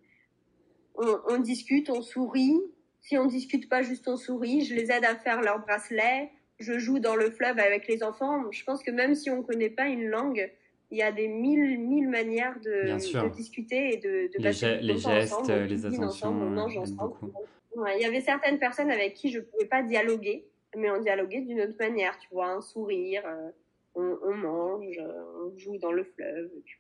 on, 0.97 1.19
on, 1.29 1.39
discute, 1.39 1.89
on 1.89 2.03
sourit. 2.03 2.61
Si 3.01 3.17
on 3.17 3.25
discute 3.25 3.71
pas, 3.71 3.81
juste 3.81 4.07
on 4.07 4.19
sourit. 4.19 4.67
Je 4.67 4.75
les 4.75 4.93
aide 4.93 5.07
à 5.07 5.17
faire 5.17 5.41
leur 5.41 5.61
bracelet. 5.61 6.31
Je 6.59 6.79
joue 6.79 6.99
dans 6.99 7.17
le 7.17 7.31
fleuve 7.31 7.59
avec 7.59 7.89
les 7.89 8.03
enfants. 8.03 8.51
Je 8.51 8.63
pense 8.65 8.83
que 8.83 8.91
même 8.91 9.15
si 9.15 9.31
on 9.31 9.43
connaît 9.43 9.71
pas 9.71 9.87
une 9.87 10.09
langue, 10.09 10.53
il 10.91 10.99
y 10.99 11.03
a 11.03 11.11
des 11.13 11.29
mille, 11.29 11.79
mille 11.79 12.09
manières 12.09 12.61
de, 12.61 12.93
de 12.93 13.35
discuter 13.35 13.95
et 13.95 13.97
de, 13.97 14.29
de 14.29 14.39
les, 14.39 14.43
passer 14.43 14.79
les 14.83 14.99
gestes, 14.99 15.33
ensemble, 15.33 15.65
les 15.65 15.87
attentions, 15.87 16.29
on 16.29 16.51
mange 16.51 16.77
ensemble. 16.77 17.15
Il 17.87 18.03
y 18.03 18.05
avait 18.05 18.21
certaines 18.21 18.59
personnes 18.59 18.91
avec 18.91 19.15
qui 19.15 19.31
je 19.31 19.41
pouvais 19.41 19.67
pas 19.67 19.83
dialoguer, 19.83 20.47
mais 20.77 20.91
on 20.91 21.01
dialoguait 21.01 21.41
d'une 21.41 21.61
autre 21.61 21.77
manière, 21.79 22.19
tu 22.19 22.29
vois, 22.33 22.49
un 22.49 22.61
sourire, 22.61 23.23
euh, 23.27 23.51
on, 23.95 24.35
mange, 24.35 24.99
euh, 24.99 25.53
on 25.53 25.59
joue 25.59 25.79
dans 25.79 25.93
le 25.93 26.05
fleuve, 26.05 26.51
et 26.57 26.61
puis. 26.65 26.77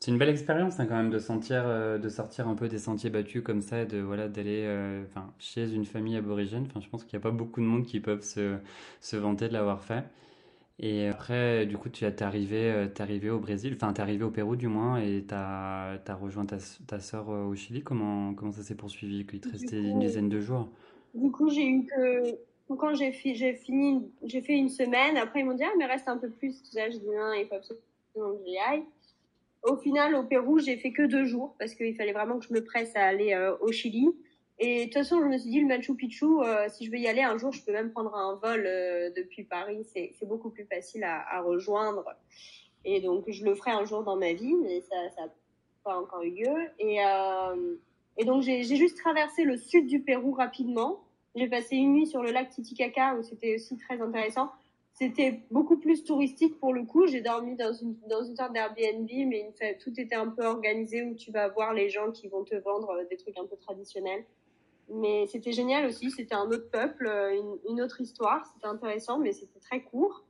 C'est 0.00 0.12
une 0.12 0.18
belle 0.18 0.28
expérience 0.28 0.78
hein, 0.78 0.86
quand 0.86 0.96
même 0.96 1.10
de 1.10 1.18
sentir, 1.18 1.64
euh, 1.66 1.98
de 1.98 2.08
sortir 2.08 2.46
un 2.46 2.54
peu 2.54 2.68
des 2.68 2.78
sentiers 2.78 3.10
battus 3.10 3.42
comme 3.42 3.60
ça, 3.60 3.84
de 3.84 3.98
voilà 3.98 4.28
d'aller, 4.28 5.04
chez 5.38 5.72
une 5.72 5.84
famille 5.84 6.16
aborigène. 6.16 6.68
Je 6.80 6.88
pense 6.88 7.04
qu'il 7.04 7.18
n'y 7.18 7.22
a 7.22 7.28
pas 7.28 7.34
beaucoup 7.34 7.60
de 7.60 7.66
monde 7.66 7.84
qui 7.84 7.98
peuvent 7.98 8.22
se, 8.22 8.58
se 9.00 9.16
vanter 9.16 9.48
de 9.48 9.54
l'avoir 9.54 9.82
fait. 9.82 10.04
Et 10.80 11.08
après, 11.08 11.66
du 11.66 11.76
coup, 11.76 11.88
tu 11.88 12.04
es 12.04 12.22
arrivé, 12.22 12.70
euh, 12.70 12.86
es 12.86 13.02
arrivé 13.02 13.30
au 13.30 13.40
Brésil, 13.40 13.74
enfin, 13.74 13.92
tu 13.92 13.98
es 13.98 14.02
arrivé 14.02 14.22
au 14.22 14.30
Pérou 14.30 14.54
du 14.54 14.68
moins, 14.68 14.98
et 14.98 15.24
tu 15.26 15.34
as, 15.34 15.98
as, 16.06 16.14
rejoint 16.14 16.46
ta, 16.46 16.58
ta 16.86 17.00
sœur 17.00 17.30
euh, 17.30 17.46
au 17.46 17.54
Chili. 17.56 17.82
Comment, 17.82 18.32
comment 18.34 18.52
ça 18.52 18.62
s'est 18.62 18.76
poursuivi? 18.76 19.26
Qu'il 19.26 19.40
te 19.40 19.48
restait 19.48 19.76
une 19.76 19.98
dizaine 19.98 20.28
de 20.28 20.40
jours 20.40 20.68
Du 21.14 21.30
coup, 21.30 21.50
j'ai 21.50 21.66
eu 21.66 21.84
que. 21.84 22.38
Quand 22.76 22.94
j'ai 22.94 23.12
fini, 23.12 24.12
j'ai 24.22 24.42
fait 24.42 24.52
une 24.52 24.68
semaine. 24.68 25.16
Après, 25.16 25.40
ils 25.40 25.46
m'ont 25.46 25.54
dit, 25.54 25.64
ah, 25.64 25.72
mais 25.78 25.86
reste 25.86 26.06
un 26.06 26.18
peu 26.18 26.28
plus. 26.28 26.62
Tout 26.62 26.70
ça, 26.70 26.90
je 26.90 26.98
dis, 26.98 27.06
non, 27.06 27.32
il 27.32 27.46
faut 27.48 27.54
absolument 27.54 28.36
que 28.36 28.44
j'y 28.44 28.58
aille. 28.58 28.82
Au 29.62 29.76
final, 29.76 30.14
au 30.14 30.22
Pérou, 30.22 30.58
j'ai 30.58 30.76
fait 30.76 30.92
que 30.92 31.02
deux 31.02 31.24
jours 31.24 31.56
parce 31.58 31.74
qu'il 31.74 31.94
fallait 31.96 32.12
vraiment 32.12 32.38
que 32.38 32.44
je 32.44 32.52
me 32.52 32.62
presse 32.62 32.94
à 32.94 33.04
aller 33.04 33.32
euh, 33.32 33.56
au 33.60 33.72
Chili. 33.72 34.10
Et 34.60 34.80
de 34.80 34.84
toute 34.84 34.94
façon, 34.94 35.20
je 35.20 35.26
me 35.26 35.38
suis 35.38 35.50
dit, 35.50 35.60
le 35.60 35.66
Machu 35.66 35.94
Picchu, 35.94 36.24
euh, 36.24 36.68
si 36.68 36.84
je 36.84 36.90
veux 36.90 36.98
y 36.98 37.06
aller 37.06 37.22
un 37.22 37.38
jour, 37.38 37.52
je 37.52 37.64
peux 37.64 37.72
même 37.72 37.92
prendre 37.92 38.14
un 38.14 38.34
vol 38.34 38.64
euh, 38.66 39.10
depuis 39.16 39.44
Paris. 39.44 39.86
C'est 39.92 40.26
beaucoup 40.26 40.50
plus 40.50 40.64
facile 40.64 41.04
à, 41.04 41.24
à, 41.30 41.40
rejoindre. 41.42 42.04
Et 42.84 43.00
donc, 43.00 43.24
je 43.28 43.44
le 43.44 43.54
ferai 43.54 43.70
un 43.70 43.84
jour 43.84 44.02
dans 44.02 44.16
ma 44.16 44.32
vie, 44.32 44.54
mais 44.54 44.80
ça 44.80 44.96
n'a 44.96 45.32
pas 45.84 45.96
encore 45.96 46.22
eu 46.22 46.30
lieu. 46.30 46.70
Et, 46.80 47.04
euh, 47.04 47.76
et 48.16 48.24
donc, 48.24 48.42
j'ai 48.42 48.64
juste 48.64 48.98
traversé 48.98 49.44
le 49.44 49.56
sud 49.56 49.86
du 49.86 50.00
Pérou 50.00 50.32
rapidement. 50.32 51.04
J'ai 51.36 51.46
passé 51.46 51.76
une 51.76 51.92
nuit 51.92 52.06
sur 52.08 52.22
le 52.22 52.32
lac 52.32 52.50
Titicaca, 52.50 53.14
où 53.14 53.22
c'était 53.22 53.54
aussi 53.54 53.76
très 53.76 54.00
intéressant. 54.00 54.50
C'était 54.92 55.42
beaucoup 55.52 55.76
plus 55.76 56.02
touristique 56.02 56.58
pour 56.58 56.74
le 56.74 56.82
coup. 56.82 57.06
J'ai 57.06 57.20
dormi 57.20 57.54
dans 57.54 57.72
une, 57.72 57.94
dans 58.08 58.24
une 58.24 58.34
sorte 58.34 58.52
d'Airbnb, 58.52 59.08
mais 59.28 59.52
tout 59.78 59.92
était 60.00 60.16
un 60.16 60.26
peu 60.26 60.44
organisé 60.44 61.04
où 61.04 61.14
tu 61.14 61.30
vas 61.30 61.46
voir 61.46 61.72
les 61.72 61.88
gens 61.88 62.10
qui 62.10 62.26
vont 62.26 62.42
te 62.42 62.56
vendre 62.56 63.06
des 63.08 63.16
trucs 63.16 63.38
un 63.38 63.46
peu 63.46 63.56
traditionnels. 63.56 64.24
Mais 64.90 65.26
c'était 65.26 65.52
génial 65.52 65.86
aussi, 65.86 66.10
c'était 66.10 66.34
un 66.34 66.46
autre 66.46 66.70
peuple, 66.70 67.06
euh, 67.06 67.34
une, 67.34 67.72
une 67.72 67.82
autre 67.82 68.00
histoire, 68.00 68.46
c'était 68.46 68.66
intéressant, 68.66 69.18
mais 69.18 69.32
c'était 69.32 69.60
très 69.60 69.82
court. 69.82 70.24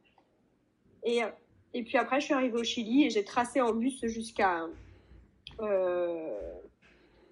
Et, 1.05 1.23
euh, 1.23 1.29
et 1.75 1.85
puis 1.85 1.97
après, 1.97 2.21
je 2.21 2.27
suis 2.27 2.35
arrivée 2.35 2.59
au 2.59 2.65
Chili 2.65 3.05
et 3.05 3.11
j'ai 3.11 3.25
tracé 3.25 3.61
en 3.61 3.73
bus 3.73 4.05
jusqu'à 4.07 4.67
euh, 5.61 6.39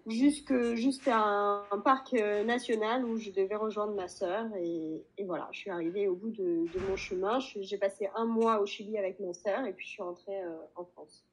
jusqu'à 0.07 1.19
un, 1.19 1.79
parc 1.85 2.13
national 2.13 3.05
où 3.05 3.17
je 3.17 3.31
devais 3.31 3.57
rejoindre 3.57 3.95
ma 3.95 4.07
sœur. 4.07 4.47
Et, 4.57 5.03
voilà, 5.25 5.49
je 5.51 5.59
suis 5.59 5.71
arrivée 5.71 6.07
au 6.07 6.15
bout 6.15 6.31
de, 6.31 6.67
mon 6.89 6.97
chemin. 6.97 7.41
J'ai 7.41 7.77
passé 7.77 8.09
un 8.15 8.25
mois 8.25 8.61
au 8.61 8.67
Chili 8.67 8.99
avec 8.99 9.19
ma 9.19 9.33
sœur 9.33 9.65
et 9.67 9.73
puis 9.73 9.85
je 9.85 9.91
suis 9.91 10.03
rentrée 10.03 10.41
en 10.77 10.85
France. 10.85 11.25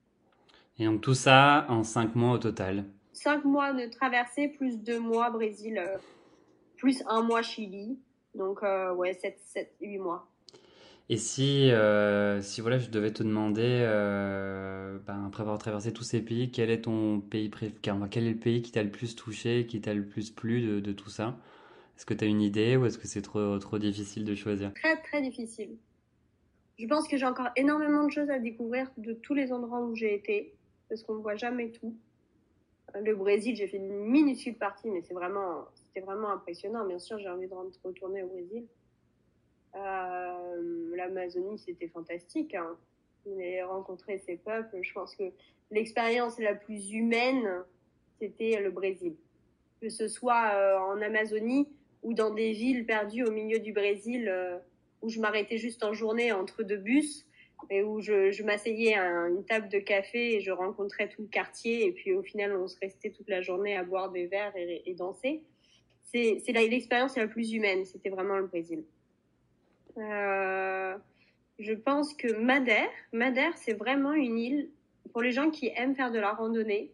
Et 0.79 0.85
donc 0.85 1.01
tout 1.01 1.13
ça 1.13 1.67
en 1.69 1.83
cinq 1.83 2.15
mois 2.15 2.31
au 2.31 2.37
total? 2.39 2.85
Cinq 3.13 3.45
mois 3.45 3.73
de 3.73 3.89
traversée, 3.89 4.49
plus 4.49 4.79
deux 4.79 4.99
mois 4.99 5.29
Brésil, 5.29 5.77
euh, 5.77 5.97
plus 6.77 7.03
un 7.07 7.21
mois 7.21 7.41
Chili. 7.41 7.97
Donc, 8.35 8.63
euh, 8.63 8.93
ouais, 8.93 9.13
sept, 9.13 9.39
sept, 9.39 9.73
huit 9.79 9.99
mois. 9.99 10.27
Et 11.09 11.17
si, 11.17 11.69
euh, 11.69 12.41
si 12.41 12.61
voilà, 12.61 12.79
je 12.79 12.89
devais 12.89 13.11
te 13.11 13.23
demander, 13.23 13.61
euh, 13.61 14.97
ben, 15.05 15.25
après 15.27 15.41
avoir 15.41 15.57
traversé 15.57 15.91
tous 15.91 16.03
ces 16.03 16.21
pays, 16.21 16.49
quel 16.49 16.69
est 16.69 16.81
ton 16.81 17.19
pays 17.19 17.49
préféré 17.49 17.77
Quel 18.09 18.25
est 18.25 18.31
le 18.31 18.39
pays 18.39 18.61
qui 18.61 18.71
t'a 18.71 18.83
le 18.83 18.89
plus 18.89 19.15
touché, 19.15 19.65
qui 19.65 19.81
t'a 19.81 19.93
le 19.93 20.05
plus 20.05 20.31
plu 20.31 20.61
de, 20.61 20.79
de 20.79 20.91
tout 20.93 21.09
ça? 21.09 21.37
Est-ce 21.97 22.05
que 22.05 22.13
tu 22.13 22.23
as 22.23 22.27
une 22.27 22.41
idée 22.41 22.77
ou 22.77 22.85
est-ce 22.85 22.97
que 22.97 23.07
c'est 23.07 23.21
trop, 23.21 23.59
trop 23.59 23.77
difficile 23.77 24.23
de 24.23 24.33
choisir? 24.33 24.73
Très, 24.73 24.99
très 25.01 25.21
difficile. 25.21 25.77
Je 26.79 26.87
pense 26.87 27.07
que 27.07 27.17
j'ai 27.17 27.25
encore 27.25 27.49
énormément 27.55 28.05
de 28.05 28.11
choses 28.11 28.29
à 28.29 28.39
découvrir 28.39 28.89
de 28.97 29.13
tous 29.13 29.33
les 29.33 29.51
endroits 29.51 29.81
où 29.81 29.95
j'ai 29.95 30.15
été, 30.15 30.55
parce 30.89 31.03
qu'on 31.03 31.15
ne 31.15 31.21
voit 31.21 31.35
jamais 31.35 31.69
tout 31.69 31.95
le 33.01 33.15
Brésil, 33.15 33.55
j'ai 33.55 33.67
fait 33.67 33.77
une 33.77 34.05
minuscule 34.05 34.55
partie, 34.55 34.89
mais 34.89 35.01
c'est 35.01 35.13
vraiment, 35.13 35.65
c'était 35.75 36.05
vraiment 36.05 36.29
impressionnant. 36.29 36.85
Bien 36.85 36.99
sûr, 36.99 37.17
j'ai 37.19 37.29
envie 37.29 37.47
de 37.47 37.53
retourner 37.83 38.23
au 38.23 38.27
Brésil. 38.27 38.65
Euh, 39.75 40.95
L'Amazonie, 40.95 41.57
c'était 41.57 41.87
fantastique. 41.87 42.55
Hein. 42.55 42.77
rencontrer 43.65 44.19
ces 44.19 44.37
peuples. 44.37 44.77
Je 44.81 44.93
pense 44.93 45.15
que 45.15 45.23
l'expérience 45.71 46.37
la 46.39 46.53
plus 46.53 46.91
humaine, 46.91 47.63
c'était 48.19 48.61
le 48.61 48.69
Brésil. 48.69 49.15
Que 49.81 49.89
ce 49.89 50.07
soit 50.07 50.53
euh, 50.53 50.77
en 50.79 51.01
Amazonie 51.01 51.67
ou 52.03 52.13
dans 52.13 52.33
des 52.33 52.51
villes 52.51 52.85
perdues 52.85 53.23
au 53.23 53.31
milieu 53.31 53.59
du 53.59 53.73
Brésil, 53.73 54.27
euh, 54.29 54.57
où 55.01 55.09
je 55.09 55.19
m'arrêtais 55.19 55.57
juste 55.57 55.83
en 55.83 55.93
journée 55.93 56.31
entre 56.31 56.63
deux 56.63 56.77
bus 56.77 57.25
et 57.69 57.83
où 57.83 58.01
je, 58.01 58.43
m'asseyais 58.43 58.95
à 58.95 59.27
une 59.27 59.45
table 59.45 59.69
de 59.69 59.79
café 59.79 60.35
et 60.35 60.41
je 60.41 60.51
rencontrais 60.51 61.09
tout 61.09 61.21
le 61.21 61.27
quartier 61.27 61.85
et 61.85 61.91
puis 61.91 62.13
au 62.13 62.21
final 62.21 62.55
on 62.55 62.67
se 62.67 62.77
restait 62.79 63.11
toute 63.11 63.29
la 63.29 63.41
journée 63.41 63.75
à 63.75 63.83
boire 63.83 64.11
des 64.11 64.27
verres 64.27 64.55
et, 64.55 64.93
danser. 64.93 65.41
C'est, 66.03 66.39
c'est 66.45 66.51
l'expérience 66.51 67.17
la 67.17 67.27
plus 67.27 67.53
humaine, 67.53 67.85
c'était 67.85 68.09
vraiment 68.09 68.37
le 68.37 68.47
Brésil. 68.47 68.83
Euh, 69.97 70.95
je 71.59 71.73
pense 71.73 72.13
que 72.13 72.33
Madère, 72.33 72.89
Madère 73.11 73.57
c'est 73.57 73.73
vraiment 73.73 74.13
une 74.13 74.37
île 74.37 74.69
pour 75.11 75.21
les 75.21 75.31
gens 75.31 75.49
qui 75.49 75.71
aiment 75.75 75.95
faire 75.95 76.11
de 76.11 76.19
la 76.19 76.33
randonnée. 76.33 76.91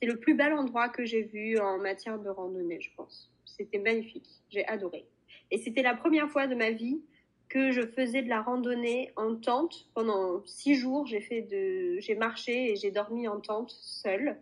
C'est 0.00 0.06
le 0.06 0.16
plus 0.16 0.34
bel 0.34 0.52
endroit 0.52 0.88
que 0.88 1.04
j'ai 1.04 1.22
vu 1.22 1.58
en 1.58 1.78
matière 1.78 2.18
de 2.18 2.28
randonnée, 2.28 2.80
je 2.80 2.90
pense. 2.96 3.30
C'était 3.44 3.78
magnifique, 3.78 4.28
j'ai 4.50 4.66
adoré. 4.66 5.04
Et 5.50 5.58
c'était 5.58 5.82
la 5.82 5.94
première 5.94 6.28
fois 6.30 6.46
de 6.46 6.54
ma 6.54 6.70
vie 6.70 7.00
que 7.48 7.72
je 7.72 7.82
faisais 7.82 8.22
de 8.22 8.28
la 8.28 8.42
randonnée 8.42 9.12
en 9.16 9.34
tente 9.36 9.88
pendant 9.94 10.42
six 10.44 10.74
jours. 10.74 11.06
J'ai 11.06 11.20
fait 11.20 11.42
de, 11.42 11.98
j'ai 12.00 12.14
marché 12.14 12.72
et 12.72 12.76
j'ai 12.76 12.90
dormi 12.90 13.26
en 13.28 13.40
tente 13.40 13.70
seule. 13.70 14.36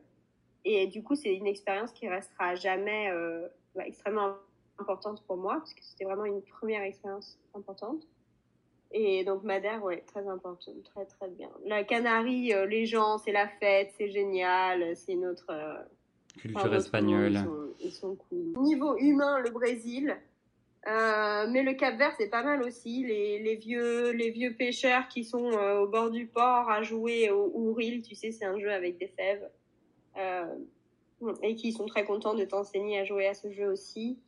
Et 0.64 0.86
du 0.88 1.02
coup, 1.02 1.14
c'est 1.14 1.34
une 1.34 1.46
expérience 1.46 1.92
qui 1.92 2.08
restera 2.08 2.48
à 2.48 2.54
jamais 2.56 3.10
euh, 3.10 3.46
bah, 3.74 3.86
extrêmement 3.86 4.34
importante 4.78 5.22
pour 5.26 5.36
moi 5.36 5.54
parce 5.58 5.74
que 5.74 5.82
c'était 5.82 6.04
vraiment 6.04 6.24
une 6.24 6.42
première 6.42 6.82
expérience 6.82 7.38
importante. 7.54 8.06
Et 8.92 9.24
donc 9.24 9.42
Madère, 9.42 9.82
ouais, 9.82 10.02
très 10.06 10.26
important, 10.28 10.72
très 10.84 11.06
très 11.06 11.28
bien. 11.28 11.50
La 11.64 11.84
Canarie, 11.84 12.52
euh, 12.52 12.66
les 12.66 12.86
gens, 12.86 13.18
c'est 13.18 13.32
la 13.32 13.48
fête, 13.48 13.92
c'est 13.96 14.10
génial, 14.10 14.96
c'est 14.96 15.16
notre 15.16 15.50
euh, 15.50 15.74
culture 16.38 16.74
espagnole. 16.74 17.32
Ils 17.32 17.44
sont, 17.44 17.74
ils 17.80 17.92
sont 17.92 18.16
cool. 18.16 18.62
Niveau 18.62 18.96
humain, 18.96 19.40
le 19.40 19.50
Brésil, 19.50 20.16
Euh, 20.86 21.46
mais 21.48 21.62
le 21.62 21.74
Cap 21.74 21.96
Vert, 21.96 22.14
c'est 22.16 22.28
pas 22.28 22.42
mal 22.42 22.62
aussi. 22.62 23.04
Les, 23.04 23.40
les, 23.40 23.56
vieux, 23.56 24.10
les 24.10 24.30
vieux 24.30 24.54
pêcheurs 24.54 25.08
qui 25.08 25.24
sont 25.24 25.50
euh, 25.52 25.80
au 25.80 25.88
bord 25.88 26.10
du 26.10 26.26
port 26.26 26.70
à 26.70 26.82
jouer 26.82 27.30
au 27.30 27.50
Ouril, 27.54 28.02
tu 28.02 28.14
sais, 28.14 28.30
c'est 28.30 28.44
un 28.44 28.58
jeu 28.58 28.70
avec 28.70 28.98
des 28.98 29.08
fèves. 29.08 29.48
Euh, 30.16 30.54
et 31.42 31.56
qui 31.56 31.72
sont 31.72 31.86
très 31.86 32.04
contents 32.04 32.34
de 32.34 32.44
t'enseigner 32.44 33.00
à 33.00 33.04
jouer 33.04 33.26
à 33.26 33.34
ce 33.34 33.50
jeu 33.50 33.66
aussi. 33.66 34.18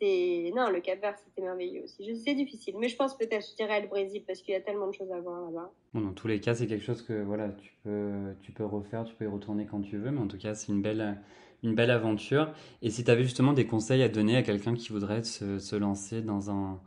C'est 0.00 0.52
non, 0.54 0.70
le 0.70 0.80
Cap 0.80 1.00
Vert, 1.00 1.16
c'était 1.18 1.42
merveilleux 1.42 1.84
aussi. 1.84 2.16
C'est 2.16 2.34
difficile, 2.34 2.74
mais 2.78 2.88
je 2.88 2.96
pense 2.96 3.16
peut-être, 3.16 3.46
je 3.48 3.56
dirais 3.56 3.80
le 3.80 3.88
Brésil 3.88 4.22
parce 4.26 4.40
qu'il 4.40 4.52
y 4.52 4.56
a 4.56 4.60
tellement 4.60 4.88
de 4.88 4.94
choses 4.94 5.12
à 5.12 5.20
voir 5.20 5.40
là-bas. 5.42 5.70
Bon, 5.92 6.00
dans 6.00 6.12
tous 6.12 6.26
les 6.26 6.40
cas, 6.40 6.54
c'est 6.54 6.66
quelque 6.66 6.84
chose 6.84 7.02
que 7.02 7.22
voilà, 7.22 7.48
tu 7.50 7.72
peux, 7.84 8.34
tu 8.42 8.52
peux 8.52 8.64
refaire, 8.64 9.04
tu 9.04 9.14
peux 9.14 9.24
y 9.24 9.28
retourner 9.28 9.66
quand 9.66 9.80
tu 9.80 9.96
veux, 9.98 10.10
mais 10.10 10.20
en 10.20 10.26
tout 10.26 10.38
cas, 10.38 10.54
c'est 10.54 10.72
une 10.72 10.82
belle 10.82 11.16
une 11.64 11.74
belle 11.74 11.90
aventure. 11.90 12.52
Et 12.82 12.90
si 12.90 13.02
tu 13.04 13.10
avais 13.10 13.24
justement 13.24 13.52
des 13.52 13.66
conseils 13.66 14.02
à 14.02 14.08
donner 14.08 14.36
à 14.36 14.42
quelqu'un 14.42 14.74
qui 14.74 14.90
voudrait 14.90 15.24
se, 15.24 15.58
se, 15.58 15.74
lancer 15.74 16.20
dans, 16.20 16.50
un, 16.50 16.78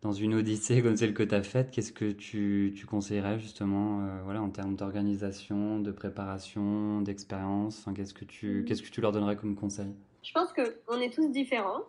dans 0.00 0.12
une 0.12 0.34
odyssée 0.34 0.80
comme 0.80 0.96
celle 0.96 1.12
que 1.12 1.24
tu 1.24 1.34
as 1.34 1.42
faite, 1.42 1.70
qu'est-ce 1.70 1.92
que 1.92 2.10
tu, 2.12 2.72
tu, 2.76 2.86
conseillerais 2.86 3.38
justement 3.38 4.00
euh, 4.02 4.22
voilà, 4.24 4.40
en 4.40 4.50
termes 4.50 4.76
d'organisation, 4.76 5.80
de 5.80 5.90
préparation, 5.90 7.02
d'expérience 7.02 7.80
enfin, 7.80 7.92
qu'est-ce, 7.92 8.14
que 8.14 8.24
tu, 8.24 8.60
mm. 8.60 8.64
qu'est-ce 8.64 8.82
que 8.82 8.90
tu 8.90 9.00
leur 9.00 9.12
donnerais 9.12 9.36
comme 9.36 9.56
conseil? 9.56 9.92
Je 10.22 10.32
pense 10.32 10.52
qu'on 10.52 11.00
est 11.00 11.12
tous 11.12 11.28
différents. 11.28 11.82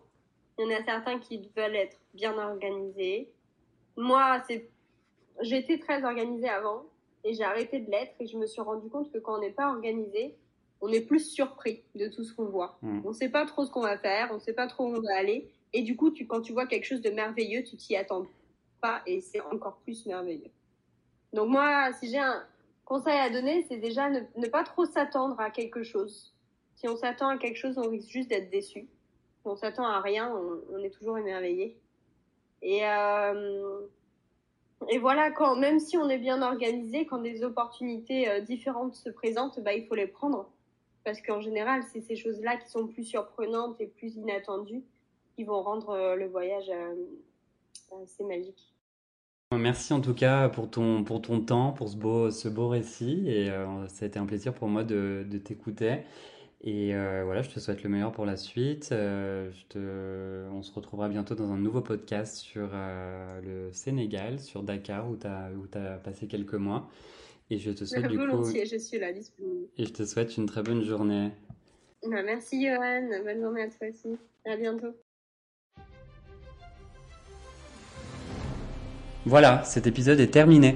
Il 0.58 0.66
y 0.66 0.74
en 0.74 0.78
a 0.80 0.84
certains 0.84 1.20
qui 1.20 1.50
veulent 1.56 1.76
être 1.76 1.98
bien 2.14 2.38
organisés. 2.38 3.32
Moi, 3.98 4.42
c'est... 4.48 4.70
j'étais 5.42 5.80
très 5.80 6.04
organisée 6.04 6.50
avant 6.50 6.86
et 7.24 7.34
j'ai 7.34 7.44
arrêté 7.44 7.80
de 7.80 7.90
l'être 7.90 8.14
et 8.20 8.28
je 8.28 8.38
me 8.38 8.46
suis 8.46 8.62
rendu 8.62 8.90
compte 8.90 9.12
que 9.12 9.18
quand 9.18 9.38
on 9.38 9.42
n'est 9.42 9.52
pas 9.52 9.70
organisé, 9.70 10.36
on 10.82 10.90
est 10.90 11.02
plus 11.02 11.32
surpris 11.32 11.82
de 11.96 12.08
tout 12.08 12.24
ce 12.24 12.34
qu'on 12.34 12.46
voit. 12.46 12.78
Mm. 12.82 13.02
On 13.06 13.10
ne 13.10 13.14
sait 13.14 13.30
pas 13.30 13.46
trop 13.46 13.66
ce 13.66 13.72
qu'on 13.72 13.82
va 13.82 13.98
faire, 13.98 14.30
on 14.32 14.36
ne 14.36 14.40
sait 14.40 14.54
pas 14.54 14.68
trop 14.68 14.86
où 14.86 14.96
on 14.96 15.02
va 15.02 15.18
aller. 15.18 15.50
Et 15.72 15.82
du 15.82 15.96
coup, 15.96 16.12
tu, 16.12 16.28
quand 16.28 16.42
tu 16.42 16.54
vois 16.54 16.68
quelque 16.68 16.86
chose 16.86 17.02
de 17.02 17.10
merveilleux, 17.10 17.64
tu 17.64 17.78
t'y 17.78 17.96
attends 17.96 18.26
pas 18.82 19.02
et 19.06 19.22
c'est 19.22 19.42
encore 19.42 19.78
plus 19.78 20.06
merveilleux. 20.06 20.52
Donc 21.32 21.50
moi, 21.50 21.92
si 21.94 22.10
j'ai 22.10 22.20
un 22.20 22.44
conseil 22.86 23.18
à 23.18 23.30
donner, 23.30 23.66
c'est 23.70 23.78
déjà 23.78 24.10
ne, 24.10 24.20
ne, 24.36 24.48
pas 24.48 24.64
trop 24.64 24.86
s'attendre 24.86 25.40
à 25.40 25.50
quelque 25.50 25.84
chose. 25.84 26.36
Si 26.76 26.88
on 26.88 26.98
s'attend 26.98 27.30
à 27.30 27.38
quelque 27.38 27.58
chose, 27.58 27.78
on 27.78 27.90
risque 27.90 28.10
juste 28.10 28.30
d'être 28.30 28.50
déçu. 28.50 28.88
On 29.46 29.56
s'attend 29.56 29.86
à 29.86 30.00
rien, 30.00 30.34
on, 30.72 30.80
est 30.80 30.90
toujours 30.90 31.18
émerveillé. 31.18 31.78
Et, 32.62 32.86
euh, 32.86 33.82
et 34.90 34.98
voilà, 35.00 35.32
quand, 35.32 35.58
même 35.58 35.80
si 35.80 35.98
on 35.98 36.10
est 36.10 36.18
bien 36.18 36.42
organisé, 36.42 37.06
quand 37.06 37.20
des 37.20 37.44
opportunités 37.44 38.30
euh, 38.30 38.40
différentes 38.40 38.96
se 38.96 39.10
présentent, 39.10 39.60
bah, 39.60 39.74
il 39.74 39.86
faut 39.86 39.96
les 39.96 40.08
prendre 40.08 40.50
parce 41.04 41.22
qu'en 41.22 41.42
général, 41.42 41.84
c'est 41.92 42.00
ces 42.00 42.16
choses-là 42.16 42.56
qui 42.56 42.70
sont 42.70 42.88
plus 42.88 43.04
surprenantes 43.04 43.76
et 43.82 43.88
plus 43.88 44.16
inattendues 44.16 44.84
qui 45.36 45.44
vont 45.44 45.62
rendre 45.62 45.90
euh, 45.90 46.16
le 46.16 46.28
voyage 46.28 46.72
assez 48.02 48.24
magique. 48.24 48.74
Merci 49.52 49.94
en 49.94 50.02
tout 50.02 50.16
cas 50.16 50.50
pour 50.50 50.70
ton, 50.70 51.04
pour 51.04 51.22
ton 51.22 51.42
temps, 51.42 51.74
pour 51.74 51.90
ce 51.90 51.98
beau, 51.98 52.32
ce 52.32 52.48
beau 52.48 52.70
récit. 52.70 53.28
Et 53.28 53.50
ça 53.88 54.06
a 54.06 54.08
été 54.08 54.18
un 54.18 54.26
plaisir 54.26 54.54
pour 54.54 54.68
moi 54.68 54.84
de 54.84 55.38
t'écouter. 55.44 56.00
Et 56.66 56.94
voilà, 57.26 57.42
je 57.42 57.50
te 57.50 57.60
souhaite 57.60 57.84
le 57.84 57.90
meilleur 57.90 58.12
pour 58.14 58.26
la 58.26 58.38
suite. 58.38 58.88
je 58.92 59.66
te... 59.68 60.48
On 60.52 60.64
se 60.64 60.72
retrouvera 60.74 61.10
bientôt 61.10 61.36
dans 61.36 61.52
un 61.52 61.58
nouveau 61.58 61.82
podcast 61.82 62.38
sur 62.38 62.70
le 63.44 63.70
Sénégal, 63.74 64.40
sur 64.40 64.64
Dakar, 64.64 65.10
où 65.10 65.18
tu 65.18 65.28
as, 65.28 65.50
as, 65.74 65.98
passé 65.98 66.28
quelques 66.28 66.54
mois. 66.54 66.90
Et 67.50 67.58
je 67.58 67.72
te 67.72 67.84
souhaite 67.84 68.08
du 68.08 68.18
coup... 68.18 68.46
je 68.46 68.78
suis 68.78 68.98
là, 68.98 69.12
disponible. 69.12 69.68
Et 69.78 69.86
je 69.86 69.92
te 69.92 70.06
souhaite 70.06 70.38
une 70.38 70.46
très 70.46 70.64
bonne 70.64 70.84
journée. 70.84 71.32
Bah, 72.10 72.22
merci 72.24 72.66
Johan, 72.66 73.10
bonne 73.24 73.42
journée 73.42 73.64
à 73.64 73.68
toi 73.68 73.88
aussi. 73.90 74.18
À 74.46 74.58
bientôt. 74.58 74.94
Voilà, 79.26 79.64
cet 79.64 79.88
épisode 79.88 80.20
est 80.20 80.32
terminé. 80.32 80.76